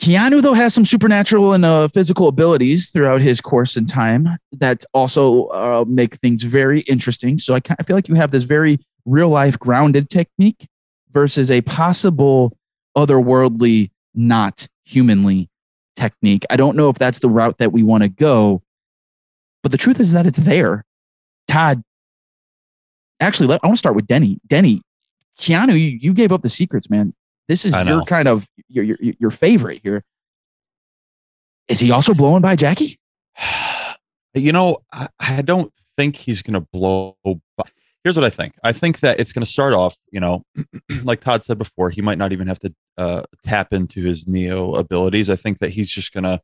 [0.00, 4.84] Keanu, though, has some supernatural and uh, physical abilities throughout his course and time that
[4.92, 7.38] also uh, make things very interesting.
[7.38, 10.66] So I, I feel like you have this very real life grounded technique
[11.12, 12.56] versus a possible
[12.96, 15.48] otherworldly, not humanly
[15.94, 16.44] technique.
[16.50, 18.62] I don't know if that's the route that we want to go,
[19.62, 20.84] but the truth is that it's there.
[21.52, 21.82] Todd,
[23.20, 24.38] actually, let, I want to start with Denny.
[24.46, 24.80] Denny,
[25.38, 27.14] Keanu, you, you gave up the secrets, man.
[27.48, 30.04] This is your kind of your, your your favorite here.
[31.68, 32.98] Is he also blowing by Jackie?
[34.34, 37.18] You know, I, I don't think he's going to blow.
[37.22, 37.64] By.
[38.02, 38.54] Here's what I think.
[38.64, 39.98] I think that it's going to start off.
[40.10, 40.42] You know,
[41.04, 44.74] like Todd said before, he might not even have to uh, tap into his Neo
[44.76, 45.28] abilities.
[45.28, 46.40] I think that he's just going to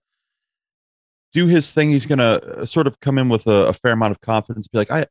[1.33, 1.91] do his thing.
[1.91, 4.69] He's going to uh, sort of come in with a, a, fair amount of confidence,
[4.69, 5.07] be like, I,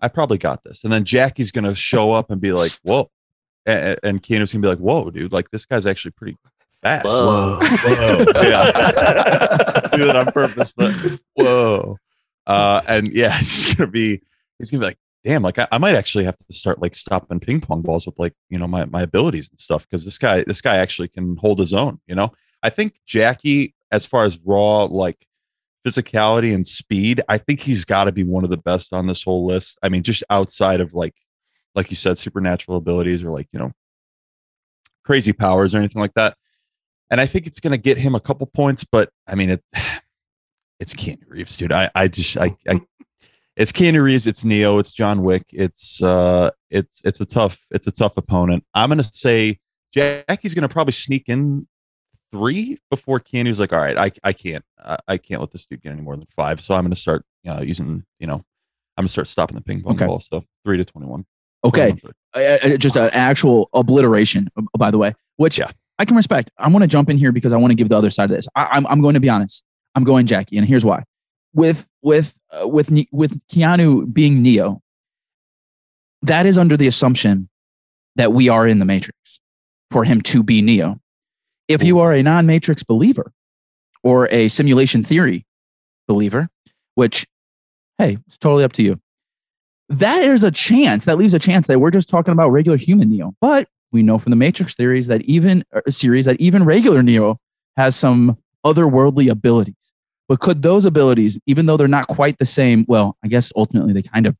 [0.00, 0.84] I probably got this.
[0.84, 3.10] And then Jackie's going to show up and be like, whoa.
[3.66, 6.36] And, and Keanu's going to be like, whoa, dude, like this guy's actually pretty
[6.82, 7.06] fast.
[7.06, 7.58] Whoa.
[7.60, 8.24] whoa.
[8.42, 9.88] yeah.
[9.96, 10.92] do it on purpose, but
[11.34, 11.96] whoa.
[12.46, 14.20] Uh, and yeah, it's going to be,
[14.58, 16.94] he's going to be like, damn, like I, I, might actually have to start like
[16.94, 19.88] stopping ping pong balls with like, you know, my, my abilities and stuff.
[19.88, 22.32] Cause this guy, this guy actually can hold his own, you know?
[22.62, 25.26] I think Jackie, as far as raw, like
[25.86, 29.22] physicality and speed, I think he's got to be one of the best on this
[29.22, 29.78] whole list.
[29.82, 31.14] I mean, just outside of like,
[31.74, 33.72] like you said, supernatural abilities or like, you know,
[35.04, 36.36] crazy powers or anything like that.
[37.10, 39.64] And I think it's going to get him a couple points, but I mean, it,
[40.80, 41.72] it's Keanu Reeves, dude.
[41.72, 42.80] I, I just, I, I,
[43.56, 45.44] it's Keanu Reeves, it's Neo, it's John Wick.
[45.50, 48.64] It's, uh, it's, it's a tough, it's a tough opponent.
[48.74, 49.58] I'm going to say
[49.92, 51.68] Jackie's going to probably sneak in
[52.34, 55.82] three before Keanu's like, all right, I, I can't, I, I can't let this dude
[55.82, 56.60] get any more than five.
[56.60, 58.42] So I'm going to start you know, using, you know,
[58.96, 60.06] I'm going to start stopping the ping pong okay.
[60.06, 60.20] ball.
[60.20, 61.24] So three to 21.
[61.64, 61.96] Okay.
[62.34, 65.70] Uh, uh, just an actual obliteration, by the way, which yeah.
[65.98, 66.50] I can respect.
[66.58, 68.36] I want to jump in here because I want to give the other side of
[68.36, 68.48] this.
[68.56, 69.62] I, am I'm, I'm going to be honest.
[69.94, 71.04] I'm going Jackie, and here's why.
[71.54, 74.82] With with uh, with with Keanu being Neo,
[76.22, 77.48] that is under the assumption
[78.16, 79.38] that we are in the Matrix
[79.92, 80.98] for him to be Neo.
[81.68, 83.32] If you are a non matrix believer
[84.02, 85.46] or a simulation theory
[86.06, 86.48] believer,
[86.94, 87.26] which,
[87.98, 89.00] hey, it's totally up to you,
[89.88, 93.10] that is a chance, that leaves a chance that we're just talking about regular human
[93.10, 93.34] Neo.
[93.40, 97.38] But we know from the Matrix theories that even series that even regular Neo
[97.76, 99.92] has some otherworldly abilities.
[100.28, 103.92] But could those abilities, even though they're not quite the same, well, I guess ultimately
[103.92, 104.36] they kind of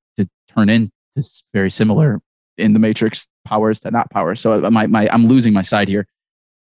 [0.49, 0.91] turn into
[1.53, 2.21] very similar
[2.57, 4.41] in the Matrix powers to not powers.
[4.41, 6.07] So my, my, I'm losing my side here.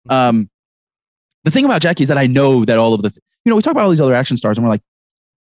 [0.09, 0.49] Um,
[1.43, 3.09] the thing about Jackie is that I know that all of the,
[3.45, 4.83] you know, we talk about all these other action stars and we're like,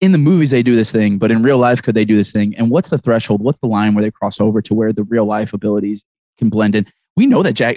[0.00, 2.32] in the movies they do this thing, but in real life, could they do this
[2.32, 2.54] thing?
[2.56, 3.40] And what's the threshold?
[3.40, 6.04] What's the line where they cross over to where the real life abilities
[6.36, 6.86] can blend in?
[7.16, 7.76] We know that Jack,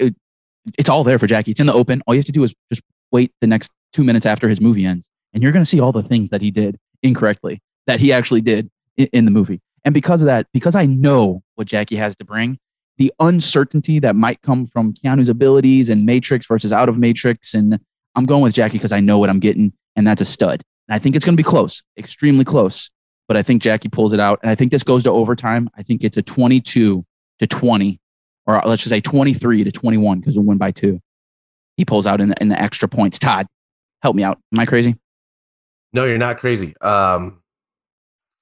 [0.78, 1.52] it's all there for Jackie.
[1.52, 2.02] It's in the open.
[2.06, 2.82] All you have to do is just
[3.12, 5.92] wait the next two minutes after his movie ends, and you're going to see all
[5.92, 9.62] the things that he did incorrectly that he actually did in the movie.
[9.86, 12.60] And because of that, because I know what Jackie has to bring,
[12.98, 17.80] the uncertainty that might come from Keanu's abilities and Matrix versus out of Matrix, and
[18.18, 20.64] I'm going with Jackie because I know what I'm getting, and that's a stud.
[20.88, 22.90] And I think it's going to be close, extremely close.
[23.28, 25.70] But I think Jackie pulls it out, and I think this goes to overtime.
[25.78, 27.06] I think it's a 22
[27.40, 28.00] to 20,
[28.46, 31.00] or let's just say 23 to 21 because we'll win by two.
[31.76, 33.20] He pulls out in the, in the extra points.
[33.20, 33.48] Todd,
[34.02, 34.40] help me out.
[34.52, 34.96] Am I crazy?
[35.94, 36.76] No, you're not crazy.
[36.82, 37.42] Um,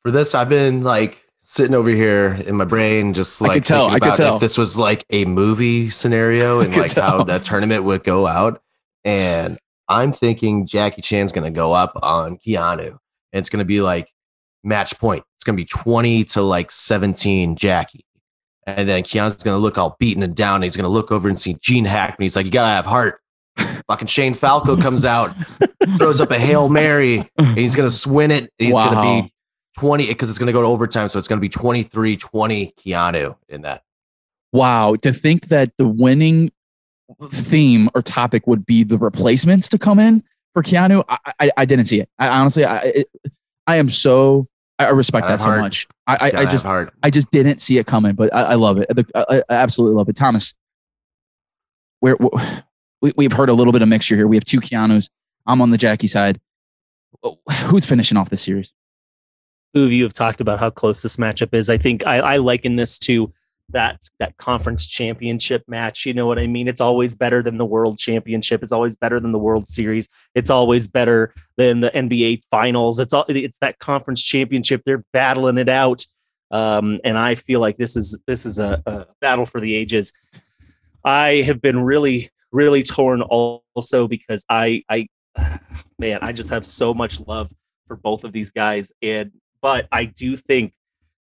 [0.04, 3.66] for this, I've been like sitting over here in my brain, just like I could
[3.66, 3.90] tell.
[3.90, 4.36] I could tell.
[4.36, 7.26] if this was like a movie scenario and like how tell.
[7.26, 8.62] that tournament would go out.
[9.04, 12.98] And I'm thinking Jackie Chan's going to go up on Keanu, and
[13.32, 14.08] it's going to be like
[14.64, 15.24] match point.
[15.36, 18.06] It's going to be 20 to like 17 Jackie.
[18.68, 20.56] And then Keanu's going to look all beaten and down.
[20.56, 22.24] And he's going to look over and see Gene Hackman.
[22.24, 23.20] He's like, You got to have heart.
[23.88, 25.34] Fucking Shane Falco comes out,
[25.98, 28.52] throws up a Hail Mary, and he's going to win it.
[28.58, 29.34] He's going to be
[29.78, 31.08] 20 because it's going to go to overtime.
[31.08, 33.84] So it's going to be 23 20 Keanu in that.
[34.52, 36.52] Wow, to think that the winning
[37.30, 40.24] theme or topic would be the replacements to come in
[40.54, 42.10] for Keanu, I, I, I didn't see it.
[42.18, 43.08] I honestly, I, it,
[43.68, 45.62] I am so I respect Gotta that so have heart.
[45.62, 45.88] much.
[46.08, 46.94] I, I, I just, heart.
[47.04, 48.88] I just didn't see it coming, but I, I love it.
[48.90, 50.16] The- I, I absolutely love it.
[50.16, 50.54] Thomas,
[52.02, 52.18] we're,
[53.02, 54.28] we, we've heard a little bit of mixture here.
[54.28, 55.10] We have two Keanu's.
[55.48, 56.40] I'm on the Jackie side.
[57.66, 58.74] Who's finishing off this series?
[59.74, 61.70] Two of you have talked about how close this matchup is.
[61.70, 63.32] I think I, I liken this to
[63.70, 66.06] that that conference championship match.
[66.06, 66.68] You know what I mean?
[66.68, 68.64] It's always better than the world championship.
[68.64, 70.08] It's always better than the World Series.
[70.36, 73.00] It's always better than the NBA Finals.
[73.00, 74.82] It's all it's that conference championship.
[74.86, 76.06] They're battling it out,
[76.52, 80.14] um, and I feel like this is this is a, a battle for the ages.
[81.04, 85.08] I have been really really torn also because I I
[86.00, 87.52] man I just have so much love
[87.88, 89.32] for both of these guys and
[89.62, 90.74] but I do think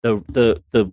[0.02, 0.90] the the the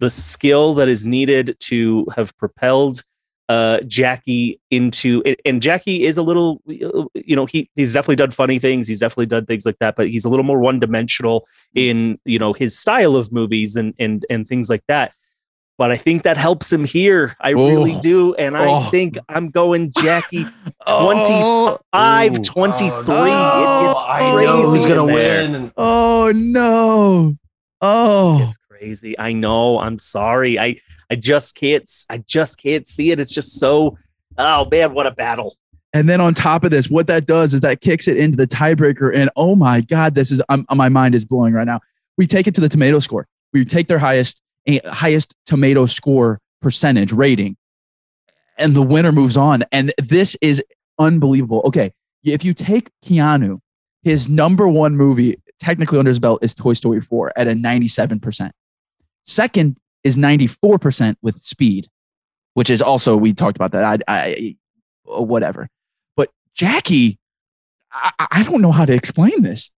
[0.00, 3.02] the skill that is needed to have propelled
[3.48, 8.30] uh, Jackie into and- and Jackie is a little you know he he's definitely done
[8.30, 11.46] funny things he's definitely done things like that but he's a little more one dimensional
[11.74, 15.12] in you know his style of movies and and and things like that
[15.78, 18.88] but I think that helps him here I really do and I Oh.
[18.90, 20.44] think I'm going Jackie
[20.86, 22.42] Oh, 5 Ooh.
[22.44, 25.72] 23 Oh, It gets I know who's going to win.
[25.76, 27.34] oh no.
[27.82, 28.42] Oh.
[28.44, 29.18] It's crazy.
[29.18, 29.78] I know.
[29.78, 30.58] I'm sorry.
[30.58, 30.76] I
[31.10, 31.88] I just can't.
[32.08, 33.20] I just can't see it.
[33.20, 33.96] It's just so.
[34.38, 35.56] Oh man, what a battle!
[35.92, 38.46] And then on top of this, what that does is that kicks it into the
[38.46, 39.14] tiebreaker.
[39.14, 41.80] And oh my God, this is I'm, my mind is blowing right now.
[42.16, 43.26] We take it to the tomato score.
[43.52, 44.40] We take their highest
[44.86, 47.56] highest tomato score percentage rating,
[48.56, 49.64] and the winner moves on.
[49.72, 50.62] And this is
[50.98, 51.62] unbelievable.
[51.66, 51.92] Okay,
[52.24, 53.60] if you take Keanu,
[54.02, 58.50] his number one movie technically under his belt is Toy Story 4 at a 97%.
[59.26, 61.88] Second is 94% with Speed,
[62.54, 64.02] which is also we talked about that.
[64.08, 64.56] I, I
[65.12, 65.68] uh, whatever.
[66.16, 67.18] But Jackie,
[67.92, 69.70] I, I don't know how to explain this.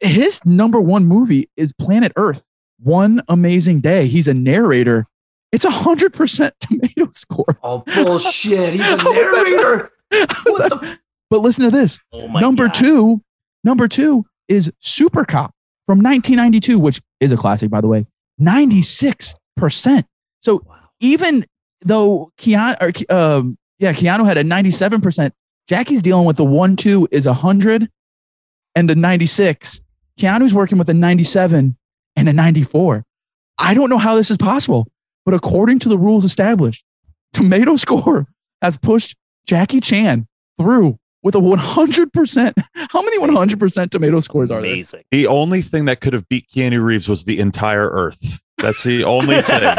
[0.00, 2.42] His number one movie is Planet Earth.
[2.80, 4.06] One amazing day.
[4.06, 5.06] He's a narrator.
[5.52, 7.58] It's a hundred percent tomato score.
[7.62, 8.74] Oh, bullshit.
[8.74, 9.90] He's a How is that- narrator.
[10.44, 10.98] What the-
[11.30, 11.98] but listen to this.
[12.12, 12.74] Oh my number God.
[12.74, 13.22] two,
[13.64, 15.52] number two is Super Cop
[15.86, 18.06] from 1992, which is a classic, by the way.
[18.40, 20.04] 96%.
[20.40, 20.66] So
[21.00, 21.44] even
[21.80, 25.30] though Keanu, or, um, yeah, Keanu had a 97%,
[25.68, 27.88] Jackie's dealing with the one, two is 100
[28.74, 29.80] and a 96.
[30.18, 31.76] Keanu's working with a 97
[32.16, 33.04] and a 94.
[33.58, 34.88] I don't know how this is possible,
[35.24, 36.84] but according to the rules established,
[37.32, 38.26] Tomato Score
[38.62, 39.16] has pushed
[39.46, 40.26] Jackie Chan
[40.58, 42.52] through with a 100%.
[42.90, 44.70] How many 100% tomato scores are there?
[44.72, 45.02] Amazing.
[45.10, 48.40] The only thing that could have beat Keanu Reeves was the entire Earth.
[48.58, 49.74] That's the only thing.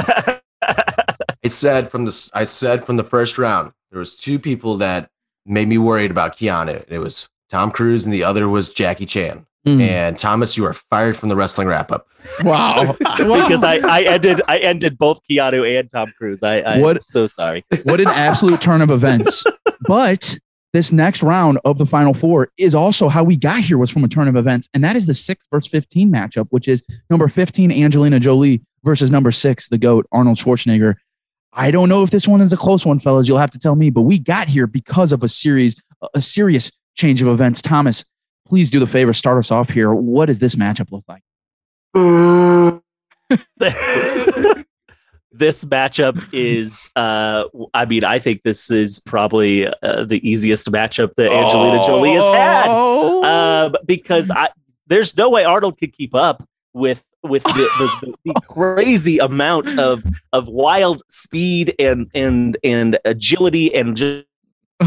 [0.62, 5.10] I said from the I said from the first round, there was two people that
[5.46, 6.84] made me worried about Keanu.
[6.88, 9.46] It was Tom Cruise and the other was Jackie Chan.
[9.68, 9.80] Mm.
[9.82, 12.08] And Thomas, you are fired from the wrestling wrap up.
[12.44, 12.94] Wow.
[13.00, 16.42] because I, I ended I ended both Keanu and Tom Cruise.
[16.42, 17.64] I, I'm What- so sorry.
[17.84, 19.44] what an absolute turn of events.
[19.88, 20.40] But
[20.76, 24.04] this next round of the final four is also how we got here was from
[24.04, 24.68] a turn of events.
[24.74, 29.10] And that is the six versus 15 matchup, which is number 15, Angelina Jolie versus
[29.10, 30.96] number six, the GOAT, Arnold Schwarzenegger.
[31.54, 33.26] I don't know if this one is a close one, fellas.
[33.26, 35.82] You'll have to tell me, but we got here because of a series,
[36.14, 37.62] a serious change of events.
[37.62, 38.04] Thomas,
[38.46, 39.94] please do the favor, start us off here.
[39.94, 41.22] What does this matchup look like?
[45.38, 47.44] this matchup is uh
[47.74, 52.24] i mean i think this is probably uh, the easiest matchup that angelina jolie has
[52.26, 53.24] had Oh.
[53.24, 54.50] um, because I
[54.88, 59.80] there's no way Arnold could keep up with with the, the, the, the crazy amount
[59.80, 64.26] of of wild speed and and and agility and just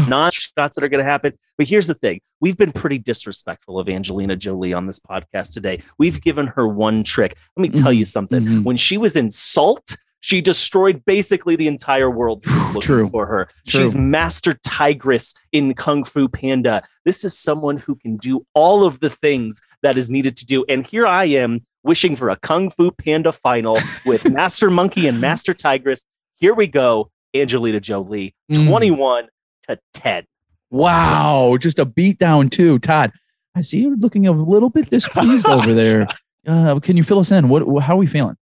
[0.07, 1.33] non shots that are going to happen.
[1.57, 5.81] But here's the thing: we've been pretty disrespectful of Angelina Jolie on this podcast today.
[5.97, 7.35] We've given her one trick.
[7.57, 8.63] Let me tell you something: Mhm.
[8.63, 9.97] when she was in Salt.
[10.21, 12.43] She destroyed basically the entire world
[12.81, 13.07] True.
[13.09, 13.47] for her.
[13.67, 13.81] True.
[13.81, 16.81] She's Master Tigress in Kung Fu Panda.
[17.05, 20.65] This is someone who can do all of the things that is needed to do.
[20.67, 25.21] And here I am wishing for a Kung Fu Panda final with Master Monkey and
[25.21, 26.03] Master Tigress.
[26.35, 28.67] Here we go, Angelina Jolie, Mm.
[28.67, 29.27] 21
[29.67, 30.23] to 10.
[30.71, 33.11] Wow, just a beat down too, Todd.
[33.55, 36.07] I see you're looking a little bit displeased over there.
[36.45, 37.49] Uh, can you fill us in?
[37.49, 37.63] What?
[37.81, 38.35] How are we feeling?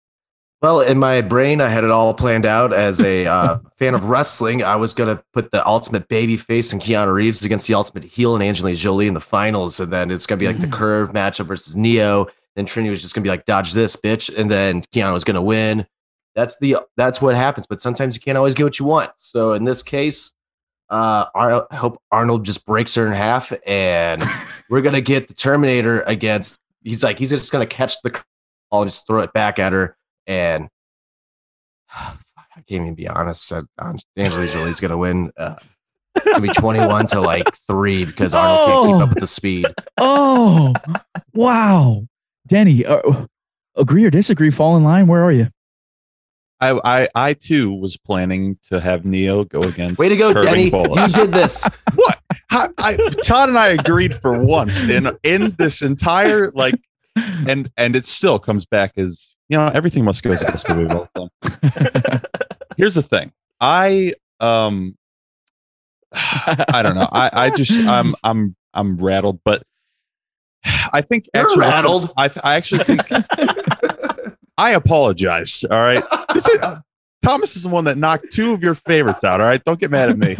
[0.60, 2.72] Well, in my brain, I had it all planned out.
[2.72, 6.82] As a uh, fan of wrestling, I was gonna put the ultimate baby face and
[6.82, 10.26] Keanu Reeves against the ultimate heel and Angelina Jolie in the finals, and then it's
[10.26, 10.72] gonna be like the Mm.
[10.72, 12.26] curve matchup versus Neo.
[12.56, 15.42] Then Trinity was just gonna be like, "Dodge this, bitch," and then Keanu was gonna
[15.42, 15.86] win.
[16.34, 17.68] That's the that's what happens.
[17.68, 19.12] But sometimes you can't always get what you want.
[19.14, 20.32] So in this case,
[20.90, 24.24] uh, I hope Arnold just breaks her in half, and
[24.70, 26.58] we're gonna get the Terminator against.
[26.82, 28.10] He's like he's just gonna catch the
[28.72, 29.96] ball and just throw it back at her,
[30.28, 30.68] and
[31.92, 33.52] I can't even be honest.
[33.80, 35.32] Angelina Jolie's gonna win.
[35.36, 35.56] Uh,
[36.16, 39.66] it's gonna be twenty-one to like three because Arnold can't keep up with the speed.
[39.96, 40.74] Oh,
[41.34, 42.06] wow,
[42.46, 42.84] Denny.
[42.84, 43.26] Uh,
[43.76, 44.50] agree or disagree?
[44.50, 45.06] Fall in line.
[45.06, 45.48] Where are you?
[46.60, 49.98] I, I I too was planning to have Neo go against.
[49.98, 50.70] Way to go, Denny!
[50.70, 51.08] Bullet.
[51.08, 51.64] You did this.
[51.94, 52.18] what?
[52.48, 56.74] How, I, Todd and I agreed for once in in this entire like,
[57.46, 60.94] and and it still comes back as you know everything must go as this movie
[60.94, 62.28] all the.
[62.76, 64.96] Here's the thing, I um,
[66.12, 69.62] I don't know, I I just I'm I'm I'm rattled, but
[70.92, 72.10] I think You're actually rattled.
[72.16, 73.00] I I actually think
[74.58, 75.64] I apologize.
[75.70, 76.02] All right,
[76.34, 76.76] this is, uh,
[77.22, 79.40] Thomas is the one that knocked two of your favorites out.
[79.40, 80.36] All right, don't get mad at me.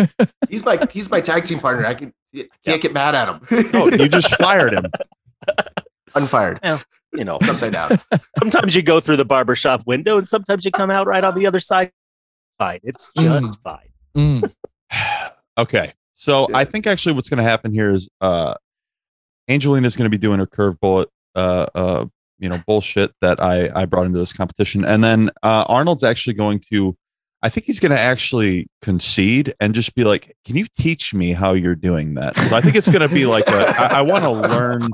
[0.49, 1.87] He's my he's my tag team partner.
[1.87, 3.71] I can I can't get mad at him.
[3.73, 4.85] No, you just fired him.
[6.15, 6.61] unfired.
[7.13, 7.99] You know, It's upside down.
[8.39, 11.47] sometimes you go through the barbershop window and sometimes you come out right on the
[11.47, 11.91] other side.
[12.59, 12.81] Fine.
[12.83, 13.89] It's just fine.
[14.17, 14.53] Mm.
[15.57, 15.93] Okay.
[16.15, 18.55] So I think actually what's going to happen here is uh
[19.49, 22.07] Angelina's going to be doing her curve bullet uh uh
[22.39, 26.35] you know bullshit that I I brought into this competition and then uh Arnold's actually
[26.35, 26.97] going to
[27.43, 31.33] I think he's going to actually concede and just be like, "Can you teach me
[31.33, 34.03] how you're doing that?" So I think it's going to be like a, I, I
[34.03, 34.89] want to learn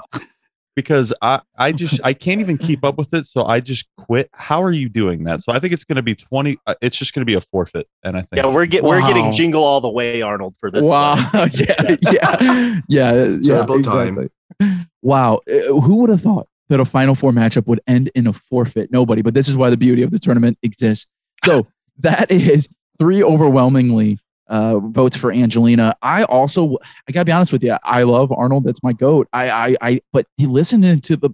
[0.76, 4.28] because I I just I can't even keep up with it, so I just quit.
[4.32, 5.42] How are you doing that?
[5.42, 6.58] So I think it's going to be twenty.
[6.66, 7.86] Uh, it's just going to be a forfeit.
[8.02, 10.84] and I think Yeah, we're get, we're getting jingle all the way, Arnold, for this.
[10.86, 11.16] wow.
[11.32, 11.50] one.
[11.54, 13.38] yeah, yeah, yeah, yeah.
[13.42, 14.18] Terrible time.
[14.18, 14.86] Exactly.
[15.02, 15.40] Wow.
[15.48, 18.90] Uh, Who would have thought that a Final Four matchup would end in a forfeit?
[18.90, 19.22] Nobody.
[19.22, 21.06] But this is why the beauty of the tournament exists.
[21.44, 21.66] So
[21.98, 22.68] that is
[22.98, 24.18] three overwhelmingly
[24.48, 25.94] uh, votes for Angelina.
[26.02, 28.64] I also, I gotta be honest with you, I love Arnold.
[28.64, 29.28] That's my goat.
[29.32, 30.00] I, I, I.
[30.12, 31.30] But he listened to the.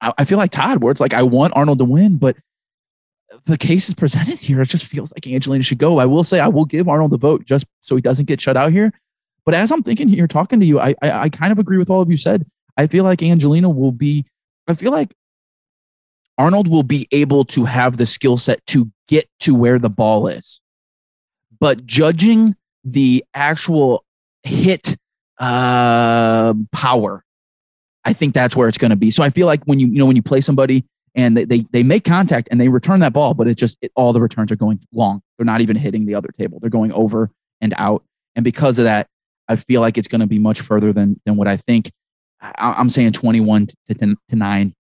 [0.00, 2.36] I, I feel like Todd, where it's like I want Arnold to win, but
[3.44, 4.60] the case is presented here.
[4.60, 5.98] It just feels like Angelina should go.
[5.98, 8.56] I will say I will give Arnold the vote just so he doesn't get shut
[8.56, 8.92] out here.
[9.44, 11.90] But as I'm thinking here, talking to you, I, I I kind of agree with
[11.90, 12.46] all of you said.
[12.76, 14.26] I feel like Angelina will be.
[14.68, 15.14] I feel like
[16.38, 20.28] Arnold will be able to have the skill set to get to where the ball
[20.28, 20.60] is,
[21.60, 24.04] but judging the actual
[24.42, 24.96] hit
[25.38, 27.24] uh, power,
[28.04, 29.10] I think that's where it's going to be.
[29.10, 30.84] So I feel like when you you know when you play somebody
[31.14, 33.92] and they they, they make contact and they return that ball, but it just it,
[33.96, 35.22] all the returns are going long.
[35.36, 36.58] They're not even hitting the other table.
[36.60, 37.30] They're going over
[37.60, 38.04] and out,
[38.34, 39.08] and because of that,
[39.48, 41.90] I feel like it's going to be much further than than what I think.
[42.40, 44.74] I, I'm saying 21 to, to, to nine,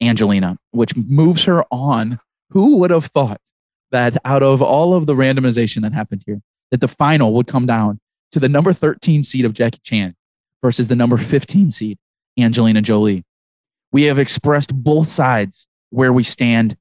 [0.00, 2.18] Angelina, which moves her on.
[2.52, 3.40] Who would have thought
[3.90, 6.40] that out of all of the randomization that happened here,
[6.70, 8.00] that the final would come down
[8.32, 10.14] to the number 13 seed of Jackie Chan
[10.62, 11.98] versus the number 15 seed
[12.38, 13.24] Angelina Jolie?
[13.92, 16.76] We have expressed both sides where we stand,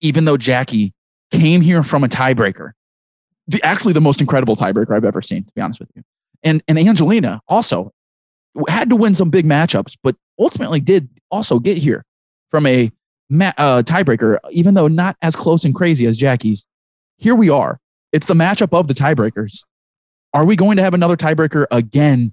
[0.00, 0.92] even though Jackie
[1.30, 2.72] came here from a tiebreaker.
[3.46, 6.02] The, actually, the most incredible tiebreaker I've ever seen, to be honest with you.
[6.42, 7.92] And, and Angelina also
[8.68, 12.04] had to win some big matchups, but ultimately did also get here
[12.50, 12.90] from a
[13.42, 16.66] uh, tiebreaker, even though not as close and crazy as Jackie's.
[17.16, 17.80] Here we are.
[18.12, 19.64] It's the matchup of the tiebreakers.
[20.32, 22.32] Are we going to have another tiebreaker again?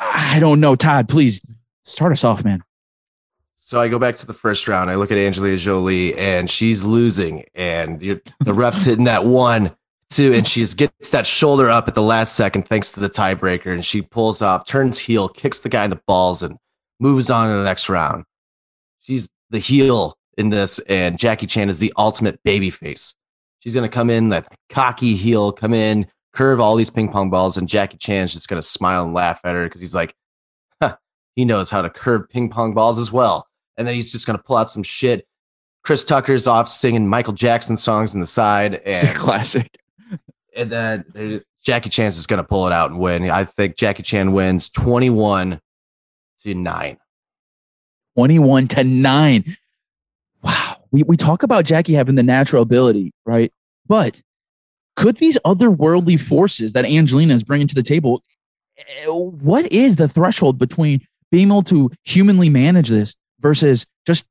[0.00, 0.76] I don't know.
[0.76, 1.40] Todd, please
[1.82, 2.62] start us off, man.
[3.54, 4.90] So I go back to the first round.
[4.90, 9.74] I look at Angelina Jolie, and she's losing, and the ref's hitting that one,
[10.08, 13.72] two, and she gets that shoulder up at the last second thanks to the tiebreaker,
[13.72, 16.56] and she pulls off, turns heel, kicks the guy in the balls, and
[17.00, 18.24] moves on to the next round.
[19.00, 23.14] She's the heel in this, and Jackie Chan is the ultimate baby face.
[23.60, 27.56] She's gonna come in that cocky heel, come in, curve all these ping pong balls,
[27.56, 30.14] and Jackie Chan's just gonna smile and laugh at her because he's like,
[30.80, 30.96] huh,
[31.34, 33.46] he knows how to curve ping pong balls as well.
[33.76, 35.26] And then he's just gonna pull out some shit.
[35.84, 39.78] Chris Tucker's off singing Michael Jackson songs in the side, It's a and, classic.
[40.54, 43.30] and then Jackie Chan's is gonna pull it out and win.
[43.30, 45.60] I think Jackie Chan wins twenty-one
[46.42, 46.98] to nine.
[48.16, 49.56] 21 to 9.
[50.42, 50.76] Wow.
[50.90, 53.52] We, we talk about Jackie having the natural ability, right?
[53.86, 54.22] But
[54.96, 58.22] could these otherworldly forces that Angelina is bringing to the table,
[58.78, 64.24] eh, what is the threshold between being able to humanly manage this versus just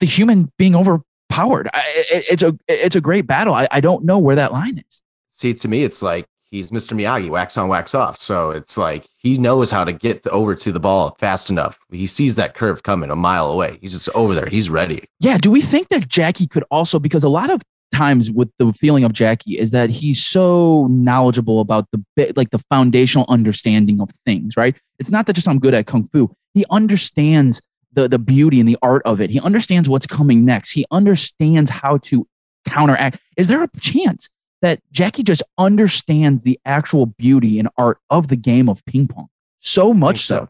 [0.00, 1.68] the human being overpowered?
[1.74, 3.52] I, it, it's a it's a great battle.
[3.52, 5.02] I, I don't know where that line is.
[5.28, 6.94] See, to me, it's like he's Mr.
[6.94, 8.18] Miyagi, wax on, wax off.
[8.18, 11.78] So it's like he knows how to get over to the ball fast enough.
[11.90, 13.78] He sees that curve coming a mile away.
[13.80, 14.46] He's just over there.
[14.46, 15.08] He's ready.
[15.20, 15.38] Yeah.
[15.38, 17.62] Do we think that Jackie could also, because a lot of
[17.94, 22.50] times with the feeling of Jackie is that he's so knowledgeable about the bit, like
[22.50, 24.76] the foundational understanding of things, right?
[24.98, 26.32] It's not that just I'm good at Kung Fu.
[26.54, 27.60] He understands
[27.92, 29.30] the, the beauty and the art of it.
[29.30, 30.72] He understands what's coming next.
[30.72, 32.26] He understands how to
[32.66, 33.18] counteract.
[33.36, 34.28] Is there a chance
[34.62, 39.28] that Jackie just understands the actual beauty and art of the game of ping pong
[39.58, 40.48] so much so so.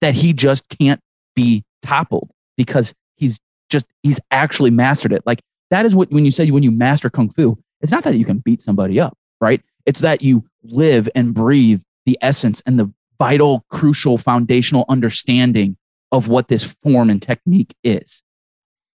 [0.00, 1.00] that he just can't
[1.34, 3.38] be toppled because he's
[3.70, 5.22] just he's actually mastered it.
[5.26, 8.16] Like that is what when you say when you master kung fu, it's not that
[8.16, 9.62] you can beat somebody up, right?
[9.84, 15.76] It's that you live and breathe the essence and the vital, crucial, foundational understanding
[16.12, 18.22] of what this form and technique is.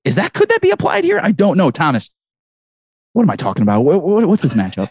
[0.05, 1.21] Is that could that be applied here?
[1.23, 2.11] I don't know, Thomas.
[3.19, 3.81] What am I talking about?
[3.81, 4.91] What, what- what's this matchup?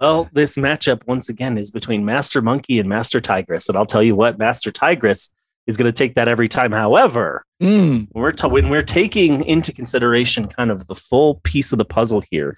[0.00, 4.02] Well, this matchup once again is between Master Monkey and Master Tigress, and I'll tell
[4.02, 5.34] you what, Master Tigress
[5.66, 6.72] is going to take that every time.
[6.72, 11.72] However, Mm, when we're ta- when we're taking into consideration kind of the full piece
[11.72, 12.56] of the puzzle here,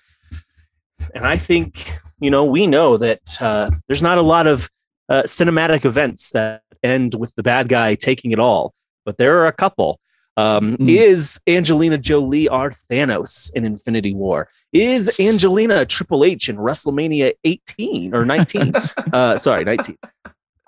[1.13, 4.71] and I think you know we know that uh, there's not a lot of
[5.09, 9.49] uh, cinematic events that end with the bad guy taking it all, but there are
[9.49, 9.99] a couple.
[10.39, 10.89] Um, Mm.
[10.89, 14.49] Is Angelina Jolie our Thanos in Infinity War?
[14.73, 18.73] Is Angelina Triple H in WrestleMania 18 or 19?
[19.13, 19.99] uh, sorry, 19.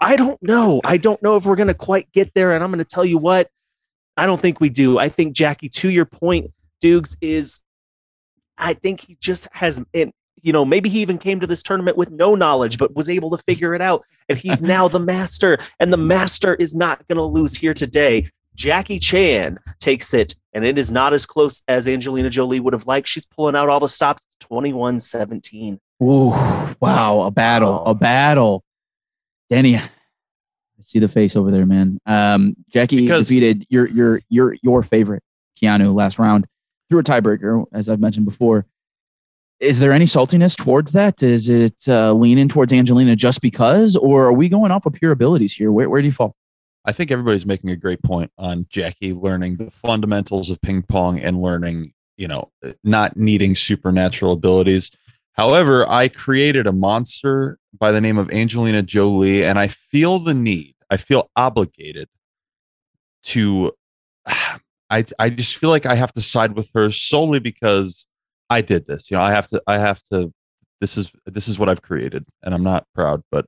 [0.00, 0.80] I don't know.
[0.82, 2.52] I don't know if we're going to quite get there.
[2.52, 3.48] And I'm going to tell you what,
[4.16, 4.98] I don't think we do.
[4.98, 7.60] I think Jackie, to your point, Dukes is,
[8.58, 11.96] I think he just has, and you know, maybe he even came to this tournament
[11.96, 14.04] with no knowledge, but was able to figure it out.
[14.28, 18.26] And he's now the master, and the master is not going to lose here today.
[18.60, 22.86] Jackie Chan takes it, and it is not as close as Angelina Jolie would have
[22.86, 23.08] liked.
[23.08, 25.80] She's pulling out all the stops 21 17.
[26.02, 26.28] Ooh,
[26.78, 28.62] wow, a battle, a battle.
[29.48, 29.82] Danny, I
[30.80, 31.96] see the face over there, man.
[32.04, 35.22] Um, Jackie Because- defeated your your your your favorite
[35.58, 36.44] Keanu last round
[36.90, 38.66] through a tiebreaker, as I've mentioned before.
[39.58, 41.22] Is there any saltiness towards that?
[41.22, 45.12] Is it uh, leaning towards Angelina just because, or are we going off of pure
[45.12, 45.72] abilities here?
[45.72, 46.36] Where where do you fall?
[46.84, 51.20] I think everybody's making a great point on Jackie learning the fundamentals of ping pong
[51.20, 52.50] and learning, you know,
[52.82, 54.90] not needing supernatural abilities.
[55.32, 60.34] However, I created a monster by the name of Angelina Jolie, and I feel the
[60.34, 62.08] need, I feel obligated
[63.24, 63.72] to,
[64.92, 68.06] I, I just feel like I have to side with her solely because
[68.48, 69.08] I did this.
[69.08, 70.32] You know, I have to, I have to,
[70.80, 73.46] this is, this is what I've created, and I'm not proud, but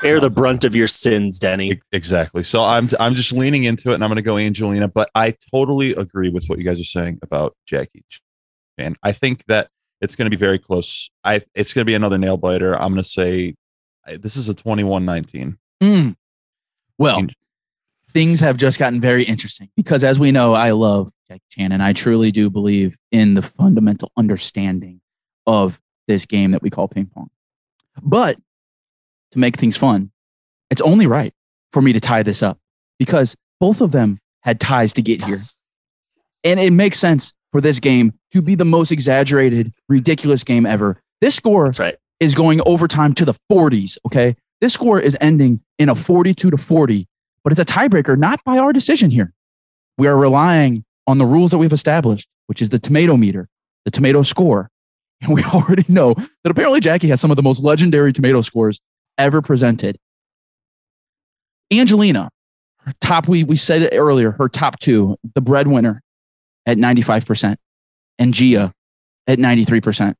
[0.00, 1.80] Bear the brunt of your sins, Denny.
[1.92, 2.44] Exactly.
[2.44, 4.88] So I'm I'm just leaning into it, and I'm going to go Angelina.
[4.88, 8.04] But I totally agree with what you guys are saying about Jackie,
[8.78, 9.68] and I think that
[10.00, 11.10] it's going to be very close.
[11.24, 12.74] I it's going to be another nail biter.
[12.74, 13.54] I'm going to say
[14.06, 15.56] this is a 21-19.
[15.80, 16.16] Mm.
[16.98, 17.30] Well, Ang-
[18.12, 21.82] things have just gotten very interesting because, as we know, I love Jackie Chan, and
[21.82, 25.00] I truly do believe in the fundamental understanding
[25.46, 27.30] of this game that we call ping pong.
[28.02, 28.38] But
[29.32, 30.10] to make things fun,
[30.70, 31.34] it's only right
[31.72, 32.58] for me to tie this up
[32.98, 35.36] because both of them had ties to get here.
[36.44, 41.00] And it makes sense for this game to be the most exaggerated, ridiculous game ever.
[41.20, 41.96] This score right.
[42.18, 43.98] is going overtime to the 40s.
[44.06, 44.36] Okay.
[44.60, 47.06] This score is ending in a 42 to 40,
[47.42, 49.32] but it's a tiebreaker, not by our decision here.
[49.98, 53.48] We are relying on the rules that we've established, which is the tomato meter,
[53.84, 54.68] the tomato score.
[55.22, 58.80] And we already know that apparently Jackie has some of the most legendary tomato scores
[59.18, 59.98] ever presented.
[61.72, 62.30] Angelina,
[63.00, 64.32] top, we we said it earlier.
[64.32, 66.02] Her top two, the breadwinner,
[66.66, 67.58] at ninety five percent,
[68.18, 68.72] and Gia
[69.26, 70.16] at ninety three percent.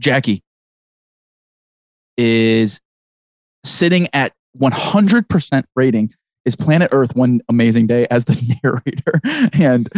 [0.00, 0.42] Jackie
[2.16, 2.80] is
[3.64, 6.12] sitting at one hundred percent rating.
[6.44, 9.20] Is Planet Earth one amazing day as the narrator,
[9.52, 9.88] and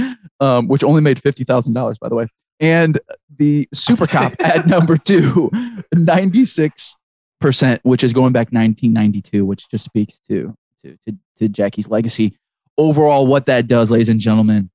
[0.40, 2.26] um, which only made fifty thousand dollars, by the way.
[2.58, 2.98] And
[3.38, 5.50] the Super Cop at number two,
[5.94, 6.96] 96
[7.40, 12.36] percent, which is going back 1992, which just speaks to, to to to Jackie's legacy.
[12.78, 14.70] Overall, what that does, ladies and gentlemen,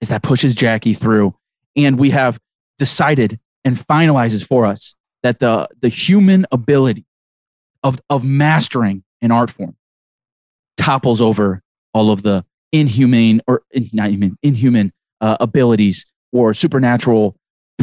[0.00, 1.34] is that pushes Jackie through,
[1.76, 2.38] and we have
[2.78, 7.06] decided and finalizes for us that the the human ability
[7.82, 9.76] of of mastering an art form
[10.76, 11.62] topples over
[11.94, 13.62] all of the inhumane or
[13.92, 17.36] not even inhuman uh, abilities or supernatural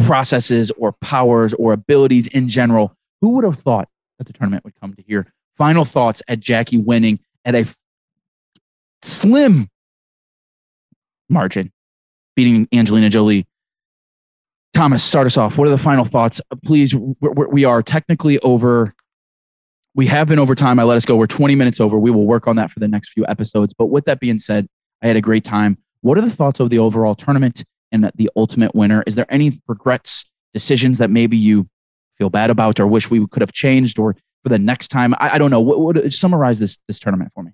[0.06, 2.96] processes or powers or abilities in general.
[3.22, 3.90] Who would have thought
[4.20, 5.34] that the tournament would come to here?
[5.58, 7.66] Final thoughts at Jackie winning at a
[9.02, 9.68] slim
[11.30, 11.72] margin,
[12.36, 13.48] beating Angelina Jolie.
[14.74, 15.58] Thomas, start us off.
[15.58, 16.40] What are the final thoughts?
[16.64, 18.94] Please, we are technically over.
[19.96, 20.80] We have been over time.
[20.80, 21.16] I let us go.
[21.16, 21.98] We're 20 minutes over.
[21.98, 23.74] We will work on that for the next few episodes.
[23.74, 24.68] But with that being said,
[25.02, 25.78] I had a great time.
[26.02, 29.04] What are the thoughts of the overall tournament and that the ultimate winner?
[29.08, 31.68] Is there any regrets, decisions that maybe you
[32.20, 35.16] feel bad about or wish we could have changed or for the next time?
[35.16, 35.62] I, I don't know.
[35.62, 37.52] What would summarize this this tournament for me?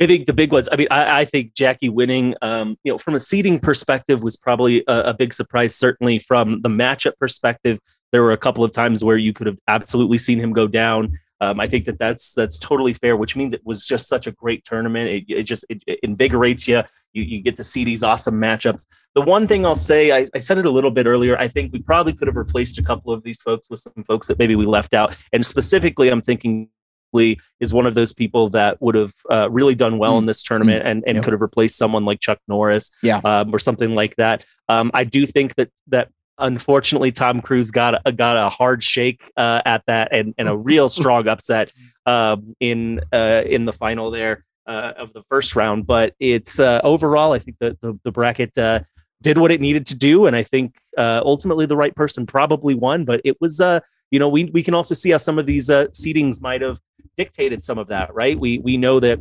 [0.00, 0.68] I think the big ones.
[0.72, 4.36] I mean, I, I think Jackie winning, um, you know, from a seeding perspective, was
[4.36, 5.76] probably a, a, big surprise.
[5.76, 7.78] Certainly, from the matchup perspective,
[8.10, 11.10] there were a couple of times where you could have absolutely seen him go down.
[11.40, 14.32] Um, I think that that's that's totally fair, which means it was just such a
[14.32, 15.10] great tournament.
[15.10, 16.82] It, it just it, it invigorates you.
[17.12, 17.22] you.
[17.22, 18.84] You get to see these awesome matchups.
[19.14, 21.38] The one thing I'll say, I, I said it a little bit earlier.
[21.38, 24.26] I think we probably could have replaced a couple of these folks with some folks
[24.26, 25.16] that maybe we left out.
[25.32, 26.68] And specifically, I'm thinking
[27.12, 30.18] Lee is one of those people that would have uh, really done well mm.
[30.18, 30.88] in this tournament mm.
[30.88, 31.24] and, and yep.
[31.24, 33.20] could have replaced someone like Chuck Norris yeah.
[33.24, 34.44] Um, or something like that.
[34.68, 39.30] Um, I do think that that unfortunately Tom Cruise got a, got a hard shake
[39.36, 41.72] uh, at that and, and a real strong upset
[42.04, 45.86] um, in uh, in the final there uh, of the first round.
[45.86, 48.80] But it's uh, overall, I think that the, the bracket uh,
[49.24, 53.04] did what it needed to do, and I think ultimately the right person probably won.
[53.04, 53.80] But it was uh,
[54.12, 56.78] you know we we can also see how some of these uh, seedings might have
[57.16, 58.38] dictated some of that, right?
[58.38, 59.20] We we know that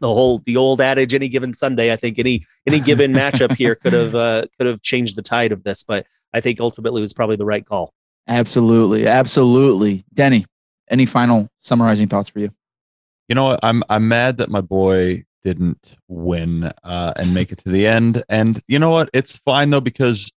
[0.00, 3.74] the whole the old adage any given Sunday, I think any any given matchup here
[3.74, 7.12] could have uh, could have changed the tide of this, but I think ultimately was
[7.12, 7.92] probably the right call.
[8.28, 10.04] Absolutely, absolutely.
[10.12, 10.46] Denny,
[10.90, 12.50] any final summarizing thoughts for you?
[13.28, 17.68] You know, I'm I'm mad that my boy didn't win uh, and make it to
[17.68, 18.24] the end.
[18.28, 19.10] And you know what?
[19.12, 20.30] It's fine though because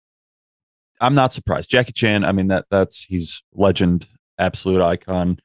[1.00, 1.70] I'm not surprised.
[1.70, 2.24] Jackie Chan.
[2.24, 4.06] I mean that that's he's legend,
[4.38, 5.38] absolute icon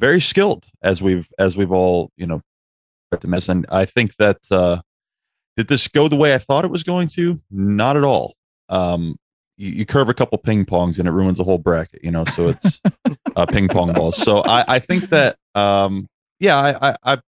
[0.00, 2.40] very skilled as we've as we've all you know
[3.18, 3.48] to miss.
[3.48, 4.80] And I think that uh,
[5.56, 7.40] did this go the way I thought it was going to?
[7.50, 8.34] Not at all.
[8.68, 9.16] Um,
[9.56, 12.24] you, you curve a couple ping pongs and it ruins the whole bracket, you know.
[12.24, 12.80] So it's
[13.36, 14.16] uh, ping pong balls.
[14.16, 16.06] So I, I think that um,
[16.38, 17.18] yeah, I, I, I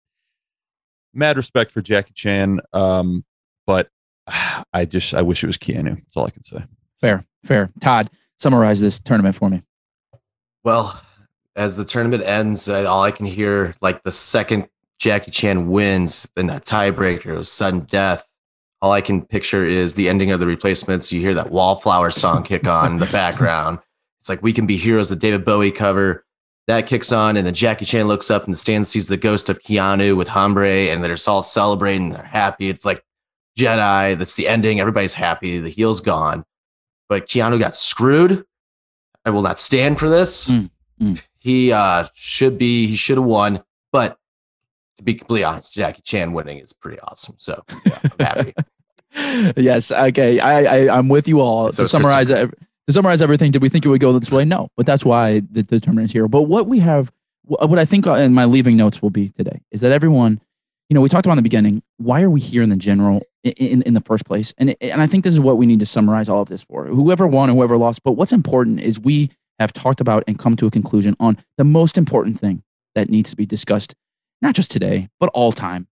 [1.14, 3.24] mad respect for Jackie Chan, um,
[3.66, 3.88] but
[4.72, 5.96] I just I wish it was Keanu.
[5.96, 6.64] That's all I can say.
[7.00, 7.70] Fair, fair.
[7.80, 9.62] Todd, summarize this tournament for me.
[10.64, 11.00] Well,
[11.56, 14.68] as the tournament ends, all I can hear like the second
[14.98, 18.24] Jackie Chan wins, then that tiebreaker, was sudden death.
[18.80, 21.12] All I can picture is the ending of the replacements.
[21.12, 23.80] You hear that Wallflower song kick on in the background.
[24.20, 26.24] It's like We Can Be Heroes, the David Bowie cover.
[26.68, 29.48] That kicks on, and then Jackie Chan looks up and the stand sees the ghost
[29.48, 32.10] of Keanu with Hombre, and they're all celebrating.
[32.10, 32.68] They're happy.
[32.68, 33.04] It's like
[33.58, 34.16] Jedi.
[34.16, 34.80] That's the ending.
[34.80, 35.58] Everybody's happy.
[35.58, 36.44] The heel's gone.
[37.08, 38.44] But Keanu got screwed.
[39.24, 40.48] I will not stand for this.
[40.48, 40.70] Mm,
[41.00, 41.22] mm.
[41.38, 42.86] He uh, should be.
[42.86, 43.62] He should have won.
[43.90, 44.16] But
[44.96, 47.34] to be completely honest, Jackie Chan winning is pretty awesome.
[47.38, 48.54] So yeah, I'm happy.
[49.60, 49.90] yes.
[49.90, 50.38] Okay.
[50.38, 51.72] I, I am with you all.
[51.72, 52.30] So to summarize
[52.86, 54.44] to summarize everything, did we think it would go this way?
[54.44, 56.28] No, but that's why the, tournament is here.
[56.28, 57.12] But what we have,
[57.44, 60.40] what I think uh, in my leaving notes will be today is that everyone,
[60.88, 61.82] you know, we talked about in the beginning.
[61.98, 64.52] Why are we here in the general in, in, in the first place?
[64.58, 66.86] And and I think this is what we need to summarize all of this for.
[66.86, 68.02] Whoever won, and whoever lost.
[68.02, 71.64] But what's important is we have talked about and come to a conclusion on the
[71.64, 72.62] most important thing
[72.94, 73.94] that needs to be discussed,
[74.42, 75.86] not just today, but all time.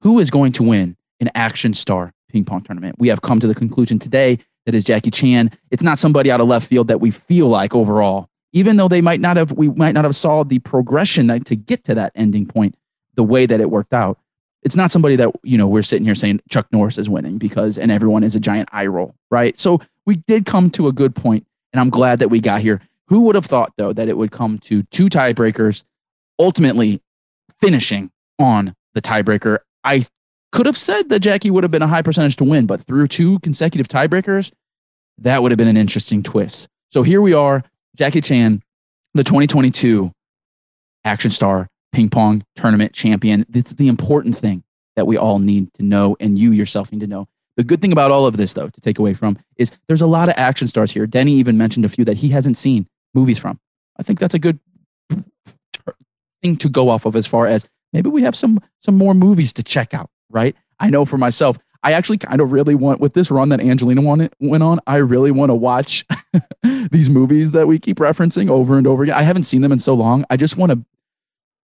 [0.00, 2.96] Who is going to win an action star ping pong tournament?
[2.98, 5.50] We have come to the conclusion today that is Jackie Chan.
[5.70, 9.00] It's not somebody out of left field that we feel like overall, even though they
[9.00, 12.12] might not have, we might not have saw the progression that, to get to that
[12.14, 12.76] ending point
[13.14, 14.18] the way that it worked out.
[14.62, 17.76] It's not somebody that, you know, we're sitting here saying Chuck Norris is winning because,
[17.76, 19.58] and everyone is a giant eye roll, right?
[19.58, 22.80] So we did come to a good point, and I'm glad that we got here.
[23.08, 25.84] Who would have thought, though, that it would come to two tiebreakers,
[26.38, 27.02] ultimately
[27.60, 29.58] finishing on the tiebreaker?
[29.82, 30.06] I
[30.52, 33.08] could have said that Jackie would have been a high percentage to win, but through
[33.08, 34.52] two consecutive tiebreakers,
[35.18, 36.68] that would have been an interesting twist.
[36.90, 37.64] So here we are,
[37.96, 38.62] Jackie Chan,
[39.14, 40.12] the 2022
[41.04, 43.44] action star ping pong tournament champion.
[43.52, 44.62] It's the important thing
[44.96, 47.28] that we all need to know, and you yourself need to know.
[47.56, 50.06] The good thing about all of this, though, to take away from, is there's a
[50.06, 51.06] lot of action stars here.
[51.06, 53.60] Denny even mentioned a few that he hasn't seen movies from.
[53.98, 54.58] I think that's a good
[56.42, 59.52] thing to go off of as far as maybe we have some some more movies
[59.54, 60.56] to check out, right?
[60.80, 64.02] I know for myself, I actually kind of really want with this run that Angelina
[64.02, 66.04] went, went on, I really want to watch
[66.90, 69.16] these movies that we keep referencing over and over again.
[69.16, 70.24] I haven't seen them in so long.
[70.30, 70.84] I just want to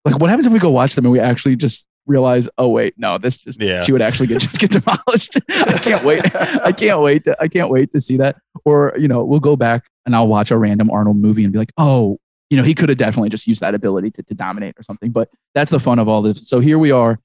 [0.05, 2.95] like what happens if we go watch them and we actually just realize, oh wait,
[2.97, 3.83] no, this just Yeah.
[3.83, 5.39] she would actually get just get demolished.
[5.51, 6.25] I can't wait.
[6.35, 7.25] I can't wait.
[7.25, 8.37] To, I can't wait to see that.
[8.65, 11.59] Or you know, we'll go back and I'll watch a random Arnold movie and be
[11.59, 12.19] like, oh,
[12.51, 15.13] you know, he could have definitely just used that ability to, to dominate or something.
[15.13, 16.49] But that's the fun of all this.
[16.49, 17.21] So here we are,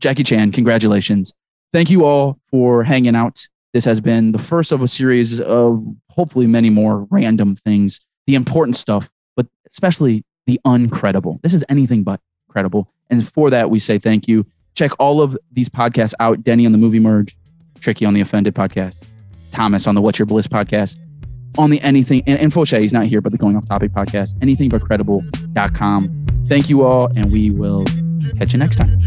[0.00, 0.52] Jackie Chan.
[0.52, 1.32] Congratulations.
[1.72, 3.46] Thank you all for hanging out.
[3.72, 8.34] This has been the first of a series of hopefully many more random things, the
[8.34, 11.40] important stuff, but especially the uncredible.
[11.42, 12.92] This is anything but credible.
[13.10, 14.44] And for that, we say thank you.
[14.74, 17.36] Check all of these podcasts out Denny on the Movie Merge,
[17.78, 19.04] Tricky on the Offended podcast,
[19.52, 20.96] Thomas on the What's Your Bliss podcast,
[21.58, 26.26] on the Anything, and, and he's not here, but the Going Off Topic podcast, anythingbutcredible.com.
[26.48, 27.84] Thank you all, and we will
[28.38, 28.98] catch you next time.